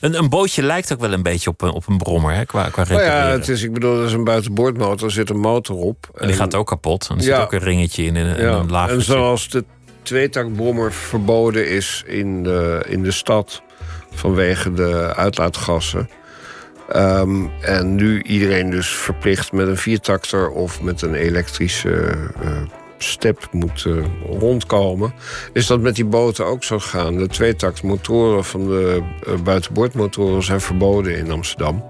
een, 0.00 0.18
een 0.18 0.28
bootje 0.28 0.62
lijkt 0.62 0.92
ook 0.92 1.00
wel 1.00 1.12
een 1.12 1.22
beetje 1.22 1.50
op 1.50 1.62
een, 1.62 1.70
op 1.70 1.86
een 1.88 1.98
brommer, 1.98 2.34
hè, 2.34 2.44
qua, 2.44 2.68
qua 2.68 2.84
Nou 2.88 3.02
ja, 3.02 3.26
het 3.26 3.48
is, 3.48 3.62
ik 3.62 3.72
bedoel, 3.72 3.98
er 4.00 4.06
is 4.06 4.12
een 4.12 4.24
buitenboordmotor, 4.24 5.06
er 5.06 5.12
zit 5.12 5.30
een 5.30 5.40
motor 5.40 5.76
op. 5.76 6.10
En 6.14 6.26
die 6.26 6.36
gaat 6.36 6.54
ook 6.54 6.66
kapot. 6.66 7.06
En 7.10 7.16
er 7.16 7.22
zit 7.22 7.34
ook 7.34 7.52
een 7.52 7.58
ringetje 7.58 8.02
in 8.04 8.16
en, 8.16 8.44
een 8.46 8.70
laag. 8.70 8.90
en 8.90 9.02
zoals 9.02 9.48
de 9.48 9.64
tweetakbrommer 10.02 10.92
verboden 10.92 11.68
is 11.68 12.04
in 12.06 12.42
de, 12.42 12.84
in 12.88 13.02
de 13.02 13.10
stad 13.10 13.62
vanwege 14.10 14.72
de 14.72 15.14
uitlaatgassen. 15.16 16.08
Ehm, 16.88 17.46
en 17.60 17.94
nu 17.94 18.22
iedereen 18.22 18.70
dus 18.70 18.88
verplicht 18.88 19.52
met 19.52 19.68
een 19.68 19.76
viertakter 19.76 20.50
of 20.50 20.82
met 20.82 21.02
een 21.02 21.14
elektrische 21.14 22.16
eh, 22.42 22.62
step 22.98 23.48
moet 23.52 23.84
eh, 23.86 23.94
rondkomen. 24.38 25.12
Is 25.52 25.66
dat 25.66 25.80
met 25.80 25.94
die 25.94 26.04
boten 26.04 26.46
ook 26.46 26.64
zo 26.64 26.78
gaan? 26.78 27.16
De 27.16 27.26
tweetaktmotoren 27.26 28.44
van 28.44 28.66
de 28.66 29.02
eh, 29.26 29.34
buitenboordmotoren 29.34 30.42
zijn 30.42 30.60
verboden 30.60 31.16
in 31.16 31.30
Amsterdam. 31.30 31.84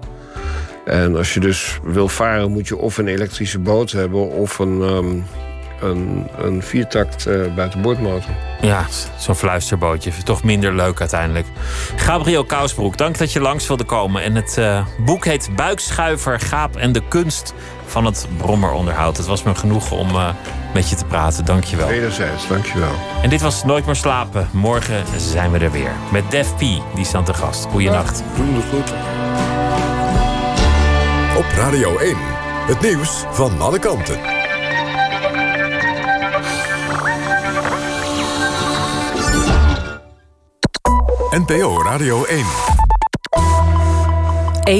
En 0.85 1.15
als 1.15 1.33
je 1.33 1.39
dus 1.39 1.79
wil 1.83 2.07
varen, 2.07 2.51
moet 2.51 2.67
je 2.67 2.77
of 2.77 2.97
een 2.97 3.07
elektrische 3.07 3.59
boot 3.59 3.91
hebben 3.91 4.29
of 4.29 4.59
een, 4.59 4.81
ehm, 4.81 5.19
een, 5.81 6.27
een 6.37 6.63
viertakt 6.63 7.27
uh, 7.27 7.53
buitenboordmotor. 7.55 8.31
Ja, 8.61 8.85
zo'n 9.17 9.35
fluisterbootje. 9.35 10.11
Toch 10.23 10.43
minder 10.43 10.75
leuk 10.75 10.99
uiteindelijk. 10.99 11.47
Gabriel 11.95 12.43
Kousbroek, 12.43 12.97
dank 12.97 13.17
dat 13.17 13.33
je 13.33 13.39
langs 13.39 13.67
wilde 13.67 13.83
komen. 13.83 14.23
En 14.23 14.35
het 14.35 14.55
uh, 14.59 14.85
boek 15.05 15.25
heet 15.25 15.49
Buikschuiver, 15.55 16.39
Gaap 16.39 16.75
en 16.75 16.91
de 16.91 17.01
kunst 17.07 17.53
van 17.85 18.05
het 18.05 18.27
brommeronderhoud. 18.37 19.17
Het 19.17 19.25
was 19.25 19.43
me 19.43 19.55
genoeg 19.55 19.91
om 19.91 20.09
uh, 20.09 20.29
met 20.73 20.89
je 20.89 20.95
te 20.95 21.05
praten. 21.05 21.45
Dank 21.45 21.63
je 21.63 21.75
wel. 21.75 21.87
Wederzijds, 21.87 22.47
dank 22.47 22.65
je 22.65 22.79
wel. 22.79 22.93
En 23.21 23.29
dit 23.29 23.41
was 23.41 23.63
Nooit 23.63 23.85
meer 23.85 23.95
slapen. 23.95 24.49
Morgen 24.51 25.03
zijn 25.17 25.51
we 25.51 25.59
er 25.59 25.71
weer. 25.71 25.91
Met 26.11 26.31
Def 26.31 26.55
P, 26.55 26.59
die 26.95 27.05
staat 27.05 27.25
te 27.25 27.33
gast. 27.33 27.65
Goeienacht. 27.65 28.19
Ja, 28.19 28.43
doe 28.43 28.55
het 28.55 28.65
goed. 28.69 28.93
Op 31.37 31.45
Radio 31.55 31.97
1, 31.97 32.15
het 32.67 32.81
nieuws 32.81 33.23
van 33.31 33.61
alle 33.61 33.79
kanten. 33.79 34.40
NPO 41.33 41.77
Radio 41.85 42.25
1. 42.27 42.70